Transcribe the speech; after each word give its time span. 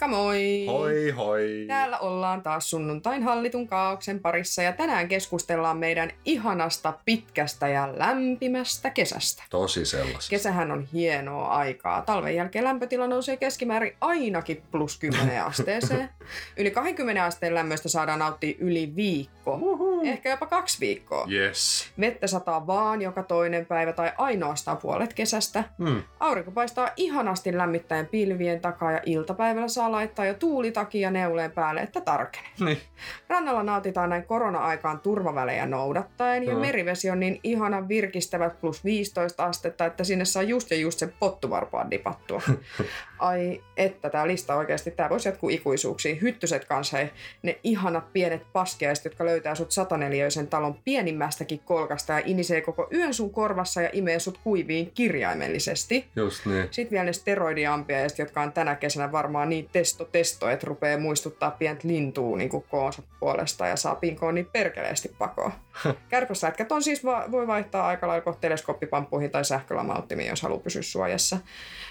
Moikka 0.00 0.08
moi! 0.08 0.66
Hoi 0.66 1.10
hoi! 1.10 1.64
Täällä 1.68 1.98
ollaan 1.98 2.42
taas 2.42 2.70
sunnuntain 2.70 3.22
hallitun 3.22 3.68
kaauksen 3.68 4.20
parissa 4.20 4.62
ja 4.62 4.72
tänään 4.72 5.08
keskustellaan 5.08 5.76
meidän 5.76 6.10
ihanasta, 6.24 6.92
pitkästä 7.04 7.68
ja 7.68 7.98
lämpimästä 7.98 8.90
kesästä. 8.90 9.42
Tosi 9.50 9.84
sellaista. 9.84 10.30
Kesähän 10.30 10.72
on 10.72 10.88
hienoa 10.92 11.48
aikaa. 11.48 12.02
Talven 12.02 12.34
jälkeen 12.34 12.64
lämpötila 12.64 13.06
nousee 13.06 13.36
keskimäärin 13.36 13.96
ainakin 14.00 14.62
plus 14.70 14.98
10 14.98 15.44
asteeseen. 15.44 16.08
Yli 16.56 16.70
20 16.70 17.24
asteen 17.24 17.54
lämmöstä 17.54 17.88
saadaan 17.88 18.18
nauttia 18.18 18.54
yli 18.58 18.92
viikko. 18.96 19.58
Uhu. 19.62 20.00
Ehkä 20.04 20.30
jopa 20.30 20.46
kaksi 20.46 20.80
viikkoa. 20.80 21.26
Yes. 21.32 21.88
Vettä 22.00 22.26
sataa 22.26 22.66
vaan 22.66 23.02
joka 23.02 23.22
toinen 23.22 23.66
päivä 23.66 23.92
tai 23.92 24.12
ainoastaan 24.18 24.76
puolet 24.76 25.14
kesästä. 25.14 25.64
Hmm. 25.78 26.02
Aurinko 26.20 26.50
paistaa 26.50 26.90
ihanasti 26.96 27.56
lämmittäen 27.56 28.06
pilvien 28.06 28.60
takaa 28.60 28.92
ja 28.92 29.00
iltapäivällä 29.06 29.68
saa 29.68 29.85
laittaa 29.92 30.24
jo 30.24 30.34
tuulitaki 30.34 31.00
ja 31.00 31.10
neuleen 31.10 31.52
päälle, 31.52 31.80
että 31.80 32.00
tarkenee. 32.00 32.50
Niin. 32.60 32.78
Rannalla 33.28 33.62
nautitaan 33.62 34.10
näin 34.10 34.24
korona-aikaan 34.24 35.00
turvavälejä 35.00 35.66
noudattaen 35.66 36.42
ja 36.42 36.52
Joo. 36.52 36.60
merivesi 36.60 37.10
on 37.10 37.20
niin 37.20 37.40
ihanan 37.44 37.88
virkistävät 37.88 38.60
plus 38.60 38.84
15 38.84 39.44
astetta, 39.44 39.86
että 39.86 40.04
sinne 40.04 40.24
saa 40.24 40.42
just 40.42 40.70
ja 40.70 40.76
just 40.76 40.98
sen 40.98 41.12
pottuvarpaan 41.18 41.90
dipattua. 41.90 42.42
Ai 43.18 43.62
että 43.76 44.10
tämä 44.10 44.26
lista 44.26 44.54
oikeasti, 44.54 44.90
tämä 44.90 45.08
voisi 45.08 45.28
jatkuu 45.28 45.48
ikuisuuksiin. 45.48 46.20
Hyttyset 46.20 46.64
kanssa, 46.64 46.96
hei, 46.96 47.10
ne 47.42 47.58
ihanat 47.64 48.12
pienet 48.12 48.42
paskiaiset, 48.52 49.04
jotka 49.04 49.24
löytää 49.24 49.54
sut 49.54 49.72
sataneliöisen 49.72 50.46
talon 50.46 50.78
pienimmästäkin 50.84 51.60
kolkasta 51.64 52.12
ja 52.12 52.22
inisee 52.24 52.60
koko 52.60 52.88
yön 52.92 53.14
sun 53.14 53.30
korvassa 53.30 53.82
ja 53.82 53.90
imee 53.92 54.18
sut 54.18 54.38
kuiviin 54.44 54.90
kirjaimellisesti. 54.94 56.06
Just 56.16 56.46
niin. 56.46 56.68
Sitten 56.70 56.90
vielä 56.90 57.04
ne 57.04 57.12
steroidiampiaiset, 57.12 58.18
jotka 58.18 58.42
on 58.42 58.52
tänä 58.52 58.74
kesänä 58.74 59.12
varmaan 59.12 59.48
niin 59.48 59.68
testo 59.76 60.04
testo, 60.04 60.48
että 60.48 60.66
rupeaa 60.66 60.98
muistuttaa 60.98 61.50
pientä 61.50 61.88
lintua 61.88 62.36
niin 62.36 62.50
koonsa 62.70 63.02
puolesta 63.20 63.66
ja 63.66 63.76
saa 63.76 63.94
pinkoon 63.94 64.34
niin 64.34 64.48
perkeleesti 64.52 65.08
pakoon. 65.18 65.52
Kärpäsätkät 66.08 66.72
on 66.72 66.82
siis, 66.82 67.04
va- 67.04 67.24
voi 67.30 67.46
vaihtaa 67.46 67.86
aika 67.86 68.08
lailla 68.08 68.36
teleskooppipamppuihin 68.40 69.30
tai 69.30 69.44
sähkölamauttimiin, 69.44 70.28
jos 70.28 70.42
haluaa 70.42 70.60
pysyä 70.60 70.82
suojassa. 70.82 71.38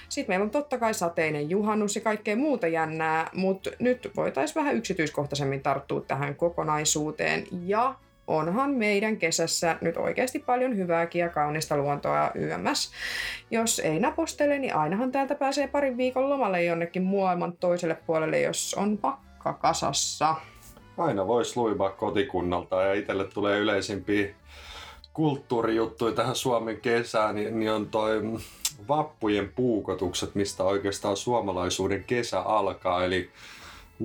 Sitten 0.09 0.31
meillä 0.31 0.44
on 0.44 0.50
totta 0.50 0.78
kai 0.78 0.94
sateinen 0.94 1.50
juhannus 1.50 1.95
ja 1.95 2.02
kaikkea 2.02 2.36
muuta 2.36 2.67
jännää, 2.67 3.30
mutta 3.33 3.69
nyt 3.80 4.11
voitaisiin 4.16 4.56
vähän 4.56 4.75
yksityiskohtaisemmin 4.75 5.63
tarttua 5.63 6.02
tähän 6.02 6.36
kokonaisuuteen. 6.36 7.47
Ja 7.66 7.95
onhan 8.27 8.71
meidän 8.71 9.17
kesässä 9.17 9.77
nyt 9.81 9.97
oikeasti 9.97 10.39
paljon 10.39 10.77
hyvääkin 10.77 11.19
ja 11.19 11.29
kaunista 11.29 11.77
luontoa 11.77 12.31
YMS. 12.35 12.91
Jos 13.51 13.79
ei 13.79 13.99
napostele, 13.99 14.59
niin 14.59 14.75
ainahan 14.75 15.11
täältä 15.11 15.35
pääsee 15.35 15.67
parin 15.67 15.97
viikon 15.97 16.29
lomalle 16.29 16.63
jonnekin 16.63 17.03
maailman 17.03 17.57
toiselle 17.57 17.97
puolelle, 18.05 18.41
jos 18.41 18.75
on 18.77 18.97
pakka 18.97 19.53
kasassa. 19.53 20.35
Aina 20.97 21.27
voisi 21.27 21.59
luivaa 21.59 21.89
kotikunnalta 21.89 22.81
ja 22.81 22.93
itselle 22.93 23.27
tulee 23.27 23.59
yleisimpiä 23.59 24.27
kulttuurijuttuja 25.13 26.13
tähän 26.13 26.35
Suomen 26.35 26.81
kesään, 26.81 27.35
niin, 27.35 27.59
niin 27.59 27.71
on 27.71 27.89
toi 27.89 28.21
vappujen 28.87 29.51
puukotukset, 29.55 30.35
mistä 30.35 30.63
oikeastaan 30.63 31.17
suomalaisuuden 31.17 32.03
kesä 32.03 32.39
alkaa. 32.39 33.05
Eli 33.05 33.29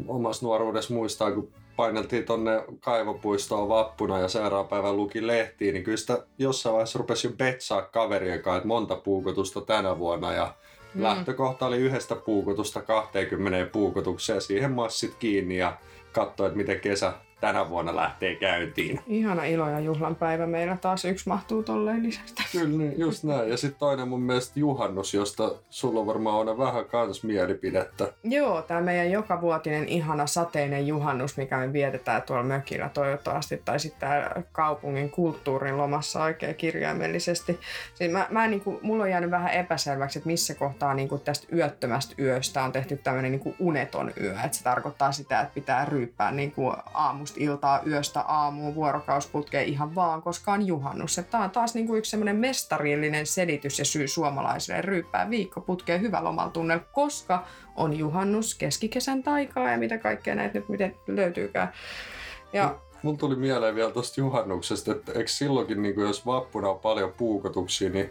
omassa 0.08 0.46
nuoruudessa 0.46 0.94
muistaa, 0.94 1.32
kun 1.32 1.48
paineltiin 1.80 2.24
tonne 2.24 2.64
kaivopuistoon 2.80 3.68
vappuna 3.68 4.18
ja 4.18 4.28
seuraavan 4.28 4.68
päivän 4.68 4.96
luki 4.96 5.26
lehtiin, 5.26 5.74
niin 5.74 5.84
kyllä 5.84 5.96
sitä 5.96 6.26
jossain 6.38 6.72
vaiheessa 6.72 6.98
rupesi 6.98 7.26
jo 7.26 7.32
betsaa 7.32 7.82
kaverien 7.82 8.42
kanssa, 8.42 8.56
että 8.56 8.68
monta 8.68 8.96
puukotusta 8.96 9.60
tänä 9.60 9.98
vuonna 9.98 10.32
ja 10.32 10.54
Mm. 10.94 11.02
lähtökohta 11.02 11.66
oli 11.66 11.76
yhdestä 11.76 12.14
puukotusta 12.14 12.82
20 12.82 13.72
puukotukseen 13.72 14.40
siihen 14.40 14.72
massit 14.72 15.14
kiinni 15.14 15.56
ja 15.56 15.76
katsoi, 16.12 16.46
että 16.46 16.56
miten 16.56 16.80
kesä 16.80 17.12
tänä 17.40 17.68
vuonna 17.68 17.96
lähtee 17.96 18.34
käyntiin. 18.34 19.00
Ihana 19.06 19.44
ilo 19.44 19.68
ja 19.68 19.80
juhlan 19.80 20.16
päivä 20.16 20.46
meillä 20.46 20.76
taas 20.76 21.04
yksi 21.04 21.28
mahtuu 21.28 21.62
tolleen 21.62 22.02
lisästä. 22.02 22.42
Kyllä, 22.52 22.78
niin, 22.78 23.00
just 23.00 23.24
näin. 23.24 23.50
Ja 23.50 23.56
sitten 23.56 23.78
toinen 23.78 24.08
mun 24.08 24.22
mielestä 24.22 24.60
juhannus, 24.60 25.14
josta 25.14 25.54
sulla 25.70 26.06
varmaan 26.06 26.48
on 26.48 26.58
vähän 26.58 26.84
kans 26.84 27.24
mielipidettä. 27.24 28.12
Joo, 28.24 28.62
tämä 28.62 28.80
meidän 28.80 29.10
jokavuotinen 29.10 29.88
ihana 29.88 30.26
sateinen 30.26 30.86
juhannus, 30.86 31.36
mikä 31.36 31.58
me 31.58 31.72
vietetään 31.72 32.22
tuolla 32.22 32.44
mökillä 32.44 32.88
toivottavasti, 32.88 33.62
tai 33.64 33.80
sitten 33.80 34.08
kaupungin 34.52 35.10
kulttuurin 35.10 35.76
lomassa 35.76 36.22
oikein 36.22 36.54
kirjaimellisesti. 36.54 37.60
Siis 37.94 38.12
mä, 38.12 38.26
mä 38.30 38.46
niin 38.46 38.60
kuin, 38.60 38.78
mulla 38.82 39.04
on 39.04 39.10
jäänyt 39.10 39.30
vähän 39.30 39.52
epäselväksi, 39.52 40.18
että 40.18 40.26
missä 40.26 40.54
kohtaa 40.54 40.94
niin 40.94 41.08
kuin 41.08 41.20
tästä 41.20 41.56
yöttömästä 41.56 42.14
yöstä 42.18 42.62
on 42.64 42.72
tehty 42.72 42.96
tämmöinen 42.96 43.32
niin 43.32 43.40
kuin 43.40 43.56
uneton 43.58 44.12
yö. 44.20 44.36
Että 44.44 44.56
se 44.56 44.64
tarkoittaa 44.64 45.12
sitä, 45.12 45.40
että 45.40 45.54
pitää 45.54 45.84
ryyppää 45.84 46.30
niin 46.32 46.52
kuin 46.52 46.76
aamusta 47.30 47.44
iltaa, 47.44 47.82
yöstä 47.86 48.20
aamuun, 48.20 48.74
vuorokausputkeja 48.74 49.64
ihan 49.64 49.94
vaan, 49.94 50.22
koska 50.22 50.52
on 50.52 50.66
juhannus. 50.66 51.20
Tämä 51.30 51.44
on 51.44 51.50
taas 51.50 51.74
niin 51.74 51.86
kuin 51.86 51.98
yksi 51.98 52.10
semmoinen 52.10 52.36
mestarillinen 52.36 53.26
selitys 53.26 53.78
ja 53.78 53.84
syy 53.84 54.08
suomalaisille 54.08 54.82
ryyppää 54.82 55.30
viikkoputkeen 55.30 56.00
hyvä 56.00 56.24
lomalla 56.24 56.50
tunnella, 56.50 56.84
koska 56.92 57.44
on 57.76 57.98
juhannus, 57.98 58.54
keskikesän 58.54 59.22
taikaa 59.22 59.70
ja 59.70 59.78
mitä 59.78 59.98
kaikkea 59.98 60.34
näitä 60.34 60.58
nyt 60.58 60.68
miten 60.68 60.94
löytyykään. 61.06 61.72
Ja 62.52 62.78
Mulla 63.02 63.18
tuli 63.18 63.36
mieleen 63.36 63.74
vielä 63.74 63.90
tosta 63.90 64.20
juhannuksesta, 64.20 64.92
että 64.92 65.12
eikö 65.12 65.30
silloinkin, 65.30 65.82
niin 65.82 66.00
jos 66.00 66.26
vappuna 66.26 66.68
on 66.68 66.78
paljon 66.78 67.12
puukotuksia, 67.12 67.90
niin 67.90 68.10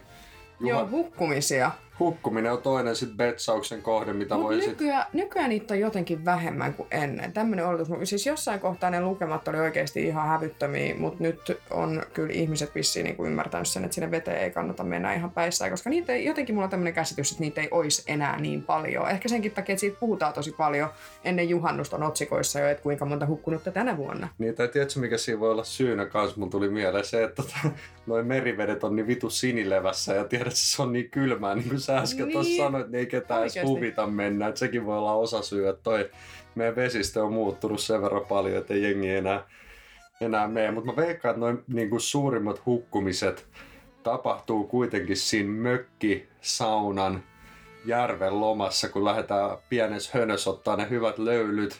joo, 0.60 0.82
juha- 0.82 0.90
hukkumisia. 0.90 1.70
Hukkuminen 2.00 2.52
on 2.52 2.62
toinen 2.62 2.96
sit 2.96 3.16
betsauksen 3.16 3.82
kohde, 3.82 4.12
mitä 4.12 4.34
Mutta 4.34 4.48
voi 4.48 4.60
sit... 4.60 4.70
nykyään, 4.70 5.06
nykyään 5.12 5.48
niitä 5.48 5.74
on 5.74 5.80
jotenkin 5.80 6.24
vähemmän 6.24 6.74
kuin 6.74 6.88
ennen. 6.90 7.32
Tämmöinen 7.32 7.66
oletus. 7.66 7.88
Siis 8.04 8.26
jossain 8.26 8.60
kohtaa 8.60 8.90
ne 8.90 9.00
lukemat 9.00 9.48
oli 9.48 9.58
oikeasti 9.58 10.06
ihan 10.06 10.28
hävyttömiä, 10.28 10.94
mutta 10.94 11.22
nyt 11.22 11.58
on 11.70 12.02
kyllä 12.12 12.32
ihmiset 12.32 12.74
vissiin 12.74 13.04
niin 13.04 13.26
ymmärtänyt 13.26 13.68
sen, 13.68 13.84
että 13.84 13.94
sinne 13.94 14.10
veteen 14.10 14.40
ei 14.40 14.50
kannata 14.50 14.84
mennä 14.84 15.14
ihan 15.14 15.30
päissään, 15.30 15.70
koska 15.70 15.90
niitä 15.90 16.12
ei, 16.12 16.24
jotenkin 16.24 16.54
mulla 16.54 16.64
on 16.64 16.70
tämmöinen 16.70 16.94
käsitys, 16.94 17.30
että 17.30 17.40
niitä 17.40 17.60
ei 17.60 17.68
olisi 17.70 18.02
enää 18.06 18.40
niin 18.40 18.62
paljon. 18.62 19.10
Ehkä 19.10 19.28
senkin 19.28 19.52
takia, 19.52 19.72
että 19.72 19.80
siitä 19.80 20.00
puhutaan 20.00 20.32
tosi 20.32 20.52
paljon 20.52 20.88
ennen 21.24 21.48
juhannusta 21.48 21.96
on 21.96 22.02
otsikoissa 22.02 22.60
jo, 22.60 22.68
että 22.68 22.82
kuinka 22.82 23.04
monta 23.04 23.26
hukkunutta 23.26 23.70
tänä 23.70 23.96
vuonna. 23.96 24.28
Niin, 24.38 24.54
tai 24.54 24.68
tiedätkö 24.68 25.00
mikä 25.00 25.18
siinä 25.18 25.40
voi 25.40 25.50
olla 25.50 25.64
syynä 25.64 26.06
kanssa? 26.06 26.40
Mun 26.40 26.50
tuli 26.50 26.68
mieleen 26.68 27.04
se, 27.04 27.24
että 27.24 27.42
tota, 27.42 27.58
noin 28.06 28.26
merivedet 28.26 28.84
on 28.84 28.96
niin 28.96 29.06
vitu 29.06 29.30
sinilevässä 29.30 30.14
ja 30.14 30.24
tiedät, 30.24 30.46
että 30.46 30.60
se 30.60 30.82
on 30.82 30.92
niin 30.92 31.10
kylmää, 31.10 31.54
niin 31.54 31.68
kuin 31.68 31.80
sä 31.90 31.98
äsken 31.98 32.24
Niin. 32.24 32.32
tuossa 32.32 32.56
sanoit, 32.56 32.84
että 32.84 32.92
ne 32.92 32.98
ei 32.98 33.06
ketään 33.06 33.42
edes 33.42 33.58
huvita 33.64 34.06
mennä. 34.06 34.48
Että 34.48 34.58
sekin 34.58 34.86
voi 34.86 34.98
olla 34.98 35.12
osa 35.12 35.42
syy, 35.42 35.68
että 35.68 35.82
toi 35.82 36.10
meidän 36.54 36.76
vesistö 36.76 37.24
on 37.24 37.32
muuttunut 37.32 37.80
sen 37.80 38.02
verran 38.02 38.26
paljon, 38.26 38.56
että 38.58 38.74
ei 38.74 38.82
jengi 38.82 39.10
enää, 39.10 39.42
enää 40.20 40.48
mene. 40.48 40.70
Mutta 40.70 40.90
mä 40.90 40.96
veikkaan, 40.96 41.30
että 41.30 41.40
noin 41.40 41.64
niin 41.66 41.90
kuin 41.90 42.00
suurimmat 42.00 42.66
hukkumiset 42.66 43.46
tapahtuu 44.02 44.64
kuitenkin 44.64 45.16
siinä 45.16 45.50
mökki, 45.50 46.28
saunan, 46.40 47.22
järven 47.86 48.40
lomassa, 48.40 48.88
kun 48.88 49.04
lähdetään 49.04 49.58
pienessä 49.68 50.10
hönössä 50.18 50.50
ottaa 50.50 50.76
ne 50.76 50.86
hyvät 50.90 51.18
löylyt. 51.18 51.76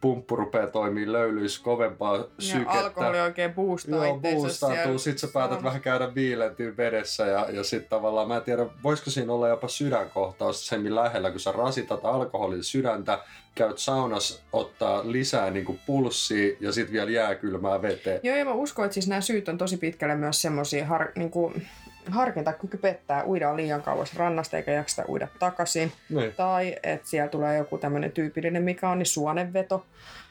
Pumppu 0.00 0.36
rupeaa 0.36 0.66
toimii 0.66 1.12
löylyissä 1.12 1.62
kovempaa 1.64 2.16
Ja 2.16 2.24
sykettä. 2.38 2.70
alkoholi 2.72 3.20
oikein 3.20 3.54
boostaa 3.54 4.06
Joo, 4.06 4.18
boostautuu. 4.20 4.76
siellä 4.76 4.98
Sit 4.98 5.18
sä 5.18 5.26
päätät 5.26 5.48
saunassa. 5.50 5.64
vähän 5.64 5.80
käydä 5.80 6.14
viilentyä 6.14 6.76
vedessä 6.76 7.26
ja, 7.26 7.46
ja 7.50 7.64
sit 7.64 7.88
tavallaan, 7.88 8.28
mä 8.28 8.36
en 8.36 8.42
tiedä, 8.42 8.66
voisiko 8.82 9.10
siinä 9.10 9.32
olla 9.32 9.48
jopa 9.48 9.68
sydänkohtaus 9.68 10.66
semmin 10.66 10.94
lähellä, 10.94 11.30
kun 11.30 11.40
sä 11.40 11.52
rasitat 11.52 12.04
alkoholin 12.04 12.64
sydäntä, 12.64 13.18
käyt 13.54 13.78
saunas 13.78 14.42
ottaa 14.52 15.00
lisää 15.04 15.50
niin 15.50 15.64
kuin 15.64 15.80
pulssia 15.86 16.56
ja 16.60 16.72
sit 16.72 16.92
vielä 16.92 17.10
jääkylmää 17.10 17.82
veteen. 17.82 18.20
Joo, 18.22 18.36
ja 18.36 18.44
mä 18.44 18.52
uskon, 18.52 18.84
että 18.84 18.94
siis 18.94 19.08
nämä 19.08 19.20
syyt 19.20 19.48
on 19.48 19.58
tosi 19.58 19.76
pitkälle 19.76 20.14
myös 20.14 20.42
semmoisia 20.42 20.86
har, 20.86 21.08
niinku, 21.16 21.52
harkintakyky 22.10 22.76
pettää, 22.76 23.24
uidaan 23.26 23.56
liian 23.56 23.82
kauas 23.82 24.16
rannasta 24.16 24.56
eikä 24.56 24.72
jaksa 24.72 25.04
uida 25.08 25.28
takaisin. 25.38 25.92
Niin. 26.10 26.32
Tai 26.36 26.76
että 26.82 27.08
siellä 27.08 27.28
tulee 27.28 27.56
joku 27.58 27.78
tämmöinen 27.78 28.12
tyypillinen, 28.12 28.62
mikä 28.62 28.88
on, 28.88 28.98
niin 28.98 29.06
suonenveto. 29.06 29.84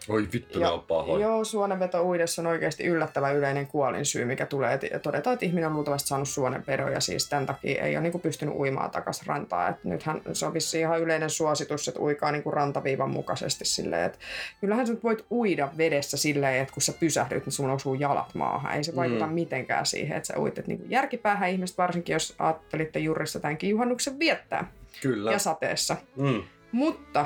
Oi 0.10 0.28
vittu, 0.34 0.60
ne 0.60 0.68
on 0.68 0.82
pahoin. 0.82 1.22
joo, 1.22 1.44
suonenveto 1.44 2.04
uidessa 2.04 2.42
on 2.42 2.46
oikeasti 2.48 2.84
yllättävän 2.84 3.36
yleinen 3.36 3.68
kuolinsyy, 3.68 4.26
mikä 4.26 4.46
tulee. 4.46 4.74
Et 4.92 5.02
todetaan, 5.02 5.34
että 5.34 5.46
ihminen 5.46 5.68
on 5.70 5.74
luultavasti 5.76 6.08
saanut 6.08 6.30
suonenvedon 6.30 6.92
ja 6.92 7.00
siis 7.00 7.30
tämän 7.30 7.46
takia 7.46 7.84
ei 7.84 7.96
ole 7.96 8.04
niinku 8.04 8.20
pystynyt 8.20 8.56
uimaan 8.56 8.92
takaisin 8.92 9.28
rantaan. 9.28 9.70
Et 9.72 9.84
nythän 9.84 10.22
se 10.34 10.46
on 10.46 10.54
vissiin 10.54 10.82
ihan 10.82 11.00
yleinen 11.02 11.30
suositus, 11.30 11.88
että 11.88 12.00
uikaa 12.00 12.32
niinku 12.32 12.52
rantaviivan 12.52 13.10
mukaisesti 13.10 13.66
silleen, 13.66 14.06
että 14.06 14.18
kyllähän 14.62 14.88
sä 14.88 14.94
nyt 14.94 15.04
voit 15.04 15.26
uida 15.32 15.70
vedessä 15.78 16.18
silleen, 16.18 16.62
että 16.62 16.74
kun 16.74 16.82
sä 16.82 16.94
pysähdyt, 17.00 17.46
niin 17.46 17.54
sun 17.54 17.70
osuu 17.70 17.94
jalat 17.94 18.36
maahan. 18.36 18.74
Ei 18.74 18.84
se 18.84 18.96
vaikuta 18.96 19.28
Mm. 19.28 19.34
mitenkään 19.34 19.86
siihen, 19.86 20.18
että 20.18 20.28
sä 20.28 20.40
uitet 20.40 20.68
niinku 20.68 20.86
järkipäähän 20.90 21.50
ihmiset, 21.74 21.78
varsinkin 21.78 22.14
jos 22.14 22.36
ajattelitte 22.40 23.00
jurissa 23.00 23.40
tämänkin 23.40 23.70
juhannuksen 23.70 24.20
viettää 24.20 24.72
Kyllä. 25.02 25.32
ja 25.32 25.40
sateessa. 25.40 25.98
Mm. 26.16 26.44
Mutta 26.72 27.26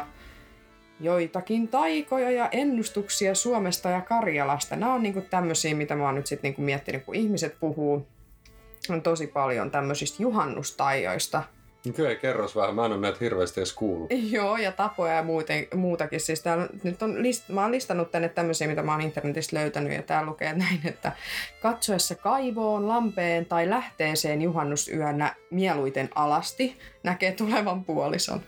joitakin 1.00 1.68
taikoja 1.68 2.32
ja 2.32 2.50
ennustuksia 2.52 3.36
Suomesta 3.36 3.90
ja 3.90 4.02
Karjalasta. 4.02 4.76
Nämä 4.76 4.94
on 4.94 5.04
niinku 5.04 5.22
tämmöisiä, 5.22 5.76
mitä 5.76 5.96
mä 5.96 6.06
oon 6.06 6.16
nyt 6.16 6.28
sitten 6.28 6.50
niinku 6.50 6.62
miettinyt, 6.62 7.04
kun 7.04 7.16
ihmiset 7.16 7.60
puhuu 7.60 8.08
on 8.90 9.02
tosi 9.02 9.28
paljon 9.28 9.72
tämmöisistä 9.72 10.24
juhannustaijoista. 10.24 11.44
Kyllä, 11.96 12.16
kerros 12.16 12.56
vähän. 12.56 12.76
Mä 12.76 12.86
en 12.86 12.92
ole 12.92 13.02
näitä 13.02 13.18
hirveästi 13.22 13.60
edes 13.60 13.74
kuullut. 13.74 14.12
Joo, 14.32 14.58
ja 14.58 14.72
tapoja 14.72 15.14
ja 15.14 15.24
muuten, 15.24 15.68
muutakin. 15.76 16.20
Siis 16.20 16.42
täällä, 16.42 16.68
nyt 16.84 17.02
on 17.02 17.24
list, 17.24 17.50
mä 17.50 17.62
oon 17.62 17.72
listannut 17.72 18.12
tänne 18.12 18.30
tämmöisiä, 18.30 18.68
mitä 18.68 18.84
mä 18.84 18.92
oon 18.92 19.02
internetistä 19.02 19.56
löytänyt, 19.56 19.94
ja 19.94 20.02
täällä 20.02 20.30
lukee 20.30 20.54
näin, 20.54 20.80
että 20.86 21.12
katsoessa 21.62 22.16
kaivoon, 22.16 22.88
lampeen 22.88 23.46
tai 23.46 23.70
lähteeseen 23.70 24.42
juhannusyönä 24.42 25.36
mieluiten 25.52 26.10
alasti 26.16 26.78
näkee 27.04 27.32
tulevan 27.32 27.86
puolison. 27.86 28.42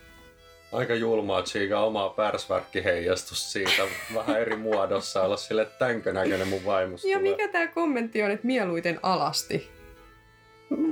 Aika 0.72 0.96
julmaa 0.96 1.42
tsiiga 1.42 1.80
omaa 1.80 2.10
pärsvärkkiheijastus 2.10 3.52
siitä 3.52 3.84
vähän 4.16 4.42
eri 4.42 4.56
muodossa 4.56 5.22
olla 5.22 5.38
sille 5.38 5.66
tänkö 5.66 6.14
näköinen 6.14 6.48
mun 6.48 6.66
vaimos 6.66 7.06
Ja 7.06 7.20
mikä 7.20 7.48
tää 7.48 7.68
kommentti 7.68 8.24
on, 8.24 8.32
että 8.32 8.48
mieluiten 8.48 9.00
alasti? 9.04 9.81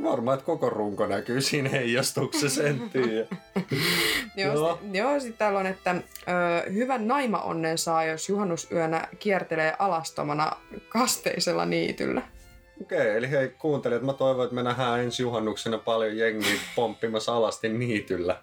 Varmaan, 0.04 0.36
että 0.36 0.46
koko 0.46 0.70
runko 0.70 1.08
näkyy 1.08 1.42
siinä 1.42 1.70
heijastuksessa, 1.70 2.64
en 2.64 2.90
tiedä. 2.90 3.28
joo, 4.38 4.54
joo. 4.54 4.80
Sit, 4.82 4.96
joo 4.96 5.20
sit 5.20 5.38
täällä 5.38 5.60
on, 5.60 5.66
että 5.66 5.92
ö, 5.92 6.72
hyvän 6.72 7.08
naima-onnen 7.08 7.78
saa, 7.78 8.06
jos 8.06 8.30
juhannusyönä 8.30 9.08
kiertelee 9.20 9.76
alastomana 9.80 10.52
kasteisella 10.90 11.66
niityllä. 11.66 12.22
Okei, 12.82 13.02
okay, 13.02 13.18
eli 13.18 13.32
hei 13.32 13.50
kuuntelijat, 13.50 14.04
mä 14.04 14.14
toivon, 14.14 14.44
että 14.44 14.56
me 14.56 14.64
nähdään 14.64 15.00
ensi 15.00 15.24
juhannuksena 15.24 15.78
paljon 15.78 16.18
jengiä 16.18 16.60
pomppimassa 16.76 17.36
alasti 17.36 17.70
niityllä. 17.70 18.42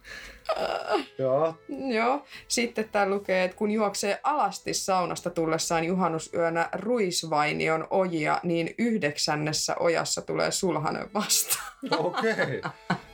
Joo. 1.18 1.54
Joo. 1.94 2.24
Sitten 2.48 2.88
täällä 2.88 3.14
lukee, 3.14 3.44
että 3.44 3.56
kun 3.56 3.70
juoksee 3.70 4.20
alasti 4.22 4.74
saunasta 4.74 5.30
tullessaan 5.30 5.84
juhannusyönä 5.84 6.68
ruisvainion 6.72 7.86
ojia, 7.90 8.40
niin 8.42 8.74
yhdeksännessä 8.78 9.76
ojassa 9.80 10.22
tulee 10.22 10.50
sulhanen 10.50 11.08
vastaan. 11.14 11.76
Okei. 11.98 12.32
Okay. 12.32 12.60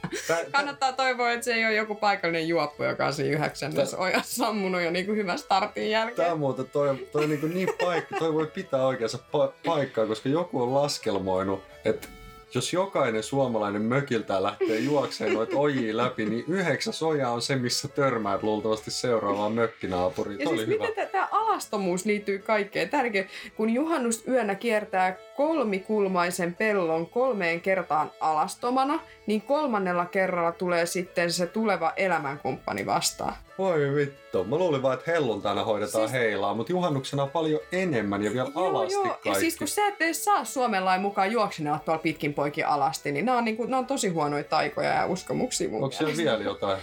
Kannattaa 0.53 0.93
toivoa, 0.93 1.33
että 1.33 1.45
se 1.45 1.55
ei 1.55 1.65
ole 1.65 1.75
joku 1.75 1.95
paikallinen 1.95 2.49
juoppu, 2.49 2.83
joka 2.83 3.07
on 3.07 3.13
siinä 3.13 3.37
yhdeksännessä 3.37 3.99
ojassa 3.99 4.45
sammunut 4.45 4.83
jo 4.83 4.91
niin 4.91 5.07
kuin 5.07 5.19
hyvän 5.19 5.39
startin 5.39 5.91
jälkeen. 5.91 6.27
Tämä 6.27 6.35
muuten 6.37 6.67
toi, 6.69 7.09
toi 7.13 7.27
niin, 7.27 7.55
niin 7.55 7.69
paikka, 7.85 8.19
toi 8.19 8.35
voi 8.35 8.47
pitää 8.47 8.87
oikeassa 8.87 9.19
pa- 9.19 9.53
paikkaa, 9.67 10.07
koska 10.07 10.29
joku 10.29 10.63
on 10.63 10.75
laskelmoinut, 10.75 11.63
että 11.85 12.09
jos 12.55 12.73
jokainen 12.73 13.23
suomalainen 13.23 13.83
mökiltä 13.83 14.43
lähtee 14.43 14.79
juokseen 14.79 15.35
noita 15.35 15.57
ojia 15.57 15.97
läpi, 15.97 16.25
niin 16.25 16.45
yhdeksäs 16.49 17.03
oja 17.03 17.31
on 17.31 17.43
se, 17.43 17.57
missä 17.57 17.89
törmäät 17.89 18.43
luultavasti 18.43 18.91
seuraavaan 18.91 19.53
mökkinaapuriin. 19.53 20.41
Ja 20.41 20.49
siis 20.49 20.67
hyvä. 20.67 20.87
miten 20.87 21.09
tämä 21.09 21.29
alastomuus 21.31 22.05
liittyy 22.05 22.39
kaikkeen? 22.39 22.89
Tärkeä, 22.89 23.25
kun 23.57 23.71
juhannus 23.71 24.29
yönä 24.29 24.55
kiertää 24.55 25.17
kolmikulmaisen 25.37 26.55
pellon 26.55 27.07
kolmeen 27.07 27.61
kertaan 27.61 28.11
alastomana, 28.21 29.01
niin 29.27 29.43
kolmannella 29.43 30.07
kerralla 30.07 30.53
tulee 30.53 30.87
sitten 30.87 31.33
se 31.33 31.47
tuleva 31.47 31.93
elämänkumppani 31.97 32.87
vastaan. 32.87 33.35
Voi 33.59 33.95
vittu. 33.95 34.45
Mä 34.45 34.57
luulin 34.57 34.83
vaan, 34.83 34.99
että 34.99 35.11
helluntaina 35.11 35.65
hoidetaan 35.65 36.09
siis... 36.09 36.21
heilaa, 36.21 36.55
mutta 36.55 36.73
juhannuksena 36.73 37.23
on 37.23 37.31
paljon 37.31 37.61
enemmän 37.73 38.23
ja 38.23 38.33
vielä 38.33 38.51
joo, 38.55 38.69
alasti 38.69 38.95
joo. 38.95 39.05
kaikki. 39.05 39.29
Ja 39.29 39.35
siis 39.35 39.57
kun 39.57 39.69
sä 39.69 39.87
et 39.87 40.01
edes 40.01 40.25
saa 40.25 40.45
Suomen 40.45 40.85
lain 40.85 41.01
mukaan 41.01 41.33
juoksinella 41.33 41.79
tuolla 41.79 42.03
pitkin 42.03 42.35
poikin 42.35 42.67
alasti, 42.67 43.13
niin 43.13 43.25
nämä 43.25 43.39
on, 43.39 43.45
niinku, 43.45 43.65
nämä 43.65 43.79
on 43.79 43.87
tosi 43.87 44.09
huonoja 44.09 44.45
taikoja 44.45 44.89
ja 44.89 45.07
uskomuksia 45.07 45.69
mun 45.69 45.85
Onko 45.85 45.97
siellä 45.97 46.17
vielä 46.17 46.43
jotain? 46.43 46.79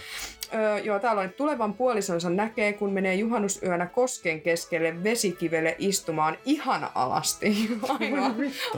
Öö, 0.54 0.78
joo, 0.78 0.98
täällä 0.98 1.20
on, 1.20 1.24
että 1.24 1.36
tulevan 1.36 1.74
puolisonsa 1.74 2.30
näkee, 2.30 2.72
kun 2.72 2.92
menee 2.92 3.14
juhannusyönä 3.14 3.86
kosken 3.86 4.40
keskelle 4.40 5.04
vesikivelle 5.04 5.76
istumaan 5.78 6.38
ihan 6.44 6.88
alasti. 6.94 7.70
Ainoa, 8.00 8.30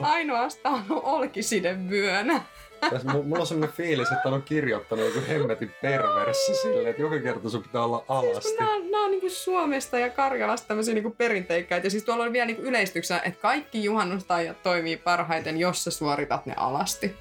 ainoastaan 0.02 0.84
olkisiden 0.88 1.90
vyönä. 1.90 2.42
Tässä, 2.90 3.08
mulla 3.12 3.40
on 3.40 3.46
sellainen 3.46 3.76
fiilis, 3.76 4.12
että 4.12 4.28
on 4.28 4.42
kirjoittanut 4.42 5.04
joku 5.04 5.20
hemmetin 5.28 5.74
perverssi 5.82 6.54
silleen, 6.54 6.86
että 6.86 7.02
joka 7.02 7.18
kerta 7.18 7.50
sun 7.50 7.62
pitää 7.62 7.84
olla 7.84 8.04
alasti. 8.08 8.42
Siis, 8.42 8.58
nämä 8.58 8.74
on, 8.74 8.90
nämä 8.90 9.04
on 9.04 9.10
niin 9.10 9.30
Suomesta 9.30 9.98
ja 9.98 10.10
Karjalasta 10.10 10.68
tämmöisiä 10.68 10.94
niin 10.94 11.12
perinteikkäitä. 11.12 11.86
Ja 11.86 11.90
siis 11.90 12.04
tuolla 12.04 12.24
on 12.24 12.32
vielä 12.32 12.46
niin 12.46 12.60
ylistyksenä, 12.60 13.20
että 13.24 13.40
kaikki 13.40 13.84
juhannustajat 13.84 14.62
toimii 14.62 14.96
parhaiten, 14.96 15.58
jos 15.58 15.84
sä 15.84 15.90
suoritat 15.90 16.46
ne 16.46 16.54
alasti. 16.56 17.14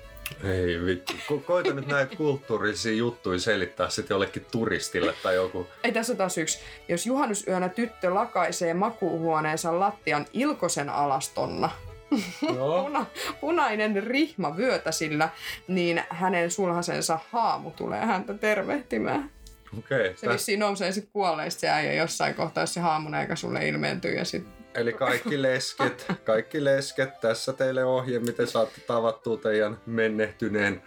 Ei 0.43 0.85
vittu. 0.85 1.13
Ko- 1.13 1.39
koita 1.45 1.73
nyt 1.73 1.87
näitä 1.87 2.15
kulttuurisia 2.15 2.93
juttuja 2.93 3.39
selittää 3.39 3.89
sitten 3.89 4.15
jollekin 4.15 4.45
turistille 4.51 5.13
tai 5.23 5.35
joku. 5.35 5.67
Ei 5.83 5.91
tässä 5.91 6.13
on 6.13 6.17
taas 6.17 6.37
yksi. 6.37 6.59
Jos 6.87 7.05
juhannusyönä 7.05 7.69
tyttö 7.69 8.13
lakaisee 8.13 8.73
makuuhuoneensa 8.73 9.79
lattian 9.79 10.25
ilkosen 10.33 10.89
alastonna, 10.89 11.69
Puna, 12.83 13.05
punainen 13.41 14.03
rihma 14.03 14.57
vyötäsillä, 14.57 15.29
niin 15.67 16.03
hänen 16.09 16.51
sulhasensa 16.51 17.19
haamu 17.31 17.71
tulee 17.71 18.05
häntä 18.05 18.33
tervehtimään. 18.33 19.29
Okei. 19.77 20.13
Se 20.15 20.27
täs... 20.27 20.33
vissiin 20.33 20.59
nousee 20.59 20.91
sitten 20.91 21.13
kuolleista 21.13 21.59
se 21.59 21.69
äijä 21.69 21.93
jossain 21.93 22.35
kohtaa, 22.35 22.63
jos 22.63 22.73
se 22.73 22.79
haamun 22.79 23.15
eikä 23.15 23.35
sulle 23.35 23.67
ilmeentyy 23.67 24.13
ja 24.13 24.25
sit... 24.25 24.47
Eli 24.75 24.93
kaikki 24.93 25.41
lesket, 25.41 26.05
kaikki 26.23 26.63
lesket, 26.63 27.19
tässä 27.21 27.53
teille 27.53 27.85
ohje, 27.85 28.19
miten 28.19 28.47
saatte 28.47 28.81
tavattua 28.81 29.37
teidän 29.37 29.77
mennehtyneen 29.85 30.81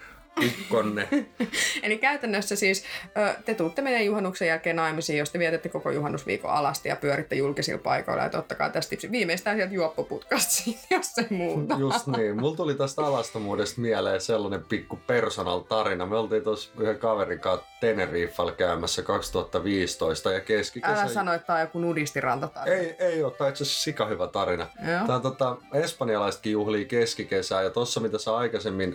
ukkonne. 0.45 1.09
Eli 1.83 1.99
käytännössä 1.99 2.57
siis 2.57 2.85
te 3.45 3.55
tuutte 3.55 3.83
meidän 3.83 4.05
juhannuksen 4.05 4.49
jälkeen 4.49 4.77
naimisiin, 4.77 5.19
jos 5.19 5.31
te 5.31 5.39
vietätte 5.39 5.69
koko 5.69 5.91
juhannusviikon 5.91 6.51
alasti 6.51 6.89
ja 6.89 6.97
pyöritte 6.97 7.37
julkisilla 7.37 7.81
paikoilla. 7.83 8.23
Ja 8.23 8.31
totta 8.31 8.55
kai 8.55 8.71
tästä 8.71 8.91
tipsi 8.91 9.11
viimeistään 9.11 9.57
sieltä 9.57 9.75
juoppoputkasta, 9.75 10.71
jos 10.91 11.19
ei 11.19 11.39
muuta. 11.39 11.77
Just 11.79 12.07
niin. 12.07 12.41
Mulla 12.41 12.57
tuli 12.57 12.75
tästä 12.75 13.03
alastomuudesta 13.03 13.81
mieleen 13.81 14.21
sellainen 14.21 14.65
pikku 14.65 14.99
personal 15.07 15.61
tarina. 15.61 16.07
Me 16.07 16.17
oltiin 16.17 16.45
tuossa 16.45 16.71
yhden 16.79 16.99
kaverin 16.99 17.41
kanssa 17.41 17.67
Teneriffalla 17.81 18.53
käymässä 18.53 19.03
2015 19.03 20.33
ja 20.33 20.41
keskikesä... 20.41 20.93
Älä 20.93 21.09
sano, 21.09 21.33
että 21.33 21.47
tämä 21.47 21.57
on 21.57 21.61
joku 21.61 21.79
nudistiranta 21.79 22.49
Ei, 22.67 22.97
ei 22.99 23.25
ole. 23.25 23.33
Tämä 23.33 23.47
on 23.47 23.51
itse 23.51 23.65
asiassa 23.65 23.83
sika 23.83 24.07
hyvä 24.07 24.27
tarina. 24.27 24.67
Joo. 24.89 25.07
Tämä 25.07 25.17
on 25.17 25.23
tota, 25.23 25.57
espanjalaisetkin 25.73 26.53
juhlii 26.53 26.85
keskikesää 26.85 27.63
ja 27.63 27.71
tuossa 27.71 28.01
mitä 28.01 28.19
sä 28.19 28.37
aikaisemmin 28.37 28.95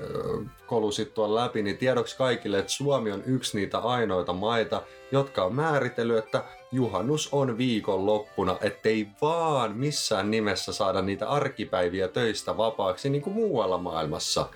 kolusit 0.65 1.13
tuolla 1.13 1.28
läpi, 1.35 1.61
niin 1.61 1.77
tiedoksi 1.77 2.17
kaikille, 2.17 2.59
että 2.59 2.71
Suomi 2.71 3.11
on 3.11 3.23
yksi 3.25 3.57
niitä 3.57 3.77
ainoita 3.77 4.33
maita, 4.33 4.81
jotka 5.11 5.43
on 5.43 5.55
määritellyt, 5.55 6.17
että 6.17 6.43
juhannus 6.71 7.29
on 7.31 7.57
viikonloppuna, 7.57 8.57
ettei 8.61 9.07
vaan 9.21 9.77
missään 9.77 10.31
nimessä 10.31 10.73
saada 10.73 11.01
niitä 11.01 11.29
arkipäiviä 11.29 12.07
töistä 12.07 12.57
vapaaksi 12.57 13.09
niin 13.09 13.21
kuin 13.21 13.33
muualla 13.33 13.77
maailmassa. 13.77 14.49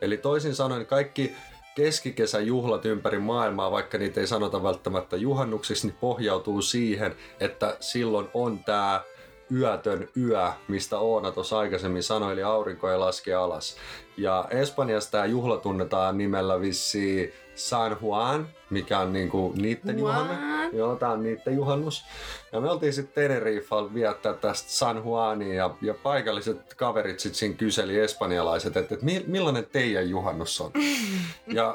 Eli 0.00 0.16
toisin 0.16 0.54
sanoen 0.54 0.86
kaikki 0.86 1.36
keskikesän 1.74 2.46
juhlat 2.46 2.84
ympäri 2.84 3.18
maailmaa, 3.18 3.70
vaikka 3.70 3.98
niitä 3.98 4.20
ei 4.20 4.26
sanota 4.26 4.62
välttämättä 4.62 5.16
juhannuksiksi, 5.16 5.86
niin 5.86 5.96
pohjautuu 6.00 6.62
siihen, 6.62 7.16
että 7.40 7.76
silloin 7.80 8.28
on 8.34 8.64
tämä 8.64 9.00
yötön 9.52 10.08
yö, 10.16 10.50
mistä 10.68 10.98
Oona 10.98 11.32
tuossa 11.32 11.58
aikaisemmin 11.58 12.02
sanoi, 12.02 12.32
eli 12.32 12.42
aurinko 12.42 12.90
ei 12.90 12.98
laske 12.98 13.34
alas. 13.34 13.76
Ja 14.16 14.44
Espanjassa 14.50 15.10
tämä 15.10 15.26
juhla 15.26 15.56
tunnetaan 15.56 16.18
nimellä 16.18 16.60
vissi 16.60 17.34
San 17.54 17.96
Juan, 18.02 18.48
mikä 18.70 18.98
on 18.98 19.12
niinku 19.12 19.52
niitten 19.56 19.98
juhannus. 19.98 20.36
Joo, 20.72 20.96
tää 20.96 21.10
on 21.10 21.22
niitten 21.22 21.54
juhannus. 21.54 22.04
Ja 22.52 22.60
me 22.60 22.70
oltiin 22.70 22.92
sitten 22.92 23.14
Tenerifalla 23.14 23.94
viettää 23.94 24.32
tästä 24.32 24.70
San 24.70 24.96
Juania 24.96 25.54
ja, 25.54 25.70
ja 25.82 25.94
paikalliset 25.94 26.74
kaverit 26.74 27.20
sitten 27.20 27.38
siinä 27.38 27.54
kyseli 27.54 27.98
espanjalaiset, 27.98 28.76
että, 28.76 28.94
että 28.94 29.06
millainen 29.26 29.66
teidän 29.72 30.10
juhannus 30.10 30.60
on. 30.60 30.70
ja 31.46 31.74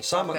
sama, 0.00 0.34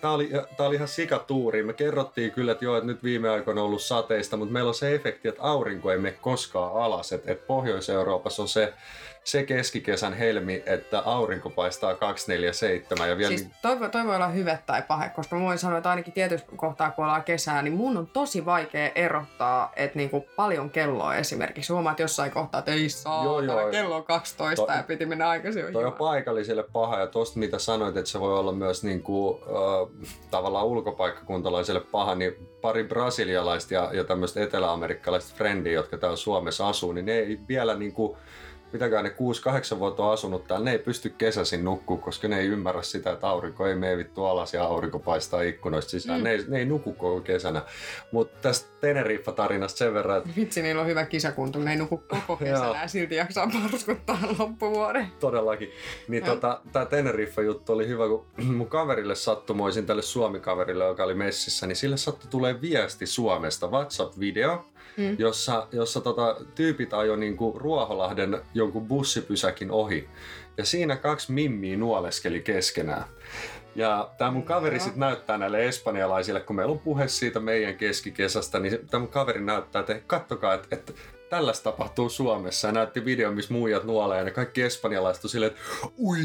tää 0.00 0.10
oli, 0.10 0.30
tää 0.56 0.66
oli 0.66 0.74
ihan 0.74 0.88
sikatuuri. 0.88 1.62
Me 1.62 1.72
kerrottiin 1.72 2.30
kyllä, 2.30 2.52
että 2.52 2.64
joo, 2.64 2.76
että 2.76 2.86
nyt 2.86 3.02
viime 3.02 3.28
aikoina 3.28 3.60
on 3.60 3.66
ollut 3.66 3.82
sateista, 3.82 4.36
mutta 4.36 4.52
meillä 4.52 4.68
on 4.68 4.74
se 4.74 4.94
efekti, 4.94 5.28
että 5.28 5.42
aurinko 5.42 5.92
ei 5.92 5.98
mene 5.98 6.16
koskaan 6.20 6.82
alas. 6.82 7.12
Että, 7.12 7.32
että 7.32 7.46
Pohjois-Euroopassa 7.46 8.42
on 8.42 8.48
se 8.48 8.72
se 9.28 9.42
keskikesän 9.42 10.12
helmi, 10.12 10.62
että 10.66 10.98
aurinko 11.00 11.50
paistaa 11.50 11.94
247. 11.94 13.08
Ja 13.08 13.16
vielä 13.16 13.36
siis 13.36 13.50
toi, 13.62 13.90
toi 13.90 14.06
voi 14.06 14.16
olla 14.16 14.28
hyvä 14.28 14.58
tai 14.66 14.82
pahe, 14.82 15.08
koska 15.08 15.36
mä 15.36 15.42
voin 15.42 15.58
sanoa, 15.58 15.78
että 15.78 15.90
ainakin 15.90 16.12
tietyssä 16.12 16.46
kohtaa, 16.56 16.90
kun 16.90 17.04
ollaan 17.04 17.24
kesää, 17.24 17.62
niin 17.62 17.74
mun 17.74 17.96
on 17.96 18.06
tosi 18.06 18.44
vaikea 18.44 18.90
erottaa, 18.94 19.72
että 19.76 19.98
niinku 19.98 20.26
paljon 20.36 20.70
kelloa 20.70 21.16
esimerkiksi. 21.16 21.72
Huomaat 21.72 21.98
jossain 21.98 22.30
kohtaa, 22.30 22.58
että 22.58 22.72
ei 22.72 22.88
saa, 22.88 23.24
joo, 23.24 23.40
joo. 23.40 23.70
kello 23.70 23.96
on 23.96 24.04
12 24.04 24.66
to, 24.66 24.72
ja 24.72 24.82
piti 24.82 25.06
mennä 25.06 25.28
aikaisin. 25.28 25.72
Toi 25.72 25.84
on 25.84 25.92
paikallisille 25.92 26.62
paha 26.62 27.00
ja 27.00 27.06
tosta 27.06 27.38
mitä 27.38 27.58
sanoit, 27.58 27.96
että 27.96 28.10
se 28.10 28.20
voi 28.20 28.38
olla 28.38 28.52
myös 28.52 28.84
niinku, 28.84 29.40
äh, 29.42 30.08
tavallaan 30.30 30.66
ulkopaikkakuntalaisille 30.66 31.80
paha, 31.80 32.14
niin 32.14 32.48
pari 32.60 32.84
brasilialaista 32.84 33.74
ja, 33.74 33.90
ja 33.92 34.04
tämmöistä 34.04 34.42
eteläamerikkalaista 34.42 35.34
frendiä, 35.36 35.72
jotka 35.72 35.98
täällä 35.98 36.16
Suomessa 36.16 36.68
asuu, 36.68 36.92
niin 36.92 37.06
ne 37.06 37.12
ei 37.12 37.38
vielä 37.48 37.74
niinku, 37.74 38.16
mitäkään 38.72 39.04
ne 39.04 39.14
6-8 39.74 39.78
vuotta 39.78 40.02
on 40.02 40.12
asunut 40.12 40.46
täällä, 40.46 40.64
ne 40.64 40.72
ei 40.72 40.78
pysty 40.78 41.10
kesäisin 41.18 41.64
nukkuu, 41.64 41.96
koska 41.96 42.28
ne 42.28 42.38
ei 42.38 42.46
ymmärrä 42.46 42.82
sitä, 42.82 43.12
että 43.12 43.28
aurinko 43.28 43.66
ei 43.66 43.74
mene 43.74 43.96
vittu 43.96 44.24
alas 44.24 44.54
ja 44.54 44.64
aurinko 44.64 44.98
paistaa 44.98 45.42
ikkunoista 45.42 45.90
sisään. 45.90 46.20
Mm. 46.20 46.24
Ne, 46.24 46.30
ei, 46.30 46.44
ne 46.48 46.58
ei 46.58 46.64
nuku 46.64 46.92
koko 46.92 47.20
kesänä. 47.20 47.62
Mutta 48.12 48.38
tästä 48.42 48.68
Teneriffa-tarinasta 48.80 49.78
sen 49.78 49.94
verran, 49.94 50.18
että... 50.18 50.30
Vitsi, 50.36 50.62
niillä 50.62 50.80
on 50.80 50.86
hyvä 50.86 51.06
kisakuntu, 51.06 51.58
ne 51.58 51.70
ei 51.70 51.76
nuku 51.76 52.02
koko 52.08 52.36
kesänä 52.44 52.82
ja 52.82 52.88
silti 52.88 53.14
jaksaa 53.14 53.50
parskuttaa 53.62 54.18
loppuvuoden. 54.38 55.06
Todellakin. 55.20 55.70
Niin 56.08 56.24
tota, 56.24 56.60
tää 56.72 56.86
Teneriffa-juttu 56.86 57.72
oli 57.72 57.88
hyvä, 57.88 58.08
kun 58.08 58.26
mun 58.56 58.68
kaverille 58.68 59.14
sattumoisin 59.14 59.86
tälle 59.86 60.02
Suomi-kaverille, 60.02 60.84
joka 60.84 61.04
oli 61.04 61.14
messissä, 61.14 61.66
niin 61.66 61.76
sille 61.76 61.96
sattui 61.96 62.30
tulee 62.30 62.60
viesti 62.60 63.06
Suomesta, 63.06 63.66
WhatsApp-video, 63.66 64.64
mm. 64.98 65.16
jossa, 65.18 65.66
jossa 65.72 66.00
tota, 66.00 66.36
tyypit 66.54 66.94
ajoi 66.94 67.18
niinku 67.18 67.58
Ruoholahden 67.58 68.40
jonkun 68.54 68.88
bussipysäkin 68.88 69.70
ohi. 69.70 70.08
Ja 70.56 70.64
siinä 70.64 70.96
kaksi 70.96 71.32
mimmiä 71.32 71.76
nuoleskeli 71.76 72.40
keskenään. 72.40 73.04
Ja 73.74 74.10
tämä 74.18 74.30
mun 74.30 74.42
kaveri 74.42 74.80
sitten 74.80 75.00
näyttää 75.00 75.38
näille 75.38 75.66
espanjalaisille, 75.66 76.40
kun 76.40 76.56
meillä 76.56 76.72
on 76.72 76.78
puhe 76.78 77.08
siitä 77.08 77.40
meidän 77.40 77.74
keskikesästä, 77.74 78.58
niin 78.58 78.78
tämä 78.90 79.00
mun 79.00 79.08
kaveri 79.08 79.40
näyttää, 79.40 79.80
että 79.80 80.00
kattokaa, 80.06 80.54
että, 80.54 80.68
että 80.70 80.92
tällaista 81.30 81.70
tapahtuu 81.70 82.08
Suomessa. 82.08 82.68
Ja 82.68 82.72
näytti 82.72 83.04
video, 83.04 83.32
missä 83.32 83.54
muijat 83.54 83.84
nuolee 83.84 84.18
ja 84.18 84.24
ne 84.24 84.30
kaikki 84.30 84.62
espanjalaiset 84.62 85.24
on 85.24 85.30
silleen, 85.30 85.52
että 85.52 85.62
ui, 85.98 86.18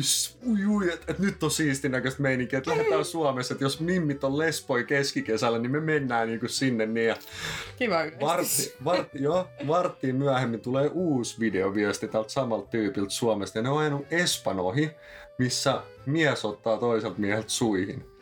ui, 0.48 0.66
ui 0.66 0.94
että 0.94 1.12
et 1.12 1.20
nyt 1.20 1.44
on 1.44 1.52
siisti 1.52 1.90
näköistä 1.90 2.22
meininkiä, 2.22 2.58
että 2.58 2.72
lähdetään 2.72 3.06
Suomessa, 3.06 3.54
että 3.54 3.66
jos 3.66 3.80
mimmit 3.80 4.24
on 4.24 4.38
lesboi 4.38 4.84
keskikesällä, 4.84 5.60
niin 5.60 5.72
me 5.72 5.80
mennään 5.80 6.28
niinku 6.28 6.48
sinne. 6.48 6.86
Niin 6.86 7.08
ja 7.08 7.16
Kiva 7.78 7.98
vartti, 8.22 8.76
vartti, 8.86 9.24
joo, 9.24 9.48
varttiin 9.68 10.16
myöhemmin 10.16 10.62
tulee 10.62 10.90
uusi 10.94 11.40
videoviesti 11.40 12.08
tältä 12.08 12.30
samalta 12.30 12.68
tyypiltä 12.68 13.12
Suomesta 13.12 13.60
ja 13.60 13.64
ne 13.64 13.70
on 13.70 13.78
ajanut 13.78 14.06
Espanohi, 14.12 14.92
missä 15.38 15.82
mies 16.06 16.46
ottaa 16.46 16.78
toiselta 16.78 17.20
mieheltä 17.20 17.50
suihin. 17.50 18.13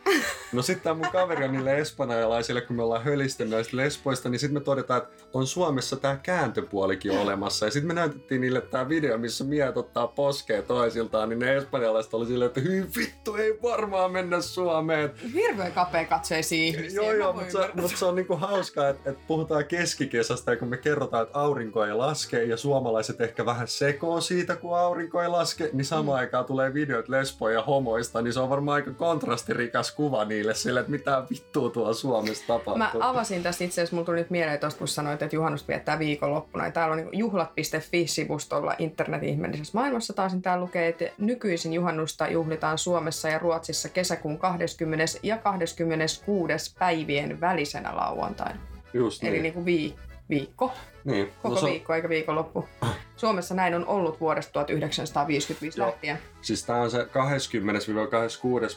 No 0.51 0.61
sitten 0.61 0.83
tämä 0.83 0.93
mun 0.93 1.11
kaveri 1.11 1.45
on 1.45 1.51
niille 1.51 1.77
espanjalaisille, 1.77 2.61
kun 2.61 2.75
me 2.75 2.83
ollaan 2.83 3.03
hölistellyt 3.03 3.51
näistä 3.51 3.77
lesboista, 3.77 4.29
niin 4.29 4.39
sitten 4.39 4.53
me 4.53 4.59
todetaan, 4.59 5.01
että 5.01 5.23
on 5.33 5.47
Suomessa 5.47 5.95
tämä 5.95 6.17
kääntöpuolikin 6.23 7.11
olemassa. 7.11 7.65
Ja 7.65 7.71
sitten 7.71 7.87
me 7.87 7.93
näytettiin 7.93 8.41
niille 8.41 8.61
tämä 8.61 8.89
video, 8.89 9.17
missä 9.17 9.43
miehet 9.43 9.77
ottaa 9.77 10.07
poskea 10.07 10.61
toisiltaan, 10.61 11.29
niin 11.29 11.39
ne 11.39 11.57
espanjalaiset 11.57 12.13
oli 12.13 12.25
silleen, 12.25 12.47
että 12.47 12.61
hyi 12.61 12.85
vittu, 12.97 13.35
ei 13.35 13.59
varmaan 13.63 14.11
mennä 14.11 14.41
Suomeen. 14.41 15.11
Hirveän 15.33 15.71
kapea 15.71 16.05
katseisiin 16.05 16.75
ihmisiä. 16.75 17.01
Joo, 17.01 17.13
joo, 17.13 17.33
mutta 17.33 17.51
se, 17.51 17.69
mut 17.81 17.91
se, 17.95 18.05
on 18.05 18.15
niinku 18.15 18.35
hauskaa, 18.35 18.89
että, 18.89 19.09
että 19.09 19.23
puhutaan 19.27 19.65
keskikesästä 19.65 20.51
ja 20.51 20.57
kun 20.57 20.67
me 20.67 20.77
kerrotaan, 20.77 21.23
että 21.23 21.39
aurinko 21.39 21.85
ei 21.85 21.93
laske 21.93 22.43
ja 22.43 22.57
suomalaiset 22.57 23.21
ehkä 23.21 23.45
vähän 23.45 23.67
sekoo 23.67 24.21
siitä, 24.21 24.55
kun 24.55 24.77
aurinko 24.77 25.21
ei 25.21 25.27
laske, 25.27 25.69
niin 25.73 25.85
samaan 25.85 26.17
mm. 26.17 26.21
aikaan 26.21 26.45
tulee 26.45 26.73
videot 26.73 27.09
lesboja 27.09 27.55
ja 27.55 27.63
homoista, 27.63 28.21
niin 28.21 28.33
se 28.33 28.39
on 28.39 28.49
varmaan 28.49 28.75
aika 28.75 28.91
kontrastirikas 28.91 29.91
kuva 30.01 30.25
niille 30.25 30.53
sille, 30.53 30.79
että 30.79 30.91
mitä 30.91 31.23
vittua 31.29 31.69
tuolla 31.69 31.93
Suomessa 31.93 32.43
tapahtuu. 32.47 32.77
Mä 32.77 32.91
avasin 32.99 33.43
tästä 33.43 33.63
itse 33.63 33.81
asiassa, 33.81 33.95
mulla 33.95 34.05
tuli 34.05 34.17
nyt 34.17 34.29
mieleen 34.29 34.59
tosta, 34.59 34.77
kun 34.77 34.87
sanoit, 34.87 35.21
että 35.21 35.35
juhannus 35.35 35.67
viettää 35.67 35.99
viikonloppuna. 35.99 36.65
Ja 36.65 36.71
täällä 36.71 36.93
on 36.93 36.97
niin 36.97 37.19
juhlat.fi-sivustolla 37.19 38.75
internet-ihmeellisessä 38.79 39.77
maailmassa 39.77 40.13
taas, 40.13 40.33
niin 40.33 40.41
täällä 40.41 40.63
lukee, 40.63 40.87
että 40.87 41.05
nykyisin 41.17 41.73
juhannusta 41.73 42.27
juhlitaan 42.27 42.77
Suomessa 42.77 43.29
ja 43.29 43.39
Ruotsissa 43.39 43.89
kesäkuun 43.89 44.37
20. 44.37 45.05
ja 45.23 45.37
26. 45.37 46.75
päivien 46.79 47.41
välisenä 47.41 47.95
lauantaina. 47.95 48.59
Just 48.93 49.21
niin. 49.21 49.33
Eli 49.33 49.41
niin 49.41 49.53
kuin 49.53 49.65
vii, 49.65 49.95
viikko. 50.31 50.73
Niin. 51.03 51.33
Koko 51.41 51.55
no, 51.55 51.67
viikko 51.67 51.93
eikä 51.93 52.09
viikonloppu. 52.09 52.67
Suomessa 53.15 53.55
näin 53.55 53.75
on 53.75 53.87
ollut 53.87 54.19
vuodesta 54.19 54.53
1955 54.53 55.79
Joo. 55.79 55.87
lähtien. 55.87 56.19
Siis 56.41 56.65
tämä 56.65 56.81
on 56.81 56.91
se 56.91 57.03
20-26. 57.03 57.07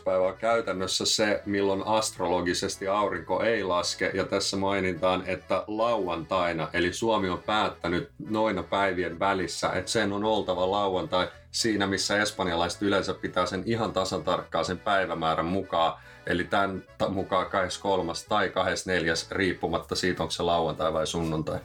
päivä 0.04 0.32
käytännössä 0.32 1.06
se, 1.06 1.42
milloin 1.46 1.82
astrologisesti 1.86 2.88
aurinko 2.88 3.42
ei 3.42 3.64
laske. 3.64 4.10
Ja 4.14 4.24
tässä 4.24 4.56
mainitaan, 4.56 5.22
että 5.26 5.64
lauantaina, 5.66 6.68
eli 6.72 6.92
Suomi 6.92 7.28
on 7.28 7.42
päättänyt 7.42 8.10
noina 8.28 8.62
päivien 8.62 9.18
välissä, 9.18 9.70
että 9.72 9.90
sen 9.90 10.12
on 10.12 10.24
oltava 10.24 10.70
lauantai 10.70 11.28
siinä, 11.50 11.86
missä 11.86 12.22
espanjalaiset 12.22 12.82
yleensä 12.82 13.14
pitää 13.14 13.46
sen 13.46 13.62
ihan 13.66 13.92
tasan 13.92 14.24
tarkkaan 14.24 14.64
sen 14.64 14.78
päivämäärän 14.78 15.46
mukaan. 15.46 15.98
Eli 16.26 16.44
tämän 16.44 16.82
mukaan 17.08 17.46
23. 17.46 18.12
tai 18.28 18.48
24. 18.48 19.14
riippumatta 19.30 19.94
siitä, 19.94 20.22
onko 20.22 20.30
se 20.30 20.42
lauantai 20.42 20.92
vai 20.92 21.06
sunnuntai. 21.06 21.58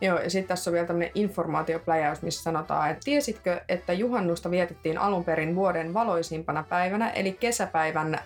Joo, 0.00 0.18
ja 0.18 0.30
sitten 0.30 0.48
tässä 0.48 0.70
on 0.70 0.72
vielä 0.72 0.86
tämmöinen 0.86 1.12
informaatiopläjäys, 1.14 2.22
missä 2.22 2.42
sanotaan, 2.42 2.90
että 2.90 3.04
tiesitkö, 3.04 3.60
että 3.68 3.92
juhannusta 3.92 4.50
vietettiin 4.50 4.98
alun 4.98 5.24
perin 5.24 5.54
vuoden 5.54 5.94
valoisimpana 5.94 6.64
päivänä, 6.68 7.10
eli 7.10 7.32
kesäpäivän 7.32 8.18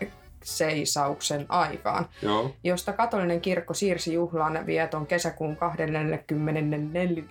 seisauksen 0.44 1.46
aikaan, 1.48 2.08
Joo. 2.22 2.54
josta 2.64 2.92
katolinen 2.92 3.40
kirkko 3.40 3.74
siirsi 3.74 4.14
juhlan 4.14 4.66
vieton 4.66 5.06
kesäkuun 5.06 5.56
24. 5.56 6.18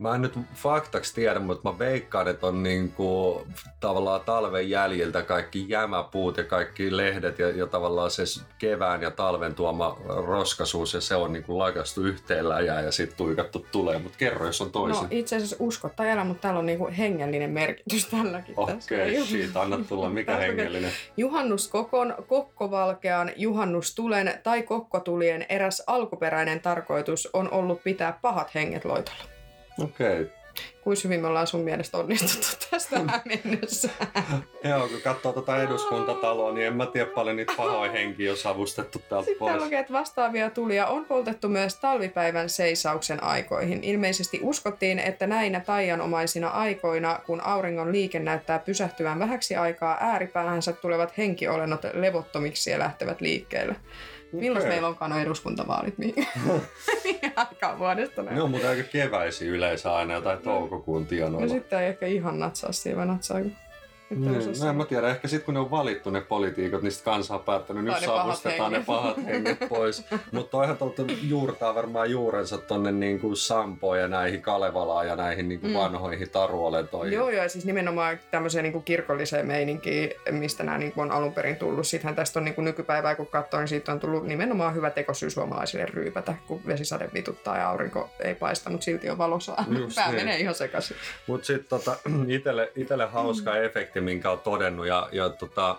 Mä 0.00 0.14
en 0.14 0.22
nyt 0.22 0.38
faktaksi 0.54 1.14
tiedä, 1.14 1.40
mutta 1.40 1.70
mä 1.70 1.78
veikkaan, 1.78 2.28
että 2.28 2.46
on 2.46 2.62
niinku, 2.62 3.42
tavallaan 3.80 4.20
talven 4.20 4.70
jäljiltä 4.70 5.22
kaikki 5.22 5.66
jämäpuut 5.68 6.36
ja 6.36 6.44
kaikki 6.44 6.96
lehdet 6.96 7.38
ja, 7.38 7.50
ja 7.50 7.66
tavallaan 7.66 8.10
se 8.10 8.22
kevään 8.58 9.02
ja 9.02 9.10
talven 9.10 9.54
tuoma 9.54 9.98
roskasuus 10.06 10.94
ja 10.94 11.00
se 11.00 11.14
on 11.14 11.32
niinku 11.32 11.58
lakastu 11.58 12.02
yhteen 12.02 12.44
ja 12.84 12.92
sitten 12.92 13.16
tuikattu 13.16 13.66
tulee. 13.72 13.98
Mutta 13.98 14.18
kerro, 14.18 14.46
jos 14.46 14.60
on 14.60 14.72
toisin. 14.72 15.02
No 15.02 15.08
itse 15.10 15.36
asiassa 15.36 15.56
usko 15.58 15.88
tai 15.96 16.10
älä, 16.10 16.24
mutta 16.24 16.42
täällä 16.42 16.58
on 16.58 16.66
niinku 16.66 16.90
hengellinen 16.98 17.50
merkitys 17.50 18.06
tälläkin. 18.06 18.54
Okei, 18.56 19.12
okay, 19.12 19.26
siitä 19.26 19.60
anna 19.60 19.78
tulla. 19.88 20.10
Mikä 20.10 20.36
hengellinen? 20.36 20.92
Juhannuskokon, 21.16 22.14
kokkovalkean, 22.26 23.30
juhannustulen 23.36 24.40
tai 24.42 24.62
kokkotulien 24.62 25.46
eräs 25.48 25.82
alkuperäinen 25.86 26.60
tarkoitus 26.60 27.28
on 27.32 27.50
ollut 27.50 27.82
pitää 27.84 28.18
pahat 28.22 28.54
henget 28.54 28.84
loitolla. 28.84 29.39
Okei. 29.80 30.20
Okay. 30.20 30.30
Kuinka 30.90 31.02
hyvin 31.04 31.20
me 31.20 31.26
ollaan 31.26 31.46
sun 31.46 31.60
mielestä 31.60 31.98
onnistuttu 31.98 32.66
tästä 32.70 33.00
mennessä? 33.24 33.88
Joo, 34.64 34.88
kun 34.88 35.00
katsoo 35.04 35.32
tuota 35.32 35.62
eduskuntataloa, 35.62 36.52
niin 36.52 36.66
en 36.66 36.76
mä 36.76 36.86
tiedä 36.86 37.10
paljon 37.10 37.36
niitä 37.36 37.52
pahoja 37.56 37.92
henkiä 37.92 38.30
on 38.30 38.36
savustettu 38.36 39.02
täältä 39.08 39.26
Sitten 39.26 39.48
pois. 39.48 39.62
lukee, 39.62 39.80
että 39.80 39.92
vastaavia 39.92 40.50
tulia 40.50 40.86
on 40.86 41.04
poltettu 41.04 41.48
myös 41.48 41.76
talvipäivän 41.76 42.48
seisauksen 42.48 43.22
aikoihin. 43.22 43.84
Ilmeisesti 43.84 44.40
uskottiin, 44.42 44.98
että 44.98 45.26
näinä 45.26 45.60
taianomaisina 45.60 46.48
aikoina, 46.48 47.20
kun 47.26 47.40
auringon 47.40 47.92
liike 47.92 48.18
näyttää 48.18 48.58
pysähtyvän 48.58 49.18
vähäksi 49.18 49.56
aikaa, 49.56 49.96
ääripäähänsä 50.00 50.72
tulevat 50.72 51.18
henkiolennot 51.18 51.82
levottomiksi 51.92 52.70
ja 52.70 52.78
lähtevät 52.78 53.20
liikkeelle. 53.20 53.76
Milloin 54.32 54.68
meillä 54.68 54.88
onkaan 54.88 55.10
nuo 55.10 55.20
eduskuntavaalit? 55.20 55.98
Mihin, 55.98 56.26
aikaan 57.36 57.78
vuodesta 57.78 58.22
Ne 58.22 58.42
on 58.42 58.50
mutta 58.50 58.70
aika 58.70 58.82
keväisi 58.82 59.46
yleensä 59.46 59.94
aina, 59.94 60.14
jotain 60.14 60.38
toukokuun 60.80 61.06
tienoilla. 61.06 61.40
No 61.40 61.48
sitten 61.48 61.78
ei 61.78 61.88
ehkä 61.88 62.06
ihan 62.06 62.38
natsaa 62.38 62.72
siihen, 62.72 62.98
vai 62.98 63.06
natsaako? 63.06 63.48
Niin, 64.10 64.60
no 64.60 64.68
en 64.68 64.76
mä 64.76 64.84
tiedä, 64.84 65.08
ehkä 65.08 65.28
sitten 65.28 65.44
kun 65.44 65.54
ne 65.54 65.60
on 65.60 65.70
valittu 65.70 66.10
ne 66.10 66.20
poliitikot, 66.20 66.82
niin 66.82 66.92
sitten 66.92 67.12
kansa 67.12 67.34
on 67.34 67.40
päättänyt, 67.40 67.84
nyt 67.84 68.00
saavustetaan 68.04 68.72
ne 68.72 68.82
pahat 68.86 69.16
henget 69.24 69.58
pois. 69.68 70.04
Mutta 70.32 70.50
toihan 70.50 70.76
tuolta 70.76 71.02
juurtaa 71.22 71.74
varmaan 71.74 72.10
juurensa 72.10 72.58
tonne 72.58 72.92
niin 72.92 73.20
kuin 73.20 73.36
Sampoon 73.36 73.98
ja 73.98 74.08
näihin 74.08 74.42
Kalevalaan 74.42 75.06
ja 75.06 75.16
näihin 75.16 75.48
niin 75.48 75.60
kuin 75.60 75.72
mm. 75.72 75.78
vanhoihin 75.78 76.30
taruolentoihin. 76.30 77.14
Joo, 77.14 77.30
joo, 77.30 77.48
siis 77.48 77.64
nimenomaan 77.64 78.18
tämmöiseen 78.30 78.62
niin 78.62 78.72
kuin 78.72 78.84
kirkolliseen 78.84 79.46
meininkiin, 79.46 80.10
mistä 80.30 80.64
nämä 80.64 80.78
niin 80.78 80.92
kuin 80.92 81.04
on 81.04 81.16
alun 81.16 81.32
perin 81.32 81.56
tullut. 81.56 81.86
Sittenhän 81.86 82.16
tästä 82.16 82.38
on 82.38 82.44
niin 82.44 82.54
kuin 82.54 82.64
nykypäivää, 82.64 83.14
kun 83.14 83.26
katsoo, 83.26 83.60
niin 83.60 83.68
siitä 83.68 83.92
on 83.92 84.00
tullut 84.00 84.26
nimenomaan 84.26 84.74
hyvä 84.74 84.90
tekosyy 84.90 85.30
suomalaisille 85.30 85.86
ryypätä, 85.86 86.34
kun 86.46 86.60
vesisade 86.66 87.10
vituttaa 87.14 87.58
ja 87.58 87.68
aurinko 87.68 88.10
ei 88.20 88.34
paista, 88.34 88.70
mutta 88.70 88.84
silti 88.84 89.10
on 89.10 89.18
valossa. 89.18 89.54
Pää 89.94 90.06
niin. 90.06 90.16
menee 90.16 90.38
ihan 90.38 90.54
sekaisin. 90.54 90.96
Mutta 91.26 91.46
sitten 91.46 91.68
tota, 91.68 91.96
itelle, 92.28 92.72
itelle 92.76 93.06
hauska 93.06 93.50
mm. 93.50 93.64
efekti 93.64 93.99
minkä 94.00 94.30
on 94.30 94.40
todennut. 94.40 94.86
Ja, 94.86 95.08
ja 95.12 95.28
tota, 95.28 95.76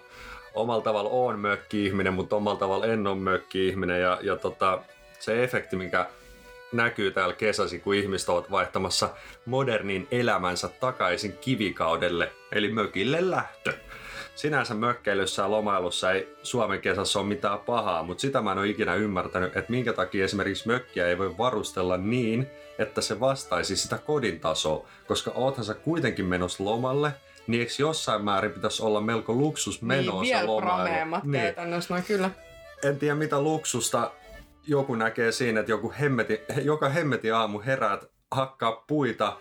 omalla 0.54 0.84
tavalla 0.84 1.10
on 1.10 1.40
mökki-ihminen, 1.40 2.14
mutta 2.14 2.36
omalla 2.36 2.60
tavalla 2.60 2.86
en 2.86 3.08
ole 3.08 3.18
mökki-ihminen. 3.18 4.02
Ja, 4.02 4.20
ja 4.22 4.36
tota, 4.36 4.82
se 5.20 5.44
efekti, 5.44 5.76
mikä 5.76 6.06
näkyy 6.72 7.12
täällä 7.12 7.36
kesäsi, 7.36 7.80
kun 7.80 7.96
ihmiset 7.96 8.30
ovat 8.30 8.52
vaihtamassa 8.52 9.10
modernin 9.46 10.08
elämänsä 10.12 10.68
takaisin 10.68 11.38
kivikaudelle, 11.42 12.32
eli 12.52 12.72
mökille 12.72 13.32
lähtö. 13.32 13.74
Sinänsä 14.42 14.74
mökkeilyssä 14.74 15.42
ja 15.42 15.52
lomailussa 15.52 16.12
ei 16.12 16.36
Suomen 16.44 16.82
kesässä 16.82 17.20
ole 17.20 17.28
mitään 17.28 17.60
pahaa, 17.60 18.04
mutta 18.04 18.22
sitä 18.22 18.42
mä 18.42 18.52
en 18.52 18.58
ole 18.58 18.68
ikinä 18.68 18.96
ymmärtänyt, 18.96 19.58
että 19.58 19.72
minkä 19.72 19.94
takia 19.94 20.26
esimerkiksi 20.26 20.68
mökkiä 20.68 21.08
ei 21.08 21.18
voi 21.18 21.38
varustella 21.38 21.98
niin, 21.98 22.48
että 22.80 23.02
se 23.02 23.20
vastaisi 23.20 23.76
sitä 23.76 23.98
kodin 23.98 24.40
tasoa, 24.40 24.88
koska 25.08 25.32
oothan 25.36 25.66
sä 25.66 25.74
kuitenkin 25.74 26.26
menossa 26.26 26.66
lomalle, 26.66 27.12
niin 27.48 27.60
eikö 27.60 27.74
jossain 27.80 28.26
määrin 28.26 28.52
pitäisi 28.52 28.84
olla 28.84 29.02
melko 29.02 29.34
luksus 29.34 29.82
menoa 29.82 30.22
niin, 30.22 30.48
lomailu? 30.48 31.18
niin. 31.24 31.54
no 31.70 32.02
kyllä. 32.08 32.30
En 32.84 33.00
tiedä 33.00 33.16
mitä 33.16 33.42
luksusta 33.42 34.12
joku 34.68 34.96
näkee 34.96 35.32
siinä, 35.32 35.60
että 35.60 35.72
joku 35.72 35.94
hemmeti, 36.00 36.42
joka 36.64 36.90
hemmeti 36.90 37.32
aamu 37.32 37.62
heräät 37.66 38.06
hakkaa 38.32 38.84
puita 38.88 39.38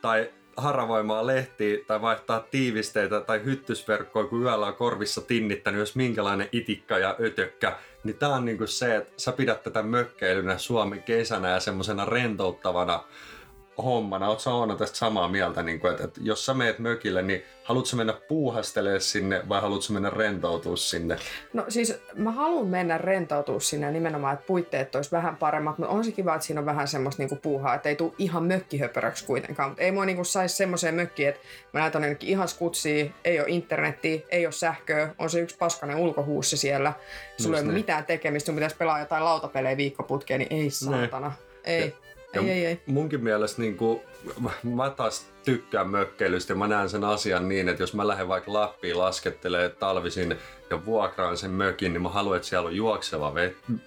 tai 0.00 0.30
haravoimaa 0.56 1.26
lehtiä 1.26 1.78
tai 1.86 2.00
vaihtaa 2.00 2.40
tiivisteitä 2.40 3.20
tai 3.20 3.44
hyttysverkkoa, 3.44 4.24
kun 4.24 4.42
yöllä 4.42 4.66
on 4.66 4.74
korvissa 4.74 5.20
tinnittänyt, 5.20 5.80
jos 5.80 5.96
minkälainen 5.96 6.48
itikka 6.52 6.98
ja 6.98 7.16
ötökkä, 7.20 7.76
niin 8.04 8.18
tää 8.18 8.28
on 8.28 8.44
niinku 8.44 8.66
se, 8.66 8.96
että 8.96 9.12
sä 9.16 9.32
pidät 9.32 9.62
tätä 9.62 9.82
mökkeilynä 9.82 10.58
Suomen 10.58 11.02
kesänä 11.02 11.50
ja 11.50 11.60
semmosena 11.60 12.04
rentouttavana 12.04 13.04
hommana. 13.78 14.28
Oletko 14.28 14.50
Oona 14.50 14.76
tästä 14.76 14.96
samaa 14.96 15.28
mieltä, 15.28 15.62
niin 15.62 15.80
kuin, 15.80 15.90
että, 15.90 16.04
että 16.04 16.20
jos 16.22 16.46
sä 16.46 16.54
meet 16.54 16.78
mökille, 16.78 17.22
niin 17.22 17.44
haluatko 17.64 17.96
mennä 17.96 18.12
puuhastelemaan 18.28 19.00
sinne 19.00 19.42
vai 19.48 19.60
haluatko 19.60 19.92
mennä 19.92 20.10
rentoutua 20.10 20.76
sinne? 20.76 21.16
No 21.52 21.64
siis 21.68 21.98
mä 22.14 22.30
haluan 22.30 22.66
mennä 22.66 22.98
rentoutua 22.98 23.60
sinne 23.60 23.90
nimenomaan, 23.90 24.34
että 24.34 24.46
puitteet 24.46 24.94
olisi 24.94 25.12
vähän 25.12 25.36
paremmat, 25.36 25.78
mutta 25.78 25.92
on 25.92 26.04
se 26.04 26.12
kiva, 26.12 26.34
että 26.34 26.46
siinä 26.46 26.60
on 26.60 26.66
vähän 26.66 26.88
semmoista 26.88 27.22
niinku 27.22 27.36
puuhaa, 27.36 27.74
että 27.74 27.88
ei 27.88 27.96
tule 27.96 28.12
ihan 28.18 28.44
mökkihöpöröksi 28.44 29.24
kuitenkaan, 29.24 29.70
mutta 29.70 29.82
ei 29.82 29.92
mua 29.92 30.04
niinku 30.04 30.24
saisi 30.24 30.56
semmoiseen 30.56 30.94
mökkiin, 30.94 31.28
että 31.28 31.40
mä 31.72 31.80
näytän 31.80 32.02
jonnekin 32.02 32.28
ihan 32.28 32.48
skutsia, 32.48 33.06
ei 33.24 33.40
ole 33.40 33.48
internettiä, 33.48 34.20
ei 34.28 34.46
ole 34.46 34.52
sähköä, 34.52 35.14
on 35.18 35.30
se 35.30 35.40
yksi 35.40 35.56
paskanen 35.58 35.96
ulkohuussi 35.96 36.56
siellä, 36.56 36.92
sulla 37.40 37.56
ei 37.56 37.62
ole 37.62 37.68
niin. 37.68 37.80
mitään 37.80 38.04
tekemistä, 38.04 38.46
sun 38.46 38.54
pitäisi 38.54 38.76
pelaa 38.76 39.00
jotain 39.00 39.24
lautapelejä 39.24 39.76
viikkoputkeen, 39.76 40.40
niin 40.40 40.52
ei 40.52 40.70
saatana. 40.70 41.28
Ne. 41.28 41.34
Ei. 41.64 41.80
Ja 41.80 42.11
ei, 42.34 42.50
ei, 42.50 42.66
ei. 42.66 42.80
Munkin 42.86 43.24
mielestä 43.24 43.62
niin 43.62 43.76
kuin, 43.76 44.00
mä 44.62 44.90
taas 44.90 45.26
tykkään 45.44 45.88
mökkeilystä 45.88 46.52
ja 46.52 46.56
mä 46.56 46.68
näen 46.68 46.88
sen 46.88 47.04
asian 47.04 47.48
niin, 47.48 47.68
että 47.68 47.82
jos 47.82 47.94
mä 47.94 48.08
lähden 48.08 48.28
vaikka 48.28 48.52
Lappiin 48.52 48.98
laskettelee 48.98 49.68
talvisin 49.68 50.38
ja 50.70 50.84
vuokraan 50.84 51.36
sen 51.36 51.50
mökin, 51.50 51.92
niin 51.92 52.02
mä 52.02 52.08
haluan, 52.08 52.36
että 52.36 52.48
siellä 52.48 52.66
on 52.66 52.76
juokseva 52.76 53.34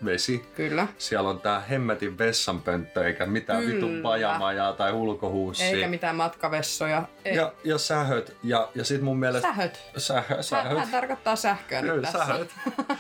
vesi. 0.06 0.46
Kyllä. 0.56 0.88
Siellä 0.98 1.30
on 1.30 1.42
tää 1.42 1.60
hemmetin 1.60 2.18
vessanpönttö, 2.18 3.08
eikä 3.08 3.26
mitään 3.26 3.64
Kyllä. 3.64 3.76
vitun 3.76 4.02
pajamajaa 4.02 4.74
tai 4.74 4.92
ulkohuussia. 4.92 5.68
Eikä 5.68 5.88
mitään 5.88 6.16
matkavessoja. 6.16 7.04
Ei. 7.26 7.36
Ja, 7.36 7.54
ja 7.64 7.78
sähöt. 7.78 8.38
Ja, 8.44 8.70
ja 8.76 8.84
sit 8.84 9.02
mun 9.02 9.20
mielestä... 9.20 9.48
Sähöt. 9.48 9.80
Sähö, 9.98 10.44
sähöt. 10.44 10.78
Hän 10.78 10.92
tarkoittaa 10.92 11.36
sähköä 11.36 11.82
nyt 11.82 12.02
tässä. 12.02 12.18
Sähöt. 12.18 12.50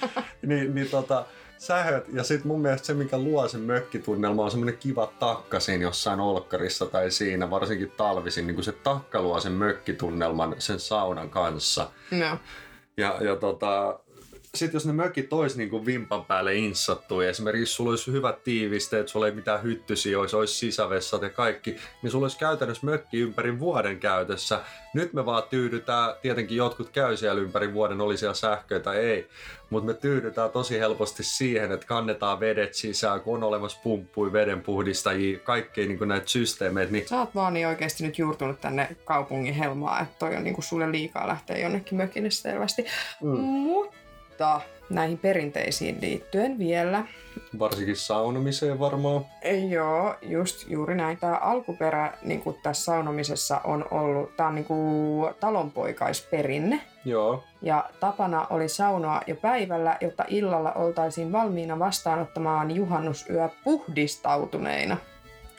niin, 0.42 0.75
niin 0.75 0.90
tota, 0.90 1.25
sähöt. 1.58 2.06
Ja 2.14 2.24
sitten 2.24 2.48
mun 2.48 2.62
mielestä 2.62 2.88
se, 2.88 2.94
mikä 2.94 3.18
luo 3.18 3.48
sen 3.48 3.62
mökkitunnelma, 3.62 4.44
on 4.44 4.52
semmoinen 4.52 4.78
kiva 4.78 5.14
takka 5.20 5.60
siinä 5.60 5.84
jossain 5.84 6.20
olkkarissa 6.20 6.86
tai 6.86 7.12
siinä, 7.12 7.50
varsinkin 7.50 7.92
talvisin, 7.92 8.48
niin 8.48 8.56
kun 8.56 8.64
se 8.64 8.72
takka 8.72 9.22
luo 9.22 9.40
sen 9.40 9.52
mökkitunnelman 9.52 10.56
sen 10.60 10.80
saunan 10.80 11.30
kanssa. 11.30 11.90
No. 12.12 12.38
Ja, 12.98 13.18
ja 13.22 13.36
tota, 13.36 14.00
sitten 14.56 14.76
jos 14.76 14.86
ne 14.86 14.94
mökit 14.94 15.34
olisi 15.34 15.58
niin 15.58 15.70
kuin 15.70 15.86
vimpan 15.86 16.26
päälle 16.26 16.56
insattu 16.56 17.22
ja 17.22 17.30
esimerkiksi 17.30 17.74
sulla 17.74 17.90
olisi 17.90 18.12
hyvät 18.12 18.44
tiivisteet, 18.44 19.08
sulla 19.08 19.26
ei 19.26 19.32
mitään 19.32 19.64
hyttysiä, 19.64 20.20
olisi, 20.20 20.36
olisi 20.36 20.54
sisävessat 20.54 21.22
ja 21.22 21.30
kaikki, 21.30 21.76
niin 22.02 22.12
sulla 22.12 22.24
olisi 22.24 22.38
käytännössä 22.38 22.86
mökki 22.86 23.20
ympäri 23.20 23.60
vuoden 23.60 24.00
käytössä. 24.00 24.62
Nyt 24.94 25.14
me 25.14 25.26
vaan 25.26 25.44
tyydytään, 25.50 26.14
tietenkin 26.22 26.58
jotkut 26.58 26.90
käy 26.90 27.18
siellä 27.18 27.42
ympäri 27.42 27.74
vuoden, 27.74 28.02
oli 28.02 28.18
siellä 28.18 28.34
sähköä 28.34 28.80
tai 28.80 28.98
ei, 28.98 29.28
mutta 29.70 29.88
me 29.88 29.94
tyydytään 29.94 30.52
tosi 30.52 30.80
helposti 30.80 31.24
siihen, 31.24 31.72
että 31.72 31.88
kannetaan 31.88 32.40
vedet 32.40 32.74
sisään, 32.74 33.22
kun 33.22 33.36
on 33.36 33.44
olemassa 33.44 33.80
pumppuja, 33.84 34.34
vedenpuhdistajia, 34.34 35.40
kaikkea 35.40 35.88
niin 35.88 36.08
näitä 36.08 36.28
systeemeitä. 36.28 36.92
Niin... 36.92 37.08
Sä 37.08 37.20
oot 37.20 37.36
vaan 37.36 37.54
niin 37.54 37.68
oikeasti 37.68 38.04
nyt 38.04 38.20
juurtunut 38.20 38.62
tänne 38.62 38.96
kaupungin 39.06 39.54
helmaa, 39.54 40.00
että 40.00 40.16
toi 40.20 40.36
on 40.36 40.44
niin 40.44 40.54
kuin 40.54 40.66
sulle 40.66 40.91
liikaa 40.91 41.28
lähteä 41.28 41.58
jonnekin 41.58 41.98
mökille 41.98 42.32
selvästi. 42.32 42.86
Mm. 43.22 43.39
Mutta 43.39 43.98
mutta 44.36 44.62
näihin 44.89 45.17
perinteisiin 45.17 45.98
liittyen 46.02 46.60
vielä. 46.60 47.04
Varsinkin 47.60 47.95
saunomiseen 47.95 48.80
varmaan. 48.80 49.26
Joo, 49.69 50.15
just 50.21 50.69
juuri 50.69 50.95
näin. 50.95 51.17
Tämä 51.17 51.36
alkuperä 51.36 52.17
niin 52.24 52.41
kuin 52.41 52.58
tässä 52.63 52.84
saunomisessa 52.84 53.62
on 53.63 53.86
ollut, 53.91 54.38
tämä 54.38 54.50
on 54.50 54.56
niin 54.56 54.65
kuin 54.65 55.34
talonpoikaisperinne. 55.39 56.82
Joo. 57.06 57.43
Ja 57.62 57.89
tapana 58.00 58.48
oli 58.50 58.69
saunoa 58.69 59.21
jo 59.28 59.36
päivällä, 59.36 59.98
jotta 60.02 60.26
illalla 60.28 60.71
oltaisiin 60.71 61.32
valmiina 61.32 61.80
vastaanottamaan 61.80 62.76
juhannusyö 62.76 63.50
puhdistautuneina. 63.63 64.98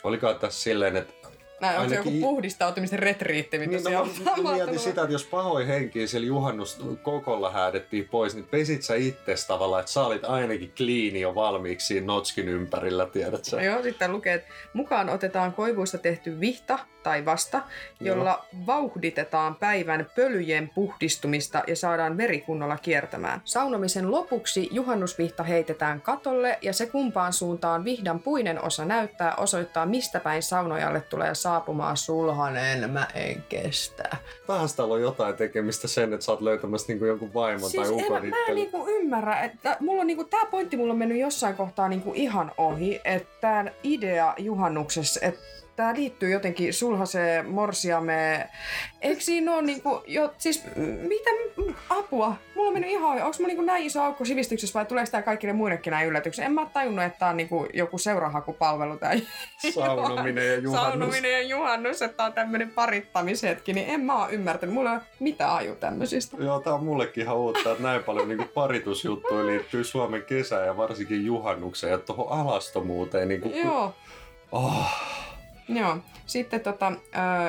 Oliko 0.04 0.34
tässä 0.34 0.62
silleen, 0.62 0.96
että 0.96 1.28
Näin, 1.60 1.78
onko 1.78 1.88
se 1.88 1.96
joku 1.96 2.10
puhdistautumisen 2.20 2.98
retriitti, 2.98 3.58
mitä 3.58 3.70
niin, 3.70 3.84
no, 3.84 4.06
siellä 4.06 4.54
Mietin 4.54 4.78
sitä, 4.78 5.02
että 5.02 5.12
jos 5.12 5.24
pahoin 5.24 5.66
henki 5.66 6.06
siellä 6.06 6.26
juhannus 6.26 6.78
kokolla 7.02 7.50
häädettiin 7.50 8.08
pois, 8.08 8.34
niin 8.34 8.44
pesit 8.44 8.82
sä 8.82 8.94
itse 8.94 9.34
tavallaan, 9.48 9.80
että 9.80 9.92
sä 9.92 10.04
olit 10.04 10.24
ainakin 10.24 10.72
kliini 10.76 11.20
jo 11.20 11.34
valmiiksi 11.34 11.86
siinä 11.86 12.06
notskin 12.06 12.48
ympärillä, 12.48 13.06
tiedät 13.06 13.44
sä? 13.44 13.56
No 13.56 13.62
joo, 13.62 13.82
sitten 13.82 14.12
lukee, 14.12 14.34
että 14.34 14.48
mukaan 14.72 15.08
otetaan 15.08 15.52
koivuista 15.52 15.98
tehty 15.98 16.40
vihta 16.40 16.78
tai 17.06 17.24
vasta, 17.24 17.62
jolla 18.00 18.30
joo. 18.52 18.66
vauhditetaan 18.66 19.54
päivän 19.54 20.06
pölyjen 20.16 20.70
puhdistumista 20.74 21.62
ja 21.66 21.76
saadaan 21.76 22.16
veri 22.16 22.40
kunnolla 22.40 22.76
kiertämään. 22.76 23.40
Saunomisen 23.44 24.10
lopuksi 24.10 24.68
juhannusvihta 24.72 25.42
heitetään 25.42 26.00
katolle 26.00 26.58
ja 26.62 26.72
se 26.72 26.86
kumpaan 26.86 27.32
suuntaan 27.32 27.84
vihdan 27.84 28.20
puinen 28.20 28.62
osa 28.62 28.84
näyttää 28.84 29.34
osoittaa, 29.34 29.86
mistä 29.86 30.20
päin 30.20 30.42
saunojalle 30.42 31.00
tulee 31.00 31.34
saapumaan 31.46 31.96
sulhanen, 31.96 32.90
mä 32.90 33.06
en 33.14 33.44
kestä. 33.48 34.16
Taas 34.46 34.74
täällä 34.74 34.94
on 34.94 35.00
jotain 35.00 35.36
tekemistä 35.36 35.88
sen, 35.88 36.12
että 36.12 36.26
sä 36.26 36.32
oot 36.32 36.40
löytämässä 36.40 36.86
niinku 36.88 37.04
jonkun 37.04 37.34
vaimon 37.34 37.70
siis 37.70 37.82
tai 37.82 37.90
ukon 37.90 38.24
en, 38.24 38.30
mä 38.30 38.36
en 38.48 38.54
niinku 38.54 38.86
ymmärrä, 38.88 39.40
että 39.40 39.76
mulla 39.80 40.00
on 40.00 40.06
niinku, 40.06 40.24
tää 40.24 40.46
pointti 40.50 40.76
mulla 40.76 40.92
on 40.92 40.98
mennyt 40.98 41.18
jossain 41.18 41.56
kohtaa 41.56 41.88
niinku 41.88 42.12
ihan 42.14 42.52
ohi, 42.58 43.00
että 43.04 43.28
tää 43.40 43.72
idea 43.82 44.34
juhannuksessa, 44.38 45.20
että 45.22 45.40
tämä 45.76 45.94
liittyy 45.94 46.30
jotenkin 46.30 46.74
sulhaseen 46.74 47.50
morsiame. 47.50 48.48
Eikö 49.02 49.20
siinä 49.20 49.54
ole 49.54 49.62
niinku, 49.62 50.02
jo, 50.06 50.34
siis 50.38 50.64
mitä 51.08 51.30
apua? 51.90 52.36
Mulla 52.54 52.68
on 52.68 52.72
mennyt 52.74 52.90
ihan, 52.90 53.12
onko 53.22 53.36
mulla 53.38 53.48
niinku 53.48 53.62
näin 53.62 53.86
iso 53.86 54.02
aukko 54.02 54.24
sivistyksessä 54.24 54.74
vai 54.74 54.86
tuleeko 54.86 55.10
tämä 55.10 55.22
kaikille 55.22 55.52
muillekin 55.52 55.90
näin 55.90 56.08
yllätyksiä? 56.08 56.44
En 56.44 56.52
mä 56.52 56.66
tajunnut, 56.72 57.04
että 57.04 57.18
tämä 57.18 57.30
on 57.30 57.36
niinku 57.36 57.66
joku 57.74 57.98
seurahakupalvelu 57.98 58.96
tai 58.96 59.22
Saunominen 59.74 60.46
ja 60.46 60.58
juhannus. 60.58 60.90
Saunominen 60.90 61.32
ja 61.32 61.42
juhannus, 61.42 62.02
että 62.02 62.24
on 62.24 62.32
tämmöinen 62.32 62.70
parittamishetki, 62.70 63.72
niin 63.72 63.88
en 63.88 64.00
mä 64.00 64.22
oo 64.22 64.28
ymmärtänyt. 64.28 64.74
Mulla 64.74 64.90
ei 64.90 64.96
ole 64.96 65.04
mitään 65.20 65.50
aju 65.50 65.74
tämmöisistä. 65.74 66.36
Joo, 66.40 66.60
tää 66.60 66.74
on 66.74 66.84
mullekin 66.84 67.22
ihan 67.24 67.36
uutta, 67.36 67.70
että 67.72 67.82
näin 67.82 68.02
paljon 68.02 68.28
niinku 68.28 68.44
paritusjuttuja 68.54 69.46
liittyy 69.46 69.84
Suomen 69.84 70.22
kesään 70.22 70.66
ja 70.66 70.76
varsinkin 70.76 71.26
juhannukseen 71.26 71.90
ja 71.90 71.98
tuohon 71.98 72.38
alastomuuteen. 72.38 73.28
Niinku, 73.28 73.48
Joo. 73.48 73.94
Oh. 74.52 75.25
Joo. 75.68 75.96
Sitten 76.26 76.60
tota, 76.60 76.92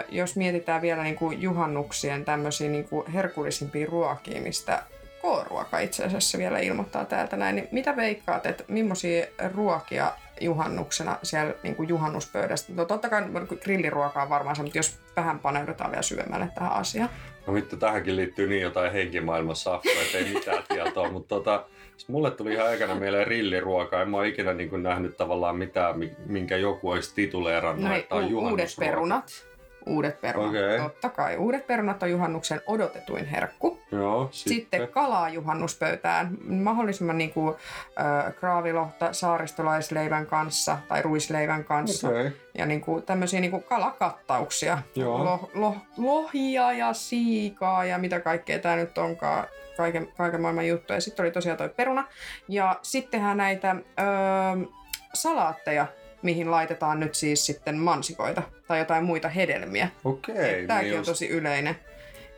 jos 0.09 0.35
mietitään 0.35 0.81
vielä 0.81 1.03
niin 1.03 1.15
kuin 1.15 1.41
juhannuksien 1.41 2.25
tämmöisiä 2.25 2.69
niin 2.69 2.87
kuin 2.87 3.11
herkullisimpia 3.11 3.87
ruokia, 3.89 4.41
mistä 4.41 4.83
K-ruoka 5.21 5.79
itse 5.79 6.03
asiassa 6.03 6.37
vielä 6.37 6.59
ilmoittaa 6.59 7.05
täältä 7.05 7.37
näin, 7.37 7.55
niin 7.55 7.67
mitä 7.71 7.95
veikkaat, 7.95 8.45
että 8.45 8.63
millaisia 8.67 9.25
ruokia 9.53 10.11
juhannuksena 10.41 11.17
siellä 11.23 11.53
niin 11.63 11.75
kuin 11.75 11.89
juhannuspöydästä? 11.89 12.73
No 12.75 12.85
totta 12.85 13.09
kai 13.09 13.23
grilliruokaa 13.63 14.23
on 14.23 14.29
varmaan 14.29 14.55
se, 14.55 14.63
mutta 14.63 14.77
jos 14.77 14.99
vähän 15.15 15.39
paneudutaan 15.39 15.91
vielä 15.91 16.01
syömälle 16.01 16.49
tähän 16.55 16.71
asiaan. 16.71 17.09
No 17.47 17.53
vittu, 17.53 17.77
tähänkin 17.77 18.15
liittyy 18.15 18.47
niin 18.47 18.61
jotain 18.61 18.91
henkimaailmassa 18.91 19.81
että 20.03 20.17
ei 20.17 20.33
mitään 20.33 20.63
tietoa, 20.67 21.11
mutta 21.11 21.35
tota, 21.35 21.65
mulle 22.07 22.31
tuli 22.31 22.53
ihan 22.53 22.67
aikana 22.67 22.95
mieleen 22.95 23.27
rilliruoka. 23.27 24.01
En 24.01 24.09
mä 24.09 24.17
ole 24.17 24.27
ikinä 24.27 24.53
niin 24.53 24.69
kuin 24.69 24.83
nähnyt 24.83 25.17
tavallaan 25.17 25.57
mitään, 25.57 25.95
minkä 26.25 26.57
joku 26.57 26.89
olisi 26.89 27.15
tituleerannut, 27.15 27.89
no, 27.89 27.95
että 27.95 28.15
on 28.15 28.33
u- 28.33 28.39
Uudet 28.39 28.75
perunat. 28.79 29.46
Uudet 29.87 30.21
perunat, 30.21 30.49
okay. 30.49 30.77
totta 30.77 31.09
kai. 31.09 31.37
Uudet 31.37 31.67
perunat 31.67 32.03
on 32.03 32.11
juhannuksen 32.11 32.61
odotetuin 32.65 33.25
herkku. 33.25 33.79
Joo, 33.91 34.29
sitten. 34.31 34.53
sitten 34.53 34.87
kalaa 34.87 35.29
juhannuspöytään. 35.29 36.37
Mahdollisimman 36.47 37.17
niin 37.17 37.33
kuin, 37.33 37.55
äh, 37.99 38.35
kraavilohta 38.35 39.13
saaristolaisleivän 39.13 40.25
kanssa 40.25 40.77
tai 40.87 41.01
ruisleivän 41.01 41.63
kanssa. 41.63 42.07
Okay. 42.07 42.31
Ja 42.57 42.65
niin 42.65 42.81
kuin, 42.81 43.03
tämmöisiä 43.03 43.39
niin 43.39 43.51
kuin 43.51 43.63
kalakattauksia. 43.63 44.77
Joo. 44.95 45.23
Loh, 45.23 45.51
loh, 45.53 45.77
lohia 45.97 46.73
ja 46.73 46.93
siikaa 46.93 47.85
ja 47.85 47.97
mitä 47.97 48.19
kaikkea 48.19 48.59
tämä 48.59 48.75
nyt 48.75 48.97
onkaan 48.97 49.47
kaiken, 49.77 50.07
kaiken 50.17 50.41
maailman 50.41 50.67
juttuja. 50.67 50.97
Ja 50.97 51.01
sitten 51.01 51.23
oli 51.23 51.31
tosiaan 51.31 51.57
toi 51.57 51.69
peruna. 51.69 52.07
Ja 52.47 52.79
sittenhän 52.81 53.37
näitä 53.37 53.75
öö, 53.99 54.67
salaatteja 55.13 55.87
mihin 56.21 56.51
laitetaan 56.51 56.99
nyt 56.99 57.15
siis 57.15 57.45
sitten 57.45 57.77
mansikoita 57.77 58.41
tai 58.67 58.79
jotain 58.79 59.03
muita 59.03 59.29
hedelmiä. 59.29 59.89
Okei. 60.03 60.67
Tämäkin 60.67 60.89
niin 60.89 60.99
on 60.99 61.05
tosi 61.05 61.29
yleinen. 61.29 61.75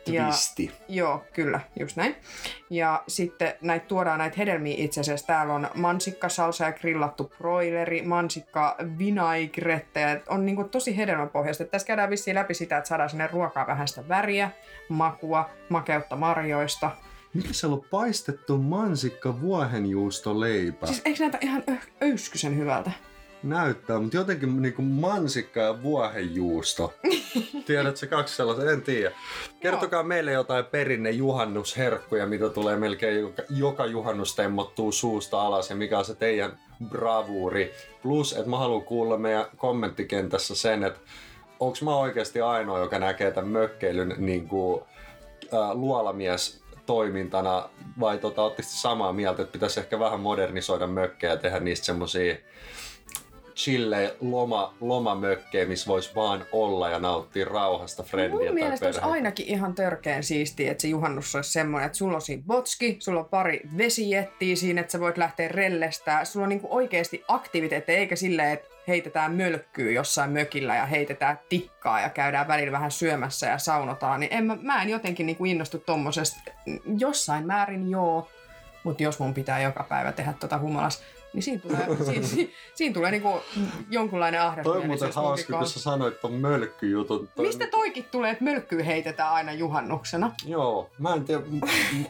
twisti. 0.04 0.72
Joo, 0.88 1.24
kyllä, 1.32 1.60
just 1.80 1.96
näin. 1.96 2.16
Ja 2.70 3.02
sitten 3.08 3.54
näitä 3.60 3.86
tuodaan 3.86 4.18
näitä 4.18 4.36
hedelmiä 4.38 4.74
itse 4.78 5.00
asiassa. 5.00 5.26
Täällä 5.26 5.54
on 5.54 5.68
mansikkasalsa 5.74 6.64
ja 6.64 6.72
grillattu 6.72 7.32
broileri, 7.38 8.02
mansikka 8.02 8.76
vinaigrette. 8.98 10.00
ja 10.00 10.20
On 10.28 10.46
niinku 10.46 10.64
tosi 10.64 10.96
hedelmäpohjaista. 10.96 11.64
Tässä 11.64 11.86
käydään 11.86 12.10
vissiin 12.10 12.34
läpi 12.34 12.54
sitä, 12.54 12.76
että 12.78 12.88
saadaan 12.88 13.10
sinne 13.10 13.26
ruokaa 13.32 13.66
vähän 13.66 13.88
sitä 13.88 14.08
väriä, 14.08 14.50
makua, 14.88 15.50
makeutta 15.68 16.16
marjoista. 16.16 16.90
Mikä 17.34 17.52
se 17.52 17.66
on 17.66 17.84
paistettu 17.90 18.58
mansikka 18.58 19.40
vuohenjuustoleipä? 19.40 20.86
Siis 20.86 21.02
eikö 21.04 21.20
näitä 21.22 21.38
ihan 21.40 21.62
öyskysen 22.02 22.56
hyvältä? 22.56 22.90
Näyttää, 23.42 23.98
mutta 23.98 24.16
jotenkin 24.16 24.62
niinku 24.62 24.82
mansikka 24.82 25.60
ja 25.60 25.82
vuohenjuusto. 25.82 26.94
Tiedätkö 27.66 28.06
kaksi 28.06 28.36
sellaista? 28.36 28.70
En 28.70 28.82
tiedä. 28.82 29.12
Kertokaa 29.60 30.02
meille 30.02 30.32
jotain 30.32 30.64
perinne 30.64 31.10
juhannusherkkuja, 31.10 32.26
mitä 32.26 32.48
tulee 32.48 32.76
melkein 32.76 33.20
joka, 33.20 33.42
joka 33.50 33.86
juhannus 33.86 34.36
temmottuu 34.36 34.92
suusta 34.92 35.42
alas 35.42 35.70
ja 35.70 35.76
mikä 35.76 35.98
on 35.98 36.04
se 36.04 36.14
teidän 36.14 36.58
bravuuri. 36.88 37.72
Plus, 38.02 38.32
että 38.32 38.50
mä 38.50 38.58
haluan 38.58 38.82
kuulla 38.82 39.16
meidän 39.16 39.46
kommenttikentässä 39.56 40.54
sen, 40.54 40.84
että 40.84 41.00
onko 41.60 41.78
mä 41.82 41.96
oikeasti 41.96 42.40
ainoa, 42.40 42.78
joka 42.78 42.98
näkee 42.98 43.30
tämän 43.30 43.50
mökkeilyn 43.50 44.14
niin 44.18 44.48
kuin, 44.48 44.82
äh, 45.54 45.70
luolamies 45.72 46.62
toimintana 46.86 47.68
vai 48.00 48.18
tota, 48.18 48.42
samaa 48.60 49.12
mieltä, 49.12 49.42
että 49.42 49.52
pitäisi 49.52 49.80
ehkä 49.80 49.98
vähän 49.98 50.20
modernisoida 50.20 50.86
mökkejä 50.86 51.32
ja 51.32 51.36
tehdä 51.36 51.60
niistä 51.60 51.86
semmosia 51.86 52.36
chille 53.56 54.16
loma, 54.20 54.74
lomamökkejä, 54.80 55.66
missä 55.66 55.86
voisi 55.86 56.14
vaan 56.14 56.46
olla 56.52 56.88
ja 56.88 56.98
nauttia 56.98 57.44
rauhasta 57.44 58.02
friendiä 58.02 58.36
Mun 58.36 58.44
tai 58.46 58.54
mielestä 58.54 58.86
olisi 58.86 59.00
perhettä. 59.00 59.14
ainakin 59.14 59.46
ihan 59.46 59.74
törkeen 59.74 60.22
siistiä, 60.22 60.70
että 60.70 60.82
se 60.82 60.88
juhannus 60.88 61.34
olisi 61.34 61.52
semmoinen, 61.52 61.86
että 61.86 61.98
sulla 61.98 62.14
on 62.14 62.22
siinä 62.22 62.42
botski, 62.46 62.96
sulla 62.98 63.20
on 63.20 63.26
pari 63.26 63.60
vesijettiä 63.76 64.56
siinä, 64.56 64.80
että 64.80 64.92
sä 64.92 65.00
voit 65.00 65.18
lähteä 65.18 65.48
rellestää. 65.48 66.24
Sulla 66.24 66.44
on 66.44 66.48
niinku 66.48 66.68
oikeasti 66.70 67.24
aktiviteetteja, 67.28 67.98
eikä 67.98 68.16
silleen, 68.16 68.52
että 68.52 68.68
heitetään 68.88 69.34
mölkkyä 69.34 69.90
jossain 69.90 70.30
mökillä 70.30 70.76
ja 70.76 70.86
heitetään 70.86 71.38
tikkaa 71.48 72.00
ja 72.00 72.10
käydään 72.10 72.48
välillä 72.48 72.72
vähän 72.72 72.90
syömässä 72.90 73.46
ja 73.46 73.58
saunotaan. 73.58 74.20
Niin 74.20 74.32
en 74.32 74.44
mä, 74.44 74.56
mä 74.62 74.82
en 74.82 74.88
jotenkin 74.88 75.26
niinku 75.26 75.44
innostu 75.44 75.78
tommosesta. 75.78 76.40
Jossain 76.98 77.46
määrin 77.46 77.90
joo, 77.90 78.28
mutta 78.84 79.02
jos 79.02 79.18
mun 79.18 79.34
pitää 79.34 79.60
joka 79.60 79.86
päivä 79.88 80.12
tehdä 80.12 80.34
tota 80.40 80.58
humalas, 80.58 81.02
niin 81.32 81.42
siinä 81.42 81.60
tulee, 81.60 81.86
siinä, 82.10 82.26
siinä, 82.26 82.52
siinä 82.74 82.94
tulee 82.94 83.10
niinku 83.10 83.40
jonkunlainen 83.90 84.40
Toi 84.62 84.78
on 84.78 84.86
muuten 84.86 85.08
munkin 85.08 85.14
hauska, 85.22 85.58
kun 85.58 85.66
sä 85.66 85.80
sanoit 85.80 86.20
ton 86.20 86.32
mölkkyjutun. 86.32 87.28
Toi- 87.36 87.46
Mistä 87.46 87.66
toikin 87.66 88.04
tulee, 88.10 88.30
että 88.30 88.44
mölkkyä 88.44 88.84
heitetään 88.84 89.32
aina 89.32 89.52
juhannuksena? 89.52 90.32
Joo, 90.46 90.90
mä 90.98 91.14
en 91.14 91.24
tiedä, 91.24 91.42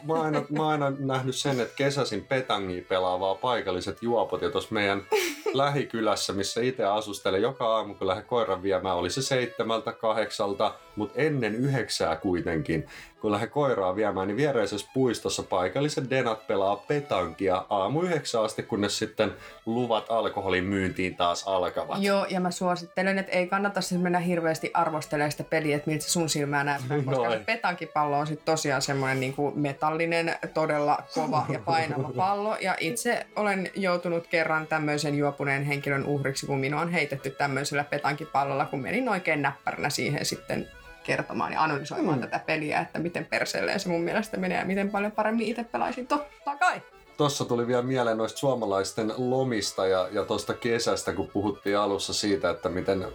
mä 0.03 0.13
oon 0.13 0.25
aina, 0.25 0.43
mä 0.49 0.67
aina 0.67 0.91
nähnyt 0.99 1.35
sen, 1.35 1.59
että 1.59 1.75
kesäsin 1.75 2.25
petangia 2.25 2.83
pelaavaa 2.89 3.35
paikalliset 3.35 3.97
juopot 4.03 4.41
ja 4.41 4.51
tuossa 4.51 4.73
meidän 4.73 5.01
lähikylässä, 5.53 6.33
missä 6.33 6.61
itse 6.61 6.85
asustelen 6.85 7.41
joka 7.41 7.75
aamu, 7.75 7.93
kun 7.93 8.07
lähden 8.07 8.25
koiran 8.25 8.63
viemään, 8.63 8.95
oli 8.95 9.09
se 9.09 9.21
seitsemältä, 9.21 9.91
kahdeksalta, 9.91 10.73
mutta 11.01 11.21
ennen 11.21 11.55
yhdeksää 11.55 12.15
kuitenkin, 12.15 12.87
kun 13.21 13.31
lähden 13.31 13.49
koiraa 13.49 13.95
viemään, 13.95 14.27
niin 14.27 14.37
viereisessä 14.37 14.87
puistossa 14.93 15.43
paikalliset 15.43 16.09
denat 16.09 16.47
pelaa 16.47 16.75
petankia 16.75 17.65
aamu 17.69 18.01
yhdeksän 18.01 18.43
asti, 18.43 18.63
kunnes 18.63 18.97
sitten 18.97 19.33
luvat 19.65 20.05
alkoholin 20.09 20.63
myyntiin 20.63 21.15
taas 21.15 21.43
alkavat. 21.47 22.03
Joo, 22.03 22.25
ja 22.29 22.39
mä 22.39 22.51
suosittelen, 22.51 23.19
että 23.19 23.31
ei 23.31 23.47
kannata 23.47 23.81
siis 23.81 24.01
mennä 24.01 24.19
hirveästi 24.19 24.71
arvostelemaan 24.73 25.31
sitä 25.31 25.43
peliä, 25.43 25.75
että 25.75 25.89
miltä 25.89 26.03
se 26.03 26.09
sun 26.09 26.29
silmää 26.29 26.63
näyttää, 26.63 26.97
No 26.97 27.03
koska 27.03 27.27
ei. 27.27 27.37
se 27.37 27.43
petankipallo 27.45 28.17
on 28.19 28.27
sitten 28.27 28.45
tosiaan 28.45 28.81
semmoinen 28.81 29.19
niin 29.19 29.33
kuin 29.33 29.59
metallinen, 29.59 30.35
todella 30.53 31.03
kova 31.13 31.45
ja 31.49 31.59
painava 31.59 32.11
pallo. 32.25 32.55
Ja 32.55 32.75
itse 32.79 33.25
olen 33.35 33.69
joutunut 33.75 34.27
kerran 34.27 34.67
tämmöisen 34.67 35.15
juopuneen 35.15 35.63
henkilön 35.63 36.05
uhriksi, 36.05 36.45
kun 36.45 36.59
minua 36.59 36.81
on 36.81 36.91
heitetty 36.91 37.29
tämmöisellä 37.29 37.83
petankipallolla, 37.83 38.65
kun 38.65 38.81
menin 38.81 39.09
oikein 39.09 39.41
näppäränä 39.41 39.89
siihen 39.89 40.25
sitten 40.25 40.67
kertomaan 41.03 41.53
ja 41.53 41.63
analysoimaan 41.63 42.17
Mm. 42.17 42.21
tätä 42.21 42.39
peliä, 42.45 42.79
että 42.79 42.99
miten 42.99 43.25
perseelleen 43.25 43.79
se 43.79 43.89
mun 43.89 44.01
mielestä 44.01 44.37
menee 44.37 44.59
ja 44.59 44.65
miten 44.65 44.89
paljon 44.89 45.11
paremmin 45.11 45.47
itse 45.47 45.63
pelaisin 45.63 46.07
totta 46.07 46.55
kai. 46.59 46.81
Tuossa 47.17 47.45
tuli 47.45 47.67
vielä 47.67 47.81
mieleen 47.81 48.17
noista 48.17 48.39
suomalaisten 48.39 49.13
lomista 49.17 49.87
ja, 49.87 50.07
ja 50.11 50.25
tuosta 50.25 50.53
kesästä, 50.53 51.13
kun 51.13 51.27
puhuttiin 51.27 51.77
alussa 51.77 52.13
siitä, 52.13 52.49
että 52.49 52.69
miten 52.69 53.07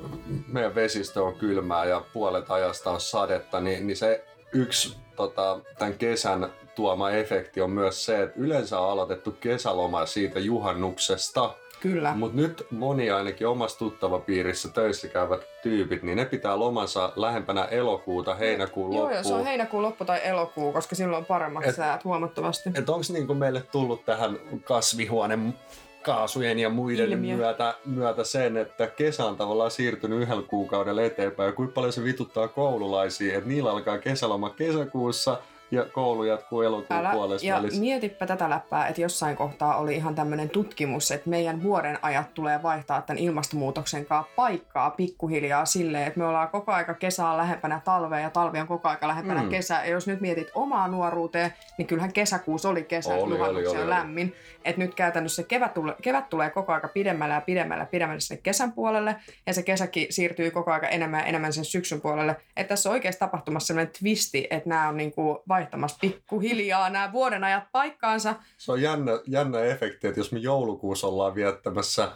meidän 0.48 0.74
vesistö 0.74 1.24
on 1.24 1.34
kylmää 1.34 1.84
ja 1.84 2.04
puolet 2.12 2.50
ajasta 2.50 2.90
on 2.90 3.00
sadetta, 3.00 3.60
niin, 3.60 3.86
niin 3.86 3.96
se 3.96 4.24
yksi 4.52 4.96
tota, 5.16 5.60
tämän 5.78 5.94
kesän 5.94 6.52
tuoma 6.74 7.10
efekti 7.10 7.60
on 7.60 7.70
myös 7.70 8.04
se, 8.04 8.22
että 8.22 8.40
yleensä 8.40 8.78
on 8.80 8.90
aloitettu 8.90 9.30
kesäloma 9.30 10.06
siitä 10.06 10.38
juhannuksesta, 10.40 11.54
Kyllä. 11.80 12.14
mutta 12.14 12.36
nyt 12.36 12.66
moni 12.70 13.10
ainakin 13.10 13.46
omassa 13.48 13.78
tuttavapiirissä 13.78 14.68
töissä 14.68 15.08
käyvät 15.08 15.40
tyypit, 15.62 16.02
niin 16.02 16.16
ne 16.16 16.24
pitää 16.24 16.58
lomansa 16.58 17.12
lähempänä 17.16 17.64
elokuuta, 17.64 18.34
heinäkuun 18.34 18.92
Joo, 18.92 19.02
loppuun. 19.02 19.14
joo, 19.14 19.22
se 19.24 19.34
on 19.34 19.44
heinäkuun 19.44 19.82
loppu 19.82 20.04
tai 20.04 20.20
elokuu, 20.24 20.72
koska 20.72 20.94
silloin 20.94 21.18
on 21.18 21.24
paremmat 21.26 21.64
Et- 21.66 21.74
säät 21.74 22.04
huomattavasti. 22.04 22.68
Että 22.74 22.92
onko 22.92 23.04
niinku 23.12 23.34
meille 23.34 23.62
tullut 23.72 24.04
tähän 24.04 24.38
kasvihuoneen 24.64 25.54
kaasujen 26.02 26.58
ja 26.58 26.68
muiden 26.70 27.10
Ilmiö. 27.12 27.36
myötä, 27.36 27.74
myötä 27.84 28.24
sen, 28.24 28.56
että 28.56 28.86
kesä 28.86 29.24
on 29.24 29.36
tavallaan 29.36 29.70
siirtynyt 29.70 30.20
yhdellä 30.22 30.42
kuukaudella 30.42 31.02
eteenpäin 31.02 31.46
ja 31.46 31.52
kuinka 31.52 31.72
paljon 31.74 31.92
se 31.92 32.04
vituttaa 32.04 32.48
koululaisia, 32.48 33.36
että 33.38 33.48
niillä 33.48 33.70
alkaa 33.70 33.98
kesäloma 33.98 34.50
kesäkuussa 34.50 35.38
ja 35.70 35.84
koulu 35.84 36.24
jatkuu 36.24 36.62
elokuun 36.62 36.98
Älä, 37.00 37.12
puolessa 37.12 37.46
ja 37.46 37.56
välissä. 37.56 37.80
mietipä 37.80 38.26
tätä 38.26 38.50
läppää, 38.50 38.88
että 38.88 39.00
jossain 39.00 39.36
kohtaa 39.36 39.76
oli 39.76 39.94
ihan 39.96 40.14
tämmöinen 40.14 40.50
tutkimus, 40.50 41.10
että 41.10 41.30
meidän 41.30 41.62
vuoden 41.62 41.98
ajat 42.02 42.34
tulee 42.34 42.62
vaihtaa 42.62 43.02
tämän 43.02 43.22
ilmastonmuutoksen 43.22 44.06
kanssa 44.06 44.32
paikkaa 44.36 44.90
pikkuhiljaa 44.90 45.64
silleen, 45.64 46.06
että 46.06 46.18
me 46.20 46.26
ollaan 46.26 46.48
koko 46.48 46.72
aika 46.72 46.94
kesää 46.94 47.36
lähempänä 47.36 47.80
talvea 47.84 48.20
ja 48.20 48.30
talvi 48.30 48.60
on 48.60 48.66
koko 48.66 48.88
aika 48.88 49.08
lähempänä 49.08 49.42
Mm. 49.42 49.48
kesää. 49.48 49.84
Ja 49.84 49.90
jos 49.90 50.06
nyt 50.06 50.20
mietit 50.20 50.48
omaa 50.54 50.88
nuoruuteen, 50.88 51.52
niin 51.78 51.86
kyllähän 51.86 52.12
kesäkuussa 52.12 52.68
oli 52.68 52.82
kesä, 52.82 53.14
Oli, 53.14 53.40
oli, 53.40 53.66
oli, 53.66 53.66
oli. 53.66 53.88
lämmin. 53.90 54.34
Että 54.64 54.80
nyt 54.80 54.94
käytännössä 54.94 55.42
kevät, 55.42 55.74
tule, 55.74 55.94
kevät 56.02 56.28
tulee 56.28 56.50
koko 56.50 56.72
aika 56.72 56.88
pidemmällä 56.88 57.34
ja 57.34 57.40
pidemmällä 57.40 57.82
ja 57.82 57.86
pidemmällä 57.86 58.20
sinne 58.20 58.40
kesän 58.42 58.72
puolelle, 58.72 59.16
ja 59.46 59.54
se 59.54 59.62
kesäkin 59.62 60.06
siirtyy 60.10 60.50
koko 60.50 60.72
aika 60.72 60.88
enemmän 60.88 61.20
ja 61.20 61.26
enemmän 61.26 61.52
sen 61.52 61.64
syksyn 61.64 62.00
puolelle. 62.00 62.36
Että 62.56 62.68
tässä 62.68 62.88
on 62.88 62.92
oikeasti 62.92 63.18
tapahtumassa 63.20 63.66
sellainen 63.66 63.92
twisti, 63.98 64.46
että 64.50 64.68
nämä 64.68 64.88
on 64.88 64.96
niinku 64.96 65.42
vaihtamassa 65.56 65.98
pikkuhiljaa 66.00 66.90
nämä 66.90 67.12
vuoden 67.12 67.44
ajat 67.44 67.64
paikkaansa. 67.72 68.34
Se 68.58 68.72
on 68.72 68.82
jännä, 68.82 69.12
jännä 69.26 69.60
efekti, 69.60 70.06
että 70.06 70.20
jos 70.20 70.32
me 70.32 70.38
joulukuussa 70.38 71.06
ollaan 71.06 71.34
viettämässä 71.34 72.12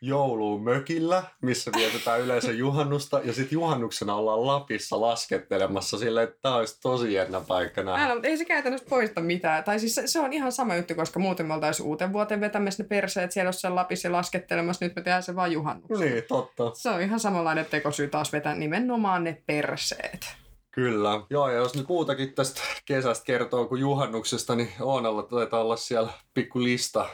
jouluun 0.00 0.64
mökillä, 0.64 1.22
missä 1.42 1.70
vietetään 1.76 2.20
yleensä 2.20 2.52
juhannusta, 2.52 3.20
ja 3.24 3.32
sitten 3.32 3.56
juhannuksena 3.56 4.14
ollaan 4.14 4.46
Lapissa 4.46 5.00
laskettelemassa 5.00 5.98
silleen, 5.98 6.28
että 6.28 6.38
tämä 6.42 6.56
olisi 6.56 6.80
tosi 6.80 7.12
jännä 7.12 7.40
paikka 7.48 7.82
nähdä. 7.82 8.04
Älä, 8.04 8.14
mutta 8.14 8.28
ei 8.28 8.36
se 8.36 8.44
käytännössä 8.44 8.86
poista 8.90 9.20
mitään. 9.20 9.64
Tai 9.64 9.80
siis 9.80 9.94
se, 9.94 10.06
se 10.06 10.20
on 10.20 10.32
ihan 10.32 10.52
sama 10.52 10.76
juttu, 10.76 10.94
koska 10.94 11.20
muuten 11.20 11.46
me 11.46 11.54
oltaisiin 11.54 11.86
uuteen 11.86 12.12
vuoteen 12.12 12.40
vetämässä 12.40 12.82
ne 12.82 12.88
perseet 12.88 13.32
siellä 13.32 13.48
jossain 13.48 13.74
Lapissa 13.74 14.12
laskettelemassa. 14.12 14.84
Nyt 14.84 14.96
me 14.96 15.02
tehdään 15.02 15.22
se 15.22 15.36
vaan 15.36 15.52
juhannuksena. 15.52 16.10
Niin, 16.10 16.24
totta. 16.28 16.70
Se 16.74 16.90
on 16.90 17.00
ihan 17.00 17.20
samanlainen 17.20 17.66
tekosyy 17.66 18.08
taas 18.08 18.32
vetää 18.32 18.54
nimenomaan 18.54 19.24
ne 19.24 19.42
perseet. 19.46 20.41
Kyllä. 20.72 21.10
Joo, 21.30 21.50
ja 21.50 21.56
jos 21.56 21.74
nyt 21.74 21.88
muutakin 21.88 22.34
tästä 22.34 22.60
kesästä 22.84 23.24
kertoo 23.24 23.66
kuin 23.66 23.80
juhannuksesta, 23.80 24.54
niin 24.54 24.68
Oonalla 24.80 25.22
taitaa 25.22 25.60
olla 25.60 25.76
siellä 25.76 26.12
pikku 26.34 26.62
lista, 26.62 27.06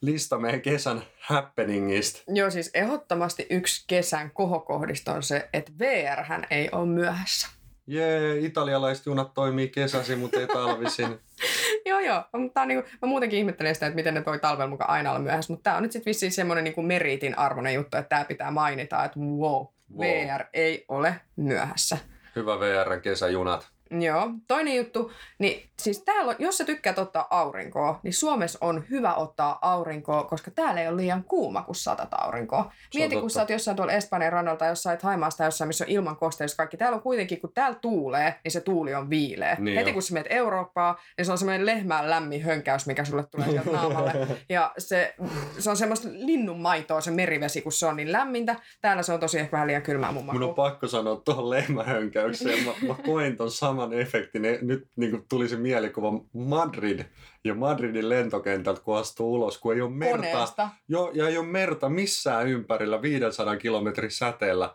lista 0.00 0.38
meidän 0.38 0.60
kesän 0.60 1.02
happeningista. 1.20 2.22
Joo, 2.28 2.50
siis 2.50 2.70
ehdottomasti 2.74 3.46
yksi 3.50 3.84
kesän 3.86 4.30
kohokohdista 4.30 5.12
on 5.12 5.22
se, 5.22 5.48
että 5.52 5.72
VR 5.78 6.22
hän 6.24 6.46
ei 6.50 6.68
ole 6.72 6.86
myöhässä. 6.86 7.48
Jee, 7.86 8.38
italialaiset 8.38 9.06
junat 9.06 9.34
toimii 9.34 9.68
kesäisin, 9.68 10.18
mutta 10.18 10.40
ei 10.40 10.46
talvisin. 10.46 11.18
joo, 11.86 12.00
joo. 12.00 12.24
Mutta 12.36 12.66
niinku, 12.66 12.88
mä 13.02 13.08
muutenkin 13.08 13.38
ihmettelen 13.38 13.74
sitä, 13.74 13.86
että 13.86 13.96
miten 13.96 14.14
ne 14.14 14.24
voi 14.26 14.38
talvella 14.38 14.70
mukaan 14.70 14.90
aina 14.90 15.10
olla 15.10 15.20
myöhässä. 15.20 15.52
Mutta 15.52 15.62
tämä 15.62 15.76
on 15.76 15.82
nyt 15.82 15.92
sitten 15.92 16.10
vissiin 16.10 16.32
semmoinen 16.32 16.64
niinku 16.64 16.82
meriitin 16.82 17.38
arvoinen 17.38 17.74
juttu, 17.74 17.96
että 17.96 18.08
tämä 18.08 18.24
pitää 18.24 18.50
mainita, 18.50 19.04
että 19.04 19.20
wow, 19.20 19.66
Wow. 19.98 20.00
VR 20.00 20.44
ei 20.52 20.84
ole 20.88 21.20
myöhässä. 21.36 21.98
Hyvä 22.36 22.60
VRn 22.60 23.00
kesäjunat. 23.00 23.70
Joo. 23.90 24.30
Toinen 24.48 24.76
juttu, 24.76 25.12
niin 25.38 25.70
siis 25.82 26.02
täällä 26.02 26.30
on, 26.30 26.36
jos 26.38 26.58
sä 26.58 26.64
tykkäät 26.64 26.98
ottaa 26.98 27.26
aurinkoa, 27.30 28.00
niin 28.02 28.14
Suomessa 28.14 28.58
on 28.60 28.84
hyvä 28.90 29.14
ottaa 29.14 29.58
aurinkoa, 29.62 30.24
koska 30.24 30.50
täällä 30.50 30.80
ei 30.80 30.88
ole 30.88 30.96
liian 30.96 31.24
kuuma, 31.24 31.62
kun 31.62 31.74
saatat 31.74 32.08
aurinkoa. 32.12 32.72
Mieti, 32.94 33.16
kun 33.16 33.30
sä 33.30 33.40
oot 33.40 33.50
jossain 33.50 33.76
tuolla 33.76 33.92
Espanjan 33.92 34.32
rannalta, 34.32 34.66
jossain 34.66 34.98
Haimaasta 35.02 35.44
jossain, 35.44 35.68
missä 35.68 35.84
on 35.84 35.90
ilman 35.90 36.16
kosteus 36.16 36.54
kaikki. 36.54 36.76
Täällä 36.76 36.96
on 36.96 37.02
kuitenkin, 37.02 37.40
kun 37.40 37.52
täällä 37.54 37.78
tuulee, 37.80 38.34
niin 38.44 38.52
se 38.52 38.60
tuuli 38.60 38.94
on 38.94 39.10
viileä. 39.10 39.56
Niin 39.58 39.78
Heti 39.78 39.90
jo. 39.90 39.94
kun 39.94 40.02
sä 40.02 40.14
menet 40.14 40.26
Eurooppaan, 40.30 40.96
niin 41.16 41.26
se 41.26 41.32
on 41.32 41.38
semmoinen 41.38 41.66
lehmään 41.66 42.10
lämmin 42.10 42.42
hönkäys, 42.42 42.86
mikä 42.86 43.04
sulle 43.04 43.24
tulee 43.24 43.50
sieltä 43.50 43.70
naamalle. 43.76 44.12
Ja 44.48 44.72
se, 44.78 45.14
se 45.58 45.70
on 45.70 45.76
semmoista 45.76 46.08
linnun 46.12 46.60
maitoa 46.60 47.00
se 47.00 47.10
merivesi, 47.10 47.62
kun 47.62 47.72
se 47.72 47.86
on 47.86 47.96
niin 47.96 48.12
lämmintä. 48.12 48.56
Täällä 48.80 49.02
se 49.02 49.12
on 49.12 49.20
tosi 49.20 49.38
ehkä 49.38 49.52
vähän 49.52 49.66
liian 49.66 49.82
kylmää 49.82 50.12
mun 50.12 50.24
Mun 50.24 50.42
on 50.42 50.54
pakko 50.54 50.88
sanoa 50.88 51.16
tuohon 51.16 51.50
lehmähönkäykseen. 51.50 52.64
Mä, 52.64 52.72
mä 52.88 52.94
koin 53.04 53.36
ton 53.36 53.50
saman 53.80 53.98
efektin. 54.00 54.42
Ne- 54.42 54.58
Nyt 54.62 54.88
niin 54.96 55.24
tuli 55.28 55.48
se 55.48 55.56
mielikuva 55.56 56.12
Madrid 56.32 57.00
ja 57.44 57.54
Madridin 57.54 58.08
lentokentältä, 58.08 58.80
kun 58.80 58.96
astuu 58.98 59.34
ulos, 59.34 59.58
kun 59.58 59.74
ei 59.74 59.80
ole 59.80 59.90
merta. 59.90 60.16
Koneesta. 60.16 60.68
Jo, 60.88 61.10
ja 61.14 61.28
ei 61.28 61.38
ole 61.38 61.46
merta 61.46 61.88
missään 61.88 62.48
ympärillä 62.48 63.02
500 63.02 63.56
kilometrin 63.56 64.10
säteellä. 64.10 64.74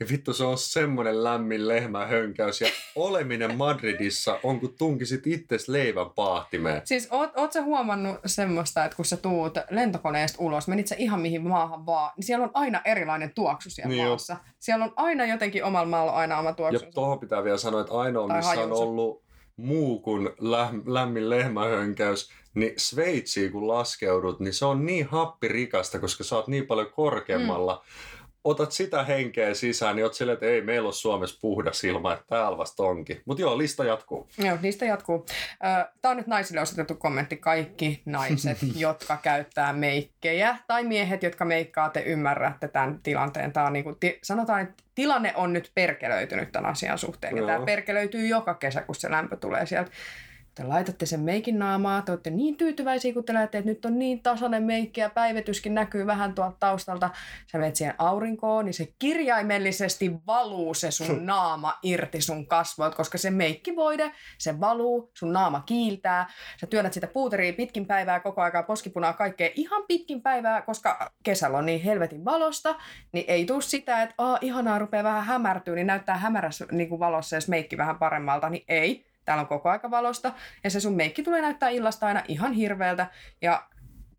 Ja 0.00 0.06
vittu, 0.10 0.32
se 0.32 0.44
on 0.44 0.58
semmonen 0.58 1.24
lämmin 1.24 1.68
lehmähönkäys. 1.68 2.60
Ja 2.60 2.68
oleminen 2.94 3.56
Madridissa 3.56 4.40
on, 4.42 4.60
kun 4.60 4.74
tunkisit 4.78 5.26
itses 5.26 5.68
leivän 5.68 6.10
paahtimeen. 6.10 6.82
Siis 6.84 7.08
oot, 7.10 7.30
oot 7.36 7.52
sä 7.52 7.62
huomannut 7.62 8.16
semmoista, 8.26 8.84
että 8.84 8.96
kun 8.96 9.04
sä 9.04 9.16
tuut 9.16 9.54
lentokoneesta 9.70 10.38
ulos, 10.42 10.68
menit 10.68 10.86
sä 10.86 10.94
ihan 10.98 11.20
mihin 11.20 11.48
maahan 11.48 11.86
vaan, 11.86 12.12
niin 12.16 12.24
siellä 12.24 12.44
on 12.44 12.50
aina 12.54 12.80
erilainen 12.84 13.32
tuoksu 13.34 13.70
siellä 13.70 13.88
Niin 13.88 13.96
niin 13.96 14.04
jo. 14.04 14.08
maassa. 14.10 14.36
Siellä 14.58 14.84
on 14.84 14.92
aina 14.96 15.26
jotenkin 15.26 15.64
omalla 15.64 15.88
maalla 15.88 16.12
aina 16.12 16.38
oma 16.38 16.48
Ja 16.48 16.54
tuoksunsa. 16.54 16.86
tuohon 16.94 17.18
pitää 17.20 17.44
vielä 17.44 17.58
sanoa, 17.58 17.80
että 17.80 17.94
ainoa 17.94 18.36
missä 18.36 18.50
on 18.50 18.56
hajunsa. 18.56 18.82
ollut 18.82 19.22
muu 19.56 19.98
kuin 19.98 20.26
läm- 20.26 20.82
lämmin 20.94 21.30
lehmähönkäys, 21.30 22.30
niin 22.54 22.72
Sveitsiin 22.76 23.52
kun 23.52 23.68
laskeudut, 23.68 24.40
niin 24.40 24.54
se 24.54 24.64
on 24.64 24.86
niin 24.86 25.06
happirikasta, 25.06 25.98
koska 25.98 26.24
sä 26.24 26.36
oot 26.36 26.48
niin 26.48 26.66
paljon 26.66 26.90
korkeammalla. 26.90 27.82
Mm. 27.86 28.25
Otat 28.46 28.72
sitä 28.72 29.04
henkeä 29.04 29.54
sisään, 29.54 29.96
niin 29.96 30.04
oot 30.04 30.14
silleen, 30.14 30.34
että 30.34 30.46
ei 30.46 30.60
meillä 30.60 30.86
ole 30.86 30.92
Suomessa 30.92 31.38
puhdas 31.40 31.84
ilma, 31.84 32.12
että 32.12 32.24
täällä 32.28 32.58
vasta 32.58 32.82
onkin. 32.82 33.22
Mutta 33.24 33.40
joo, 33.42 33.58
lista 33.58 33.84
jatkuu. 33.84 34.28
Joo, 34.38 34.58
niistä 34.62 34.84
jatkuu. 34.84 35.26
Tämä 36.02 36.10
on 36.10 36.16
nyt 36.16 36.26
naisille 36.26 36.60
osoitettu 36.60 36.94
kommentti. 36.94 37.36
Kaikki 37.36 38.02
naiset, 38.04 38.58
jotka 38.76 39.16
käyttää 39.22 39.72
meikkejä, 39.72 40.56
tai 40.66 40.84
miehet, 40.84 41.22
jotka 41.22 41.44
meikkaa, 41.44 41.90
te 41.90 42.00
ymmärrätte 42.00 42.68
tämän 42.68 43.00
tilanteen. 43.02 43.52
Tää 43.52 43.66
on 43.66 43.72
niinku, 43.72 43.94
ti- 43.94 44.18
sanotaan, 44.22 44.60
että 44.60 44.82
tilanne 44.94 45.32
on 45.36 45.52
nyt 45.52 45.70
perkelöitynyt 45.74 46.52
tämän 46.52 46.70
asian 46.70 46.98
suhteen. 46.98 47.36
Ja 47.36 47.46
tämä 47.46 47.64
perkelöityy 47.64 48.26
joka 48.26 48.54
kesä, 48.54 48.82
kun 48.82 48.94
se 48.94 49.10
lämpö 49.10 49.36
tulee 49.36 49.66
sieltä. 49.66 49.90
Te 50.56 50.64
laitatte 50.64 51.06
sen 51.06 51.20
meikin 51.20 51.58
naamaa, 51.58 52.02
te 52.02 52.12
olette 52.12 52.30
niin 52.30 52.56
tyytyväisiä, 52.56 53.12
kun 53.12 53.24
te 53.24 53.32
näette, 53.32 53.58
että 53.58 53.70
nyt 53.70 53.84
on 53.84 53.98
niin 53.98 54.22
tasainen 54.22 54.62
meikki 54.62 55.00
ja 55.00 55.10
päivityskin 55.10 55.74
näkyy 55.74 56.06
vähän 56.06 56.34
tuolta 56.34 56.56
taustalta. 56.60 57.10
Sä 57.52 57.58
menet 57.58 57.76
siihen 57.76 57.94
aurinkoon, 57.98 58.64
niin 58.64 58.74
se 58.74 58.88
kirjaimellisesti 58.98 60.12
valuu 60.26 60.74
se 60.74 60.90
sun 60.90 61.26
naama 61.26 61.78
irti 61.82 62.20
sun 62.20 62.46
kasvoilta, 62.46 62.96
koska 62.96 63.18
se 63.18 63.30
meikkivoide, 63.30 64.12
se 64.38 64.60
valuu, 64.60 65.10
sun 65.14 65.32
naama 65.32 65.60
kiiltää. 65.60 66.28
Sä 66.60 66.66
työnnät 66.66 66.92
sitä 66.92 67.06
puuteria 67.06 67.52
pitkin 67.52 67.86
päivää 67.86 68.20
koko 68.20 68.42
aikaa, 68.42 68.62
poskipunaa 68.62 69.12
kaikkea 69.12 69.50
ihan 69.54 69.84
pitkin 69.88 70.22
päivää, 70.22 70.62
koska 70.62 71.12
kesällä 71.22 71.58
on 71.58 71.66
niin 71.66 71.82
helvetin 71.82 72.24
valosta, 72.24 72.74
niin 73.12 73.24
ei 73.28 73.44
tuu 73.44 73.60
sitä, 73.60 74.02
että 74.02 74.14
Aa, 74.18 74.38
ihanaa 74.40 74.78
rupeaa 74.78 75.04
vähän 75.04 75.24
hämärtyä, 75.24 75.74
niin 75.74 75.86
näyttää 75.86 76.16
hämärässä 76.16 76.66
niin 76.72 76.88
kuin 76.88 76.98
valossa, 76.98 77.36
jos 77.36 77.48
meikki 77.48 77.76
vähän 77.76 77.98
paremmalta, 77.98 78.50
niin 78.50 78.64
ei. 78.68 79.15
Täällä 79.26 79.40
on 79.40 79.46
koko 79.46 79.70
aika 79.70 79.90
valosta 79.90 80.32
ja 80.64 80.70
se 80.70 80.80
sun 80.80 80.94
meikki 80.96 81.22
tulee 81.22 81.40
näyttää 81.40 81.68
illasta 81.68 82.06
aina 82.06 82.22
ihan 82.28 82.52
hirveältä 82.52 83.06
ja 83.42 83.62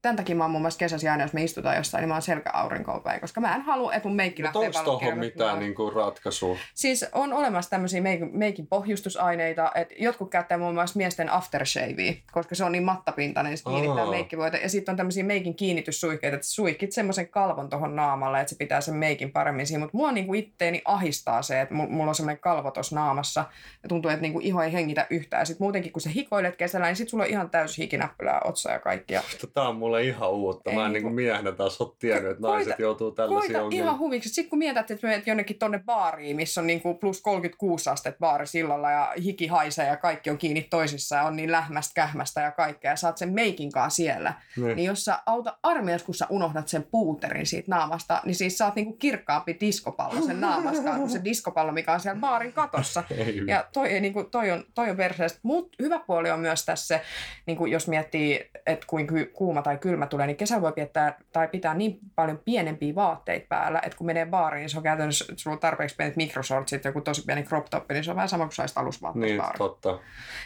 tämän 0.02 0.16
takia 0.16 0.36
mä 0.36 0.44
oon 0.44 0.52
muun 0.52 0.62
muassa 0.62 0.80
kesäsi 0.80 1.08
aina, 1.08 1.24
jos 1.24 1.34
me 1.34 1.44
istutaan 1.44 1.76
jossain, 1.76 2.02
niin 2.02 2.08
mä 2.08 2.16
oon 2.16 2.22
selkä 2.22 2.50
aurinkoon 2.54 3.04
päin, 3.04 3.22
koska 3.22 3.42
mä 3.42 3.56
en 3.56 3.62
halua, 3.62 3.94
että 3.94 4.08
mun 4.08 4.16
meikki 4.16 4.44
Mutta 4.44 4.60
lähtee 4.62 4.80
onko 4.80 5.00
tuohon 5.00 5.20
mitään 5.20 5.60
niinku 5.60 5.90
ratkaisua? 5.90 6.58
Siis 6.76 7.06
on 7.12 7.34
olemassa 7.34 7.70
tämmöisiä 7.70 8.02
meikin, 8.02 8.30
meikin 8.38 8.68
pohjustusaineita, 8.68 9.72
että 9.76 9.96
jotkut 9.98 10.30
käyttää 10.30 10.58
muun 10.58 10.74
muassa 10.74 10.98
miesten 10.98 11.30
aftershavea, 11.30 12.14
koska 12.32 12.56
se 12.56 12.64
on 12.64 12.72
niin 12.72 12.84
mattapintainen, 12.84 13.50
niin 13.50 13.58
se 13.58 13.64
kiinnittää 13.64 14.04
Aa. 14.04 14.12
meikkivoita. 14.12 14.58
Ja 14.58 14.70
sitten 14.70 14.94
on 14.94 14.98
tämmöisiä 14.98 15.24
meikin 15.24 15.56
kiinnityssuihkeita, 15.56 16.36
että 16.36 16.48
suihkit 16.48 16.92
semmoisen 16.92 17.28
kalvon 17.30 17.70
tuohon 17.70 17.96
naamalle, 17.96 18.40
että 18.40 18.50
se 18.50 18.56
pitää 18.56 18.82
sen 18.82 18.96
meikin 18.96 19.32
paremmin 19.32 19.68
siinä. 19.68 19.80
Mutta 19.80 19.98
mua 19.98 20.12
niinku 20.12 20.34
itteeni 20.34 20.82
ahistaa 20.86 21.42
se, 21.42 21.62
että 21.62 21.76
mu- 21.76 21.90
mulla 21.90 22.10
on 22.10 22.16
semmoinen 22.16 22.40
kalvo 22.40 22.72
tuossa 22.72 22.96
naamassa 22.96 23.46
ja 23.84 23.90
tuntuu, 23.90 24.12
että 24.12 24.22
niinku 24.22 24.40
iho 24.44 24.64
ei 24.64 24.74
hengitä 24.74 25.08
yhtään. 25.10 25.46
Sitten 25.46 25.66
muutenkin, 25.66 25.92
kun 25.92 26.02
sä 26.02 26.10
hikoilet 26.10 26.56
kesällä, 26.56 26.88
niin 26.88 26.96
sit 26.96 27.10
sulla 27.10 27.24
on 27.24 27.30
ihan 27.30 27.50
täysi 27.50 27.82
hikinäppylää 27.82 28.42
otsa 28.44 28.72
ja 28.72 28.80
kaikki. 28.80 29.14
Ja 29.14 29.22
Tämä 29.54 29.68
on 29.70 29.76
mulle 29.88 30.04
ihan 30.04 30.30
uutta. 30.32 30.72
Mä 30.72 30.86
en 30.86 30.94
niinku- 30.94 31.10
niinku 31.10 31.16
miehenä 31.16 31.52
taas 31.52 31.82
ole 31.82 31.90
tiennyt, 32.00 32.32
että 32.32 32.48
naiset 32.48 32.68
Koita- 32.74 32.82
joutuu 32.82 33.12
tällaisiin 33.12 33.56
ongelmiin. 33.56 33.84
ihan 33.84 34.00
huviksi. 34.00 34.30
Sitten 34.30 34.50
kun 34.50 34.60
mietit, 34.60 34.92
että 34.92 35.08
menet 35.08 35.28
jonnekin 35.28 35.60
tonne 35.60 35.80
baariin, 35.86 36.36
missä 36.36 36.62
on 36.62 36.68
niinku 36.68 36.94
plus 36.94 37.22
36 37.22 37.90
astetta 37.90 38.20
baari 38.20 38.48
sillalla 38.48 38.92
ja 38.92 39.14
hiki 39.24 39.48
haisee 39.48 39.88
ja 39.88 39.98
kaikki 39.98 40.30
on 40.30 40.38
kiinni 40.38 40.62
toisissaan 40.62 41.22
ja 41.22 41.28
on 41.28 41.36
niin 41.36 41.52
lähmästä 41.52 41.92
kähmästä 41.96 42.42
ja 42.42 42.52
kaikkea 42.52 42.92
ja 42.92 42.96
saat 42.96 43.18
sen 43.18 43.34
meikinkaan 43.34 43.92
siellä. 43.92 44.34
Niin. 44.58 44.76
Niin 44.76 44.86
jos 44.86 45.06
sä 45.06 45.20
auta 45.26 45.58
armias, 45.64 46.04
kun 46.04 46.16
sä 46.16 46.28
unohdat 46.30 46.68
sen 46.68 46.84
puuterin 46.92 47.46
siitä 47.46 47.72
naamasta, 47.72 48.22
niin 48.26 48.36
siis 48.36 48.58
saat 48.58 48.76
niinku 48.76 48.94
kirkkaampi 48.94 49.58
diskopallo 49.60 50.22
sen 50.22 50.42
naamasta 50.42 50.96
kuin 50.96 51.10
se 51.10 51.24
diskopallo, 51.24 51.72
mikä 51.72 51.94
on 51.94 52.00
siellä 52.00 52.20
baarin 52.20 52.54
katossa. 52.54 53.04
Ei 53.18 53.42
Ja 53.48 53.66
toi, 53.74 53.88
ei, 53.90 54.02
niinku, 54.02 54.24
toi 54.24 54.52
on, 54.52 54.64
toi 54.76 54.90
on 54.90 54.98
perseestä. 54.98 55.40
Mutta 55.44 55.78
hyvä 55.82 56.00
puoli 56.00 56.32
on 56.32 56.40
myös 56.40 56.66
tässä, 56.66 56.88
se, 56.88 57.02
niinku, 57.46 57.66
jos 57.66 57.88
miettii, 57.88 58.50
että 58.66 58.86
kuinka 58.90 59.16
kuuma 59.34 59.62
tai 59.62 59.77
kylmä 59.78 60.08
tulee, 60.08 60.28
niin 60.28 60.38
kesällä 60.38 60.62
voi 60.62 60.72
pitää, 60.72 61.18
tai 61.34 61.48
pitää 61.48 61.74
niin 61.74 62.00
paljon 62.16 62.42
pienempiä 62.46 62.96
vaatteita 62.96 63.46
päällä, 63.50 63.80
että 63.84 63.98
kun 63.98 64.08
menee 64.08 64.26
baariin, 64.26 64.62
niin 64.62 64.70
se 64.70 64.78
on 64.78 64.84
käytännössä, 64.84 65.26
että 65.30 65.42
sulla 65.42 65.54
on 65.56 65.60
tarpeeksi 65.60 65.96
pienet 65.96 66.16
mikrosortsit, 66.16 66.86
joku 66.86 67.02
tosi 67.02 67.24
pieni 67.26 67.44
crop 67.44 67.66
top, 67.70 67.84
niin 67.92 68.04
se 68.04 68.12
on 68.12 68.16
vähän 68.16 68.30
sama 68.30 68.46
kuin 68.46 68.56
saisit 68.56 68.78
alusvaatteet 68.78 69.26
Niin, 69.26 69.42
baariin. 69.42 69.58
totta. 69.58 70.00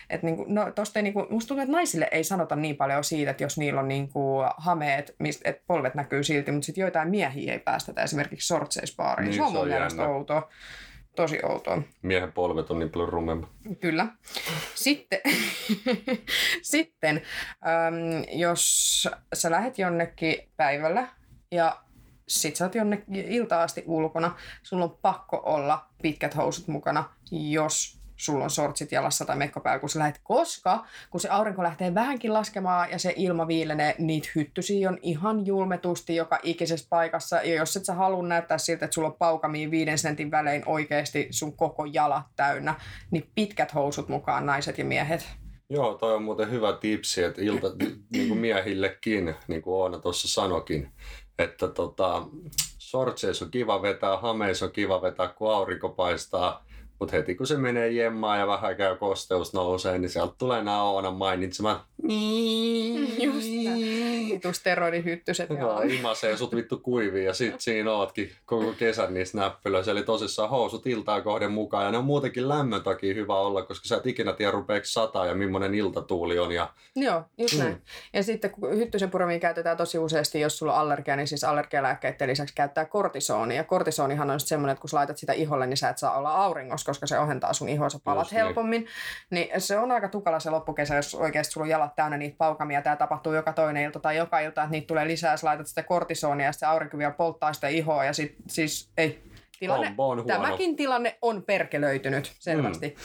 Et 0.09 0.23
niinku, 0.23 0.45
no, 0.47 0.71
tosta 0.71 0.99
ei, 0.99 1.03
niinku, 1.03 1.27
musta 1.29 1.47
tuntuu, 1.47 1.61
että 1.63 1.71
naisille 1.75 2.07
ei 2.11 2.23
sanota 2.23 2.55
niin 2.55 2.75
paljon 2.75 3.03
siitä, 3.03 3.31
että 3.31 3.43
jos 3.43 3.57
niillä 3.57 3.79
on 3.81 3.87
niinku 3.87 4.37
hameet, 4.57 5.15
mistä 5.19 5.49
et 5.49 5.61
polvet 5.67 5.95
näkyy 5.95 6.23
silti, 6.23 6.51
mutta 6.51 6.65
sitten 6.65 6.81
joitain 6.81 7.09
miehiä 7.09 7.53
ei 7.53 7.59
päästetä 7.59 8.03
esimerkiksi 8.03 8.47
sortseisbaariin. 8.47 9.25
Niin, 9.29 9.35
se 9.35 9.41
on 9.41 9.47
se 9.47 9.53
mun 9.53 9.61
on 9.61 9.67
mielestä 9.67 10.07
outoa. 10.07 10.49
Tosi 11.15 11.39
outoa. 11.43 11.81
Miehen 12.01 12.31
polvet 12.31 12.71
on 12.71 12.79
niin 12.79 12.89
paljon 12.89 13.09
rumemmat. 13.09 13.49
Kyllä. 13.79 14.07
Sitten, 14.75 15.19
sitten 16.61 17.21
äm, 17.87 18.23
jos 18.31 19.07
sä 19.33 19.51
lähet 19.51 19.79
jonnekin 19.79 20.35
päivällä 20.57 21.07
ja 21.51 21.81
sit 22.27 22.55
sä 22.55 22.65
oot 22.65 22.75
jonnekin 22.75 23.15
ilta 23.15 23.63
asti 23.63 23.83
ulkona, 23.85 24.35
sulla 24.63 24.83
on 24.83 24.97
pakko 25.01 25.41
olla 25.45 25.85
pitkät 26.01 26.35
housut 26.35 26.67
mukana, 26.67 27.09
jos 27.31 28.00
sulla 28.21 28.43
on 28.43 28.49
sortsit 28.49 28.91
jalassa 28.91 29.25
tai 29.25 29.37
mekko 29.37 29.59
päällä, 29.59 29.79
kun 29.79 29.89
sä 29.89 29.99
lähet, 29.99 30.19
koska 30.23 30.85
kun 31.09 31.21
se 31.21 31.29
aurinko 31.29 31.63
lähtee 31.63 31.93
vähänkin 31.93 32.33
laskemaan 32.33 32.91
ja 32.91 32.99
se 32.99 33.13
ilma 33.15 33.47
viilenee, 33.47 33.95
niitä 33.97 34.29
hyttysiä 34.35 34.89
on 34.89 34.97
ihan 35.01 35.45
julmetusti 35.45 36.15
joka 36.15 36.39
ikisessä 36.43 36.87
paikassa. 36.89 37.35
Ja 37.35 37.55
jos 37.55 37.77
et 37.77 37.85
sä 37.85 37.93
halua 37.93 38.27
näyttää 38.27 38.57
siltä, 38.57 38.85
että 38.85 38.95
sulla 38.95 39.07
on 39.07 39.15
paukamia 39.19 39.71
viiden 39.71 39.97
sentin 39.97 40.31
välein 40.31 40.63
oikeasti 40.65 41.27
sun 41.31 41.57
koko 41.57 41.85
jalat 41.85 42.25
täynnä, 42.35 42.75
niin 43.11 43.29
pitkät 43.35 43.73
housut 43.73 44.09
mukaan 44.09 44.45
naiset 44.45 44.77
ja 44.77 44.85
miehet. 44.85 45.27
Joo, 45.69 45.93
toi 45.93 46.15
on 46.15 46.23
muuten 46.23 46.51
hyvä 46.51 46.73
tipsi, 46.73 47.23
että 47.23 47.41
ilta 47.41 47.67
niin 48.13 48.27
kuin 48.27 48.39
miehillekin, 48.39 49.35
niin 49.47 49.61
kuin 49.61 49.73
Oona 49.73 49.99
tuossa 49.99 50.27
sanokin, 50.27 50.91
että 51.39 51.67
tota, 51.67 52.27
sortseissa 52.77 53.45
on 53.45 53.51
kiva 53.51 53.81
vetää, 53.81 54.17
hameissa 54.17 54.65
on 54.65 54.71
kiva 54.71 55.01
vetää, 55.01 55.27
kun 55.27 55.53
aurinko 55.53 55.89
paistaa, 55.89 56.65
mutta 57.01 57.15
heti 57.15 57.35
kun 57.35 57.47
se 57.47 57.57
menee 57.57 57.89
jemmaan 57.89 58.39
ja 58.39 58.47
vähän 58.47 58.75
käy 58.75 58.95
kosteus 58.95 59.53
nousee, 59.53 59.97
niin 59.97 60.09
sieltä 60.09 60.33
tulee 60.37 60.63
nämä 60.63 60.83
Oonan 60.83 61.13
mainitsemat 61.13 61.81
Just 63.19 63.47
Vitu 64.31 64.53
steroidihyttyset. 64.53 65.49
Joo, 65.49 65.81
imasee 65.81 66.37
sut 66.37 66.55
vittu 66.55 66.77
kuiviin 66.77 67.25
ja 67.25 67.33
sit 67.33 67.61
siinä 67.61 67.91
ootkin 67.91 68.31
koko 68.45 68.73
kesän 68.79 69.13
niissä 69.13 69.37
näppylöissä. 69.37 69.91
Eli 69.91 70.03
tosissaan 70.03 70.49
housut 70.49 70.87
iltaa 70.87 71.21
kohden 71.21 71.51
mukaan. 71.51 71.85
Ja 71.85 71.91
ne 71.91 71.97
on 71.97 72.05
muutenkin 72.05 72.49
lämmön 72.49 72.83
takia 72.83 73.13
hyvä 73.13 73.35
olla, 73.35 73.61
koska 73.61 73.87
sä 73.87 73.97
et 73.97 74.07
ikinä 74.07 74.33
tiedä 74.33 74.51
rupeeko 74.51 74.85
sataa 74.85 75.25
ja 75.25 75.35
millainen 75.35 75.75
iltatuuli 75.75 76.39
on. 76.39 76.51
Ja 76.51 76.69
Joo, 76.95 77.23
just 77.37 77.57
näin. 77.59 77.73
Mm. 77.73 77.81
Ja 78.13 78.23
sitten 78.23 78.51
kun 78.51 78.77
hyttysen 78.77 79.11
puromia 79.11 79.39
käytetään 79.39 79.77
tosi 79.77 79.97
useasti, 79.97 80.39
jos 80.39 80.57
sulla 80.57 80.73
on 80.73 80.79
allergia, 80.79 81.15
niin 81.15 81.27
siis 81.27 81.43
allergialääkkeiden 81.43 82.29
lisäksi 82.29 82.55
käyttää 82.55 82.85
kortisonia. 82.85 83.57
Ja 83.57 83.63
kortisonihan 83.63 84.29
on 84.29 84.39
semmoinen, 84.39 84.73
että 84.73 84.81
kun 84.81 84.89
sä 84.89 84.97
laitat 84.97 85.17
sitä 85.17 85.33
iholle, 85.33 85.67
niin 85.67 85.77
sä 85.77 85.89
et 85.89 85.97
saa 85.97 86.17
olla 86.17 86.35
auringossa, 86.35 86.90
koska 86.91 87.07
se 87.07 87.19
ohentaa 87.19 87.53
sun 87.53 87.69
ihoa, 87.69 87.89
sä 87.89 87.99
palat 88.03 88.21
Just 88.21 88.31
niin. 88.31 88.45
helpommin. 88.45 88.87
Niin 89.29 89.61
se 89.61 89.77
on 89.77 89.91
aika 89.91 90.07
tukala 90.07 90.39
se 90.39 90.49
loppukesä, 90.49 90.95
jos 90.95 91.15
oikeasti 91.15 91.51
sulla 91.51 91.65
on 91.65 91.69
jalat 91.69 91.95
täynnä 91.95 92.17
niitä 92.17 92.35
paukamia. 92.37 92.81
Tämä 92.81 92.95
tapahtuu 92.95 93.33
joka 93.33 93.53
toinen 93.53 93.83
ilta 93.83 93.99
tai 93.99 94.17
joka 94.17 94.39
ilta, 94.39 94.63
että 94.63 94.71
niitä 94.71 94.87
tulee 94.87 95.07
lisää, 95.07 95.37
sä 95.37 95.47
laitat 95.47 95.67
sitä 95.67 95.83
kortisonia 95.83 96.45
ja 96.45 96.51
sitten 96.51 96.69
aurinko 96.69 96.97
vielä 96.97 97.11
polttaa 97.11 97.53
sitä 97.53 97.67
ihoa 97.67 98.05
ja 98.05 98.13
sit, 98.13 98.35
siis 98.47 98.89
ei, 98.97 99.30
tilanne, 99.61 99.87
Kombo 99.87 100.09
on 100.09 100.17
huono. 100.17 100.27
tämäkin 100.27 100.75
tilanne 100.75 101.17
on 101.21 101.43
perkelöitynyt 101.43 102.31
selvästi. 102.39 102.87
Mm. 102.87 102.95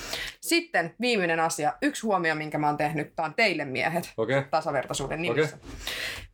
Sitten 0.40 0.94
viimeinen 1.00 1.40
asia, 1.40 1.72
yksi 1.82 2.02
huomio, 2.02 2.34
minkä 2.34 2.58
mä 2.58 2.66
oon 2.66 2.76
tehnyt, 2.76 3.16
tämä 3.16 3.26
on 3.26 3.34
teille 3.34 3.64
miehet. 3.64 4.12
Okay. 4.16 4.44
tasavertaisuuden 4.50 5.22
nimissä. 5.22 5.56
Okay. 5.56 5.68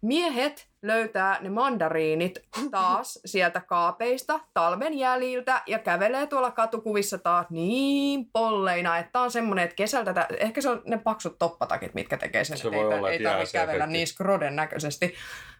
Miehet 0.02 0.68
löytää 0.82 1.38
ne 1.40 1.50
mandariinit 1.50 2.38
taas 2.70 3.18
sieltä 3.24 3.60
kaapeista 3.60 4.40
talven 4.54 4.98
jäljiltä 4.98 5.62
ja 5.66 5.78
kävelee 5.78 6.26
tuolla 6.26 6.50
katukuvissa 6.50 7.18
taas 7.18 7.46
niin 7.50 8.26
polleina, 8.32 8.98
että 8.98 9.20
on 9.20 9.30
semmoinen, 9.30 9.64
että 9.64 9.76
kesältä, 9.76 10.14
tä- 10.14 10.28
ehkä 10.38 10.60
se 10.60 10.68
on 10.70 10.82
ne 10.86 10.98
paksut 10.98 11.38
toppatakit, 11.38 11.94
mitkä 11.94 12.16
tekee 12.16 12.44
sen, 12.44 12.58
Se 12.58 12.68
että 12.68 12.76
ei, 12.78 12.84
olla, 12.84 13.10
ei 13.10 13.22
tarvitse 13.22 13.52
se 13.52 13.58
kävellä 13.58 13.86
niin 13.86 14.06
skroden 14.06 14.56
näköisesti. 14.56 15.14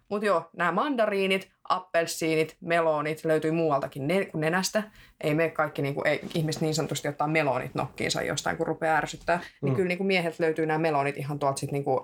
Mutta 0.09 0.27
joo, 0.27 0.51
nämä 0.57 0.73
mandariinit, 0.73 1.51
appelsiinit, 1.73 2.57
melonit 2.61 3.25
löytyy 3.25 3.51
muualtakin 3.51 4.07
ne, 4.07 4.25
kuin 4.25 4.41
nenästä. 4.41 4.83
Ei 5.21 5.35
me 5.35 5.51
kaikki, 5.51 5.83
niin 5.83 5.95
kuin, 5.95 6.07
ei, 6.07 6.21
ihmiset 6.35 6.63
niin 6.63 6.75
sanotusti 6.75 7.09
ottaa 7.09 7.27
melonit 7.29 7.75
nokkiinsa 7.75 8.23
jostain, 8.23 8.57
kun 8.57 8.67
rupeaa 8.67 8.97
ärsyttää. 8.97 9.37
Mm. 9.37 9.67
Niin 9.67 9.75
kyllä 9.75 9.89
niin 9.89 9.99
kuin 9.99 10.07
miehet 10.07 10.41
löytyy 10.41 10.67
nämä 10.67 10.79
melonit 10.79 11.17
ihan 11.17 11.39
tuolta 11.39 11.61
sit 11.61 11.73
niin 11.73 11.85
kuin. 11.85 12.01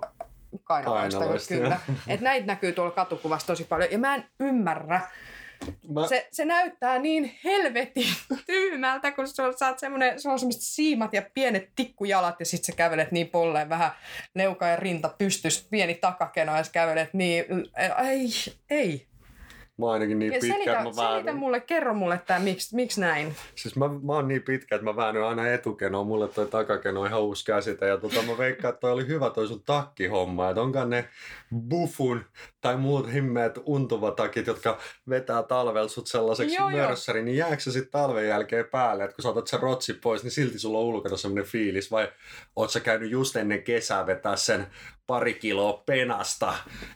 Kainaloista, 0.63 1.53
Kyllä. 1.55 1.79
Et 2.07 2.21
näitä 2.21 2.47
näkyy 2.47 2.71
tuolla 2.71 2.91
katukuvassa 2.91 3.47
tosi 3.47 3.63
paljon. 3.63 3.91
Ja 3.91 3.97
mä 3.97 4.15
en 4.15 4.25
ymmärrä. 4.39 5.01
Mä, 5.93 6.07
Se, 6.07 6.27
se 6.31 6.45
näyttää 6.45 6.99
niin 6.99 7.31
helvetin 7.43 8.07
tyhmältä, 8.45 9.11
kun 9.11 9.27
sulla 9.27 9.51
saat 9.51 9.79
semmonen, 9.79 10.21
sulla 10.21 10.33
on 10.33 10.39
semmoiset 10.39 10.61
siimat 10.61 11.13
ja 11.13 11.21
pienet 11.33 11.69
tikkujalat 11.75 12.39
ja 12.39 12.45
sit 12.45 12.63
sä 12.63 12.71
kävelet 12.71 13.11
niin 13.11 13.27
polleen 13.27 13.69
vähän 13.69 13.91
leuka 14.35 14.67
ja 14.67 14.75
rinta 14.75 15.15
pystys, 15.17 15.67
pieni 15.71 15.95
takakeno 15.95 16.57
ja 16.57 16.63
sä 16.63 16.71
kävelet 16.71 17.13
niin, 17.13 17.45
ei, 17.97 18.29
ei. 18.69 19.09
Mä 19.79 19.91
ainakin 19.91 20.19
niin 20.19 20.33
Ja 20.33 20.39
pitkä, 20.39 20.55
selitä, 20.55 20.71
että 20.71 20.83
mä 20.83 20.93
selitä 20.93 21.13
väännän. 21.13 21.35
mulle, 21.35 21.59
kerro 21.59 21.93
mulle 21.93 22.21
tää, 22.27 22.39
miksi, 22.39 22.75
miksi 22.75 23.01
näin. 23.01 23.35
Siis 23.55 23.75
mä, 23.75 23.87
mä 23.87 24.13
oon 24.13 24.27
niin 24.27 24.41
pitkä, 24.41 24.75
että 24.75 24.85
mä 24.85 24.95
väännyn 24.95 25.23
aina 25.23 25.47
etukenoa. 25.47 26.03
Mulle 26.03 26.27
toi 26.27 26.45
takakeno 26.45 27.01
on 27.01 27.07
ihan 27.07 27.21
uusi 27.21 27.45
käsite. 27.45 27.87
Ja 27.87 27.97
tota, 27.97 28.21
mä 28.21 28.37
veikkaan, 28.37 28.73
että 28.73 28.79
toi 28.79 28.91
oli 28.91 29.07
hyvä 29.07 29.29
toi 29.29 29.47
sun 29.47 29.63
takkihomma. 29.63 30.49
Että 30.49 30.61
onkaan 30.61 30.89
ne 30.89 31.09
buffun 31.69 32.25
tai 32.61 32.77
muut 32.77 33.13
himmeet 33.13 33.59
untuvatakit, 33.65 34.47
jotka 34.47 34.77
vetää 35.09 35.43
talvella 35.43 35.87
sut 35.87 36.07
sellaiseksi 36.07 36.55
Joo, 36.55 36.69
mörssäri, 36.69 37.23
niin 37.23 37.37
jääkö 37.37 37.59
se 37.59 37.71
sitten 37.71 37.91
talven 37.91 38.27
jälkeen 38.27 38.65
päälle? 38.65 39.03
Että 39.03 39.15
kun 39.15 39.23
sä 39.23 39.29
otat 39.29 39.47
sen 39.47 39.59
rotsi 39.59 39.93
pois, 39.93 40.23
niin 40.23 40.31
silti 40.31 40.59
sulla 40.59 40.79
on 40.79 40.85
ulkona 40.85 41.17
semmoinen 41.17 41.51
fiilis. 41.51 41.91
Vai 41.91 42.11
oot 42.55 42.71
sä 42.71 42.79
käynyt 42.79 43.11
just 43.11 43.35
ennen 43.35 43.63
kesää 43.63 44.05
vetää 44.05 44.35
sen 44.35 44.67
pari 45.09 45.33
kiloa 45.33 45.83
penasta 45.85 46.53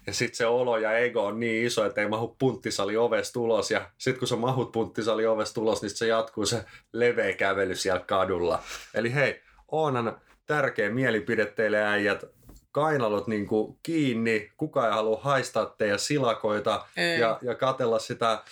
ja 0.08 0.14
sit 0.14 0.36
se 0.36 0.46
olo 0.46 0.78
ja 0.78 0.98
ego 0.98 1.26
on 1.26 1.40
niin 1.40 1.66
iso, 1.66 1.86
että 1.86 2.02
ei 2.02 2.08
mahu 2.08 2.36
punttisali 2.40 2.98
ovesta 2.98 3.40
ulos 3.40 3.72
ja 3.72 3.90
sit 3.98 4.18
kun 4.18 4.28
sä 4.28 4.36
mahut 4.36 4.72
punttisali 4.72 5.26
ovesta 5.26 5.62
ulos, 5.62 5.82
niin 5.82 5.90
se 5.90 6.08
jatkuu 6.08 6.46
se 6.46 6.66
leveä 6.94 7.34
kävely 7.34 7.76
siellä 7.76 8.00
kadulla. 8.00 8.64
Eli 8.94 9.14
hei, 9.14 9.42
onhan 9.68 10.22
tärkeä 10.46 10.90
mielipide 10.90 11.46
teille 11.46 11.84
äijät, 11.84 12.24
kainalot 12.72 13.28
niin 13.28 13.48
kuin 13.48 13.78
kiinni, 13.84 14.52
kukaan 14.58 14.88
ei 14.88 14.94
halua 14.94 15.20
haistaa 15.22 15.66
teidän 15.66 16.00
silakoita 16.00 16.86
Ei. 16.98 17.20
ja, 17.20 17.40
ja 17.42 17.56
katella 17.56 18.00
sitä 18.00 18.44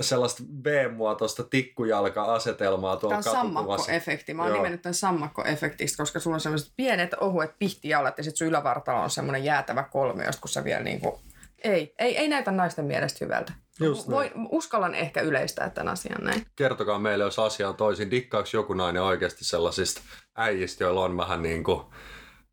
sellaista 0.00 0.42
V-muotoista 0.64 1.44
tikkujalka-asetelmaa 1.44 2.96
Tämä 2.96 3.00
tuolla 3.00 3.16
on 3.16 3.22
katukuvassa. 3.24 3.42
sammakkoefekti. 3.42 4.34
Mä 4.34 4.42
oon 4.42 4.48
Joo. 4.50 4.56
nimennyt 4.56 4.82
tämän 4.82 4.94
sammakkoefektiksi, 4.94 5.96
koska 5.96 6.20
sulla 6.20 6.34
on 6.34 6.40
sellaiset 6.40 6.72
pienet 6.76 7.14
ohuet 7.14 7.58
pihtijalat 7.58 8.18
ja 8.18 8.24
sit 8.24 8.36
sun 8.36 8.46
ylävartalo 8.46 9.00
on 9.00 9.10
semmoinen 9.10 9.44
jäätävä 9.44 9.82
kolmio, 9.82 10.30
kun 10.40 10.48
sä 10.48 10.64
vielä 10.64 10.82
niinku... 10.82 11.20
Ei, 11.64 11.94
ei, 11.98 12.16
ei 12.18 12.28
näytä 12.28 12.50
naisten 12.50 12.84
mielestä 12.84 13.24
hyvältä. 13.24 13.52
Just 13.80 14.08
näin. 14.08 14.16
Voi, 14.16 14.30
uskallan 14.50 14.94
ehkä 14.94 15.20
yleistää 15.20 15.70
tämän 15.70 15.92
asian 15.92 16.24
näin. 16.24 16.46
kertokaa 16.56 16.98
meille, 16.98 17.24
jos 17.24 17.38
asia 17.38 17.68
on 17.68 17.76
toisin. 17.76 18.10
Dikkaako 18.10 18.48
joku 18.52 18.74
nainen 18.74 19.02
oikeasti 19.02 19.44
sellaisista 19.44 20.00
äijistä, 20.36 20.84
joilla 20.84 21.04
on 21.04 21.16
vähän 21.16 21.42
niin 21.42 21.64
kuin 21.64 21.82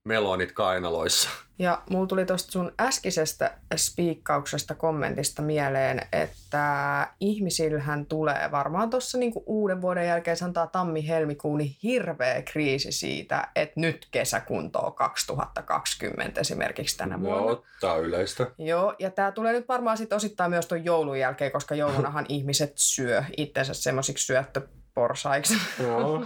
melonit 0.09 0.51
kainaloissa? 0.51 1.29
Ja 1.59 1.81
mulla 1.89 2.07
tuli 2.07 2.25
tuosta 2.25 2.51
sun 2.51 2.71
äskisestä 2.81 3.57
spiikkauksesta 3.75 4.75
kommentista 4.75 5.41
mieleen, 5.41 6.01
että 6.13 7.07
ihmisillähän 7.19 8.05
tulee 8.05 8.49
varmaan 8.51 8.89
tuossa 8.89 9.17
niinku 9.17 9.43
uuden 9.45 9.81
vuoden 9.81 10.07
jälkeen, 10.07 10.37
sanotaan 10.37 10.69
tammi-helmikuun, 10.69 11.57
niin 11.57 11.75
hirveä 11.83 12.41
kriisi 12.41 12.91
siitä, 12.91 13.47
että 13.55 13.79
nyt 13.79 14.07
kesäkuntoa 14.11 14.91
2020 14.91 16.41
esimerkiksi 16.41 16.97
tänä 16.97 17.21
vuonna. 17.21 17.63
Joo, 17.83 18.01
yleistä. 18.01 18.47
Joo, 18.57 18.95
ja 18.99 19.11
tämä 19.11 19.31
tulee 19.31 19.53
nyt 19.53 19.67
varmaan 19.67 19.97
sitten 19.97 20.15
osittain 20.15 20.51
myös 20.51 20.65
tuon 20.65 20.85
joulun 20.85 21.19
jälkeen, 21.19 21.51
koska 21.51 21.75
joulunahan 21.75 22.25
ihmiset 22.29 22.73
syö 22.75 23.23
itsensä 23.37 23.73
semmoisiksi 23.73 24.25
syöttöporsaiksi. 24.89 25.57
Joo. 25.79 26.25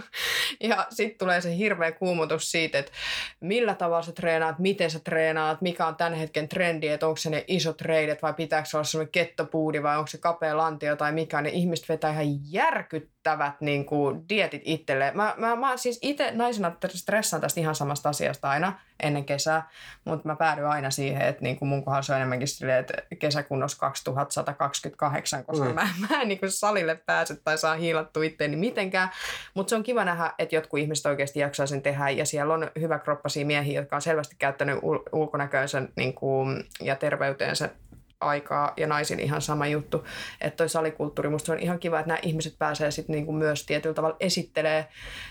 Ja 0.60 0.86
sitten 0.90 1.18
tulee 1.18 1.40
se 1.40 1.56
hirveä 1.56 1.92
kuumutus 1.92 2.50
siitä, 2.50 2.78
että 2.78 2.92
millä 3.40 3.74
tavalla 3.74 4.02
sä 4.02 4.12
treenaat, 4.12 4.58
miten 4.58 4.90
sä 4.90 4.98
treenaat, 4.98 5.62
mikä 5.62 5.86
on 5.86 5.96
tämän 5.96 6.14
hetken 6.14 6.48
trendi, 6.48 6.88
että 6.88 7.06
onko 7.06 7.16
se 7.16 7.30
ne 7.30 7.44
isot 7.48 7.80
reidet 7.80 8.22
vai 8.22 8.34
pitääkö 8.34 8.68
se 8.68 8.76
olla 8.76 8.84
semmoinen 8.84 9.12
kettopuudi 9.12 9.82
vai 9.82 9.96
onko 9.96 10.06
se 10.06 10.18
kapea 10.18 10.56
lantio 10.56 10.96
tai 10.96 11.12
mikä. 11.12 11.42
Ne 11.42 11.48
ihmiset 11.48 11.88
vetää 11.88 12.10
ihan 12.10 12.52
järkyttävät 12.52 13.60
niin 13.60 13.84
kuin, 13.84 14.28
dietit 14.28 14.62
itselleen. 14.64 15.16
Mä, 15.16 15.34
mä, 15.36 15.56
mä 15.56 15.76
siis 15.76 15.98
itse 16.02 16.30
naisena 16.30 16.76
stressaan 16.88 17.40
tästä 17.40 17.60
ihan 17.60 17.74
samasta 17.74 18.08
asiasta 18.08 18.50
aina 18.50 18.80
ennen 19.02 19.24
kesää, 19.24 19.68
mutta 20.04 20.28
mä 20.28 20.36
päädyin 20.36 20.66
aina 20.66 20.90
siihen, 20.90 21.22
että 21.22 21.42
niin 21.42 21.56
kuin 21.58 21.68
mun 21.68 21.84
kohdalla 21.84 22.02
se 22.02 22.12
on 22.12 22.16
enemmänkin 22.16 22.48
silleen, 22.48 22.80
että 22.80 22.94
kesäkunnos 23.18 23.74
2128, 23.74 25.44
koska 25.44 25.64
Mm. 25.64 25.70
mm. 25.70 25.74
mä, 25.74 25.88
mä 26.10 26.22
en 26.22 26.28
niin 26.28 26.40
kuin 26.40 26.50
salille 26.50 26.94
pääse 26.94 27.36
tai 27.44 27.58
saa 27.58 27.74
hiilattua 27.74 28.24
itteeni 28.24 28.56
mitenkään. 28.56 29.08
Mutta 29.54 29.70
se 29.70 29.76
on 29.76 29.82
kiva 29.82 30.04
nähdä, 30.04 30.32
että 30.38 30.54
jotkut 30.54 30.80
ihmiset 30.80 31.06
oikeasti 31.06 31.40
jaksaa 31.40 31.66
sen 31.66 31.82
tehdä 31.82 32.10
ja 32.10 32.26
siellä 32.26 32.54
on 32.54 32.70
hyvä 32.80 32.98
kroppasia 32.98 33.46
miehiä, 33.46 33.80
jotka 33.80 33.96
on 33.96 34.02
selvästi 34.02 34.36
käyttänyt 34.38 34.78
ul- 34.78 35.08
ulkonäköönsä 35.12 35.82
niin 35.96 36.14
kuin, 36.14 36.64
ja 36.80 36.96
terveyteensä 36.96 37.68
aikaa 38.24 38.72
ja 38.76 38.86
naisin 38.86 39.20
ihan 39.20 39.42
sama 39.42 39.66
juttu. 39.66 40.04
Että 40.40 40.56
toi 40.56 40.68
salikulttuuri, 40.68 41.30
musta 41.30 41.52
on 41.52 41.58
ihan 41.58 41.78
kiva, 41.78 41.98
että 42.00 42.08
nämä 42.08 42.18
ihmiset 42.22 42.54
pääsee 42.58 42.90
sitten 42.90 43.14
niinku 43.14 43.32
myös 43.32 43.66
tietyllä 43.66 43.94
tavalla 43.94 44.16
esittelee 44.20 44.86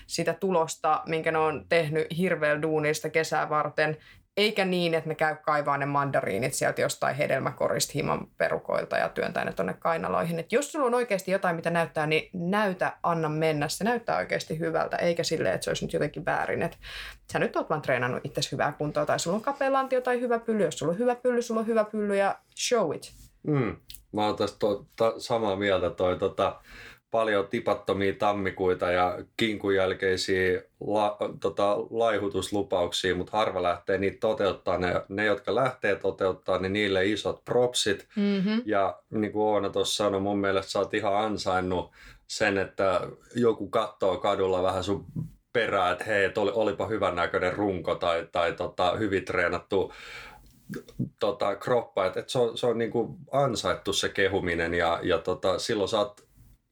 sitä 0.06 0.34
tulosta, 0.34 1.02
minkä 1.06 1.32
ne 1.32 1.38
on 1.38 1.64
tehnyt 1.68 2.06
hirveällä 2.18 2.62
duunista 2.62 3.10
kesää 3.10 3.48
varten, 3.48 3.96
eikä 4.36 4.64
niin, 4.64 4.94
että 4.94 5.08
ne 5.08 5.14
käy 5.14 5.36
kaivaa 5.42 5.78
ne 5.78 5.86
mandariinit 5.86 6.54
sieltä 6.54 6.80
jostain 6.80 7.16
hedelmäkorista 7.16 7.92
himan 7.94 8.26
perukoilta 8.38 8.96
ja 8.96 9.08
työntää 9.08 9.44
ne 9.44 9.52
tonne 9.52 9.74
kainaloihin. 9.74 10.38
Et 10.38 10.52
jos 10.52 10.72
sulla 10.72 10.86
on 10.86 10.94
oikeasti 10.94 11.30
jotain, 11.30 11.56
mitä 11.56 11.70
näyttää, 11.70 12.06
niin 12.06 12.30
näytä, 12.32 12.92
anna 13.02 13.28
mennä. 13.28 13.68
Se 13.68 13.84
näyttää 13.84 14.16
oikeasti 14.16 14.58
hyvältä, 14.58 14.96
eikä 14.96 15.24
silleen, 15.24 15.54
että 15.54 15.64
se 15.64 15.70
olisi 15.70 15.84
nyt 15.84 15.92
jotenkin 15.92 16.24
väärin. 16.24 16.62
Et 16.62 16.78
sä 17.32 17.38
nyt 17.38 17.56
oot 17.56 17.70
vaan 17.70 17.82
treenannut 17.82 18.24
itse 18.24 18.40
hyvää 18.52 18.72
kuntoa, 18.72 19.06
tai 19.06 19.20
sulla 19.20 19.36
on 19.36 19.42
kapea 19.42 20.00
tai 20.04 20.20
hyvä 20.20 20.38
pylly. 20.38 20.64
Jos 20.64 20.78
sulla 20.78 20.92
on 20.92 20.98
hyvä 20.98 21.14
pylly, 21.14 21.42
sulla 21.42 21.60
on 21.60 21.66
hyvä 21.66 21.84
pylly 21.84 22.16
ja 22.16 22.38
show 22.68 22.94
it. 22.94 23.12
Mm. 23.42 23.76
Mä 24.12 24.26
oon 24.26 24.36
tästä 24.36 24.58
to, 24.58 24.86
to, 24.96 25.14
samaa 25.18 25.56
mieltä. 25.56 25.90
Toi, 25.90 26.18
tota, 26.18 26.60
paljon 27.14 27.48
tipattomia 27.48 28.14
tammikuita 28.18 28.90
ja 28.90 29.18
kinkun 29.36 29.74
jälkeisiä 29.74 30.62
la, 30.80 31.16
tota, 31.40 31.76
laihutuslupauksia, 31.90 33.14
mutta 33.14 33.36
harva 33.36 33.62
lähtee 33.62 33.98
niitä 33.98 34.16
toteuttaa. 34.20 34.78
Ne, 34.78 35.02
ne, 35.08 35.24
jotka 35.24 35.54
lähtee 35.54 35.96
toteuttaa, 35.96 36.58
niin 36.58 36.72
niille 36.72 37.06
isot 37.06 37.44
propsit. 37.44 38.08
Mm-hmm. 38.16 38.62
Ja 38.64 38.98
niin 39.10 39.32
kuin 39.32 39.42
Oona 39.42 39.70
tuossa 39.70 40.04
sanoi, 40.04 40.20
mun 40.20 40.38
mielestä 40.38 40.72
sä 40.72 40.78
oot 40.78 40.94
ihan 40.94 41.16
ansainnut 41.16 41.92
sen, 42.26 42.58
että 42.58 43.00
joku 43.34 43.68
katsoo 43.68 44.16
kadulla 44.16 44.62
vähän 44.62 44.84
sun 44.84 45.04
perää, 45.52 45.90
että 45.90 46.04
hei, 46.04 46.24
et 46.24 46.38
oli, 46.38 46.52
olipa 46.54 46.86
hyvän 46.86 47.16
näköinen 47.16 47.52
runko 47.52 47.94
tai, 47.94 48.28
tai 48.32 48.52
tota, 48.52 48.96
hyvin 48.96 49.24
treenattu 49.24 49.92
tota, 51.20 51.56
kroppa. 51.56 52.06
Että 52.06 52.20
et 52.20 52.28
se 52.28 52.38
on, 52.38 52.58
se 52.58 52.66
on 52.66 52.78
niin 52.78 52.90
kuin 52.90 53.16
ansaittu 53.32 53.92
se 53.92 54.08
kehuminen 54.08 54.74
ja, 54.74 55.00
ja 55.02 55.18
tota, 55.18 55.58
silloin 55.58 55.88
sä 55.88 55.98
oot 55.98 56.24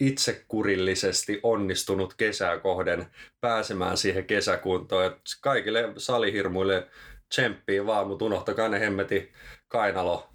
itsekurillisesti 0.07 1.41
onnistunut 1.43 2.15
kesää 2.15 2.59
kohden 2.59 3.07
pääsemään 3.41 3.97
siihen 3.97 4.25
kesäkuntoon. 4.25 5.05
Et 5.05 5.17
kaikille 5.41 5.93
salihirmuille 5.97 6.89
tsemppiä 7.29 7.87
vaan, 7.87 8.07
mutta 8.07 8.25
unohtakaa 8.25 8.69
ne 8.69 8.81
hemmeti 8.81 9.33
kainalo 9.69 10.32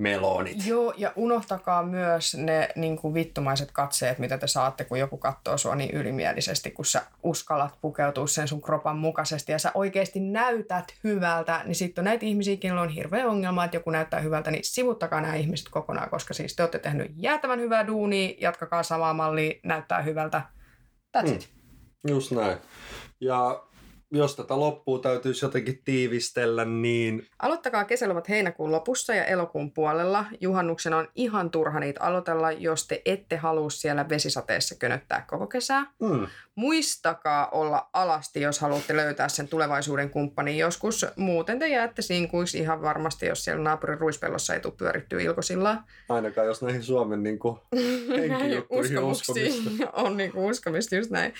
melonit. 0.00 0.66
Joo, 0.66 0.94
ja 0.96 1.12
unohtakaa 1.16 1.82
myös 1.82 2.34
ne 2.34 2.68
niin 2.76 2.96
kuin 2.96 3.14
vittumaiset 3.14 3.72
katseet, 3.72 4.18
mitä 4.18 4.38
te 4.38 4.46
saatte, 4.46 4.84
kun 4.84 4.98
joku 4.98 5.16
katsoo 5.16 5.58
sua 5.58 5.74
niin 5.74 5.90
ylimielisesti, 5.90 6.70
kun 6.70 6.84
sä 6.84 7.02
uskallat 7.22 7.78
pukeutua 7.80 8.26
sen 8.26 8.48
sun 8.48 8.62
kropan 8.62 8.96
mukaisesti 8.98 9.52
ja 9.52 9.58
sä 9.58 9.70
oikeasti 9.74 10.20
näytät 10.20 10.94
hyvältä, 11.04 11.60
niin 11.64 11.74
sitten 11.74 12.02
on 12.02 12.04
näitä 12.04 12.26
ihmisiä, 12.26 12.56
joilla 12.64 12.80
on 12.82 12.88
hirveä 12.88 13.26
ongelma, 13.26 13.64
että 13.64 13.76
joku 13.76 13.90
näyttää 13.90 14.20
hyvältä, 14.20 14.50
niin 14.50 14.64
sivuttakaa 14.64 15.20
nämä 15.20 15.34
ihmiset 15.34 15.68
kokonaan, 15.68 16.10
koska 16.10 16.34
siis 16.34 16.56
te 16.56 16.62
olette 16.62 16.78
tehnyt 16.78 17.12
jäätävän 17.16 17.60
hyvää 17.60 17.86
duunia, 17.86 18.34
jatkakaa 18.40 18.82
samaa 18.82 19.14
mallia, 19.14 19.60
näyttää 19.64 20.02
hyvältä. 20.02 20.42
That's 21.18 21.28
Mm. 21.28 21.34
it. 21.34 21.48
Just 22.08 22.30
näin. 22.30 22.58
Ja 23.20 23.62
jos 24.12 24.36
tätä 24.36 24.60
loppua 24.60 24.98
täytyisi 24.98 25.44
jotenkin 25.44 25.82
tiivistellä, 25.84 26.64
niin... 26.64 27.26
Aloittakaa 27.38 27.84
kesäluvat 27.84 28.28
heinäkuun 28.28 28.72
lopussa 28.72 29.14
ja 29.14 29.24
elokuun 29.24 29.72
puolella. 29.72 30.24
Juhannuksen 30.40 30.94
on 30.94 31.08
ihan 31.14 31.50
turha 31.50 31.80
niitä 31.80 32.00
aloitella, 32.02 32.52
jos 32.52 32.86
te 32.86 33.02
ette 33.04 33.36
halua 33.36 33.70
siellä 33.70 34.08
vesisateessa 34.08 34.74
könöttää 34.74 35.24
koko 35.28 35.46
kesää. 35.46 35.86
Mm. 36.00 36.26
Muistakaa 36.54 37.48
olla 37.50 37.90
alasti, 37.92 38.40
jos 38.40 38.60
haluatte 38.60 38.96
löytää 38.96 39.28
sen 39.28 39.48
tulevaisuuden 39.48 40.10
kumppanin 40.10 40.58
joskus. 40.58 41.06
Muuten 41.16 41.58
te 41.58 41.68
jäätte 41.68 42.02
sinkuiksi 42.02 42.58
ihan 42.58 42.82
varmasti, 42.82 43.26
jos 43.26 43.44
siellä 43.44 43.62
naapurin 43.62 43.98
ruispellossa 43.98 44.54
ei 44.54 44.60
tule 44.60 44.74
pyörittyä 44.76 45.20
ilkosillaan. 45.20 45.84
Ainakaan 46.08 46.46
jos 46.46 46.62
näihin 46.62 46.82
Suomen 46.82 47.22
niin 47.22 47.38
kuin, 47.38 47.56
uskomista. 48.70 49.90
on 50.04 50.16
niin 50.16 50.32
kuin 50.32 50.50
uskomista, 50.50 50.96
just 50.96 51.10
näin. 51.10 51.34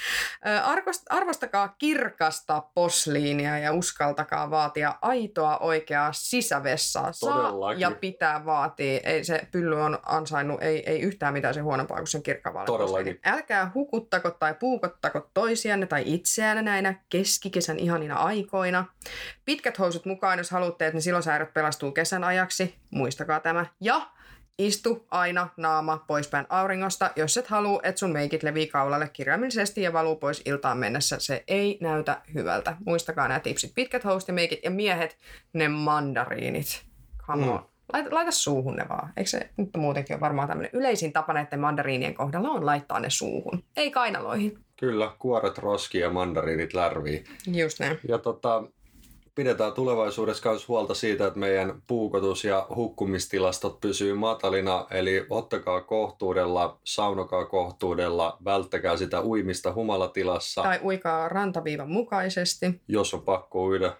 Arvostakaa 1.11 1.75
kirkasta 1.79 2.60
posliinia 2.75 3.59
ja 3.59 3.73
uskaltakaa 3.73 4.51
vaatia 4.51 4.95
aitoa 5.03 5.59
oikeaa 5.59 6.13
sisävessaa. 6.13 7.13
Saa 7.13 7.37
Todellakin. 7.37 7.81
ja 7.81 7.91
pitää 7.91 8.45
vaatia. 8.45 9.01
Ei 9.05 9.25
se 9.25 9.49
pylly 9.53 9.81
on 9.81 9.99
ansainnut, 10.07 10.63
ei, 10.63 10.91
ei 10.91 11.01
yhtään 11.01 11.33
mitään 11.33 11.55
se 11.55 11.61
huonompaa 11.61 11.97
kuin 11.97 12.07
sen 12.07 12.23
kirkkaan 12.23 12.67
Todellakin. 12.67 13.21
Älkää 13.25 13.71
hukuttako 13.75 14.31
tai 14.31 14.55
puukottako 14.55 15.31
toisianne 15.35 15.87
tai 15.87 16.03
itseänne 16.07 16.63
näinä 16.63 16.95
keskikesän 17.09 17.79
ihanina 17.79 18.17
aikoina. 18.17 18.85
Pitkät 19.45 19.79
housut 19.79 20.05
mukaan, 20.05 20.39
jos 20.39 20.51
haluatte, 20.51 20.87
että 20.87 20.97
ne 20.97 21.01
silosäädöt 21.01 21.55
pelastuu 21.55 21.93
kesän 21.93 22.25
ajaksi. 22.25 22.75
Muistakaa 22.91 23.41
tämä. 23.41 23.67
Ja 23.81 24.01
Istu 24.61 25.07
aina 25.11 25.49
naama 25.57 26.05
poispäin 26.07 26.47
auringosta, 26.49 27.11
jos 27.17 27.37
et 27.37 27.47
halua, 27.47 27.81
että 27.83 27.99
sun 27.99 28.13
meikit 28.13 28.43
levii 28.43 28.67
kaulalle 28.67 29.11
kirjaimellisesti 29.13 29.83
ja 29.83 29.93
valuu 29.93 30.17
pois 30.17 30.43
iltaan 30.45 30.79
mennessä. 30.79 31.17
Se 31.19 31.45
ei 31.49 31.79
näytä 31.81 32.21
hyvältä. 32.35 32.77
Muistakaa 32.87 33.29
nämä 33.29 33.41
tipsit. 33.41 33.75
Pitkät 33.75 34.05
houstimeikit 34.05 34.61
ja 34.65 34.71
miehet, 34.71 35.19
ne 35.53 35.69
mandariinit. 35.69 36.83
Come 37.27 37.51
on. 37.51 37.59
Mm. 37.59 37.65
Laita, 37.93 38.15
laita 38.15 38.31
suuhun 38.31 38.77
ne 38.77 38.89
vaan. 38.89 39.13
Eikö 39.17 39.31
se 39.31 39.51
nyt 39.57 39.71
muutenkin 39.77 40.15
ole 40.15 40.21
varmaan 40.21 40.49
tämmöinen 40.49 40.71
yleisin 40.73 41.13
tapa 41.13 41.33
näiden 41.33 41.61
mandariinien 41.61 42.15
kohdalla 42.15 42.49
on 42.49 42.67
laittaa 42.67 43.01
ne 43.01 43.11
suuhun, 43.11 43.65
ei 43.77 43.91
kainaloihin. 43.91 44.59
Kyllä, 44.77 45.13
kuoret 45.19 45.59
roski 45.59 45.99
ja 45.99 46.11
mandariinit 46.11 46.75
lärvii. 46.75 47.25
Just 47.47 47.81
näin. 47.81 47.99
Ja 48.09 48.19
tota, 48.19 48.63
pidetään 49.41 49.73
tulevaisuudessa 49.73 50.51
myös 50.51 50.69
huolta 50.69 50.95
siitä, 50.95 51.27
että 51.27 51.39
meidän 51.39 51.83
puukotus- 51.87 52.45
ja 52.45 52.67
hukkumistilastot 52.75 53.81
pysyy 53.81 54.15
matalina, 54.15 54.87
eli 54.91 55.27
ottakaa 55.31 55.81
kohtuudella, 55.81 56.79
saunokaa 56.85 57.45
kohtuudella, 57.45 58.37
välttäkää 58.45 58.97
sitä 58.97 59.23
uimista 59.23 59.73
humalatilassa. 59.73 60.63
Tai 60.63 60.81
uikaa 60.85 61.29
rantaviivan 61.29 61.91
mukaisesti. 61.91 62.81
Jos 62.89 63.15
on 63.15 63.23
pakko 63.23 63.65
uida. 63.65 63.97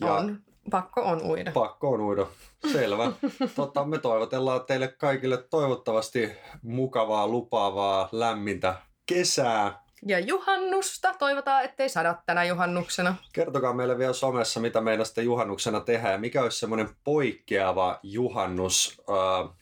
Ja 0.00 0.14
on. 0.14 0.38
Pakko 0.70 1.00
on 1.00 1.22
uida. 1.22 1.52
Pakko 1.52 1.90
on 1.90 2.00
uida. 2.00 2.26
Selvä. 2.72 3.12
tota, 3.56 3.84
me 3.84 3.98
toivotellaan 3.98 4.64
teille 4.66 4.88
kaikille 4.88 5.44
toivottavasti 5.50 6.32
mukavaa, 6.62 7.28
lupaavaa, 7.28 8.08
lämmintä 8.12 8.74
kesää 9.06 9.81
ja 10.06 10.18
juhannusta. 10.18 11.14
Toivotaan, 11.18 11.64
ettei 11.64 11.88
sada 11.88 12.14
tänä 12.26 12.44
juhannuksena. 12.44 13.14
Kertokaa 13.32 13.72
meille 13.72 13.98
vielä 13.98 14.12
somessa, 14.12 14.60
mitä 14.60 14.80
meidän 14.80 15.06
sitten 15.06 15.24
juhannuksena 15.24 15.80
tehdään 15.80 16.12
ja 16.12 16.18
mikä 16.18 16.42
olisi 16.42 16.58
semmoinen 16.58 16.88
poikkeava 17.04 18.00
juhannus 18.02 19.02
äh, 19.10 19.56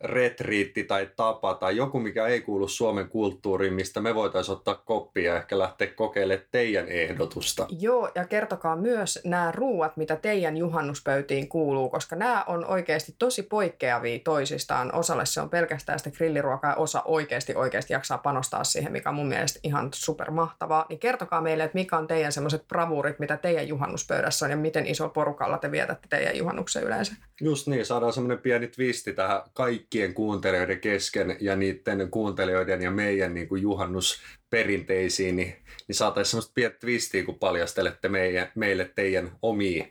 retriitti 0.00 0.84
tai 0.84 1.10
tapa 1.16 1.54
tai 1.54 1.76
joku, 1.76 2.00
mikä 2.00 2.26
ei 2.26 2.40
kuulu 2.40 2.68
Suomen 2.68 3.08
kulttuuriin, 3.08 3.74
mistä 3.74 4.00
me 4.00 4.14
voitaisiin 4.14 4.56
ottaa 4.56 4.74
koppia 4.74 5.32
ja 5.32 5.36
ehkä 5.36 5.58
lähteä 5.58 5.86
kokeilemaan 5.86 6.46
teidän 6.50 6.88
ehdotusta. 6.88 7.66
Joo, 7.80 8.10
ja 8.14 8.24
kertokaa 8.24 8.76
myös 8.76 9.20
nämä 9.24 9.52
ruuat, 9.52 9.96
mitä 9.96 10.16
teidän 10.16 10.56
juhannuspöytiin 10.56 11.48
kuuluu, 11.48 11.90
koska 11.90 12.16
nämä 12.16 12.44
on 12.46 12.66
oikeasti 12.66 13.14
tosi 13.18 13.42
poikkeavia 13.42 14.18
toisistaan. 14.24 14.94
Osalle 14.94 15.26
se 15.26 15.40
on 15.40 15.50
pelkästään 15.50 15.98
sitä 15.98 16.10
grilliruokaa 16.10 16.70
ja 16.70 16.76
osa 16.76 17.02
oikeasti 17.04 17.54
oikeasti 17.54 17.92
jaksaa 17.92 18.18
panostaa 18.18 18.64
siihen, 18.64 18.92
mikä 18.92 19.08
on 19.08 19.14
mun 19.14 19.28
mielestä 19.28 19.60
ihan 19.62 19.88
supermahtavaa. 19.94 20.86
Niin 20.88 20.98
kertokaa 20.98 21.40
meille, 21.40 21.64
että 21.64 21.78
mikä 21.78 21.96
on 21.96 22.06
teidän 22.06 22.32
semmoiset 22.32 22.68
bravurit, 22.68 23.18
mitä 23.18 23.36
teidän 23.36 23.68
juhannuspöydässä 23.68 24.46
on 24.46 24.50
ja 24.50 24.56
miten 24.56 24.86
iso 24.86 25.08
porukalla 25.08 25.58
te 25.58 25.70
vietätte 25.70 26.08
teidän 26.08 26.36
juhannuksen 26.36 26.82
yleensä. 26.82 27.14
Just 27.40 27.66
niin, 27.66 27.86
saadaan 27.86 28.12
semmoinen 28.12 28.38
pieni 28.38 28.68
twisti 28.68 29.12
tähän 29.12 29.42
kaikki 29.52 29.85
kaikkien 29.86 30.14
kuuntelijoiden 30.14 30.80
kesken 30.80 31.36
ja 31.40 31.56
niiden 31.56 32.10
kuuntelijoiden 32.10 32.82
ja 32.82 32.90
meidän 32.90 33.34
niin 33.34 33.48
kuin 33.48 33.62
juhannusperinteisiin, 33.62 35.36
niin, 35.36 35.56
niin 35.88 35.96
saataisiin 35.96 36.30
semmoista 36.30 36.52
pientä 36.54 36.78
twistiä, 36.78 37.24
kun 37.24 37.38
paljastelette 37.38 38.08
meidän, 38.08 38.48
meille 38.54 38.90
teidän 38.94 39.30
omia 39.42 39.86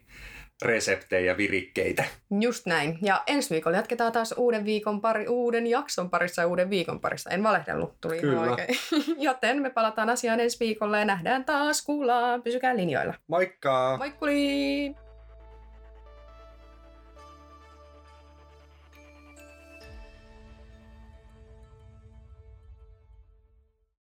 reseptejä 0.62 1.32
ja 1.32 1.38
virikkeitä. 1.38 2.04
Just 2.42 2.66
näin. 2.66 2.98
Ja 3.02 3.24
ensi 3.28 3.50
viikolla 3.50 3.78
jatketaan 3.78 4.12
taas 4.12 4.34
uuden 4.38 4.66
viikon 4.66 5.02
pari, 5.02 5.28
uuden 5.28 5.68
jakson 5.68 6.10
parissa 6.10 6.42
ja 6.42 6.48
uuden 6.48 6.70
viikon 6.70 7.00
parissa. 7.00 7.30
En 7.30 7.44
valehdellut, 7.44 8.02
tuli 8.02 8.20
Kyllä. 8.20 8.34
ihan 8.34 8.50
oikein. 8.50 8.78
Joten 9.28 9.62
me 9.62 9.70
palataan 9.70 10.10
asiaan 10.10 10.40
ensi 10.40 10.60
viikolla 10.60 11.00
ja 11.00 11.06
nähdään 11.06 11.46
taas, 11.46 11.86
kuullaan. 11.86 12.44
Pysykää 12.44 12.76
linjoilla. 12.76 13.14
Moikka! 13.28 13.98
Moikkuli! 13.98 15.05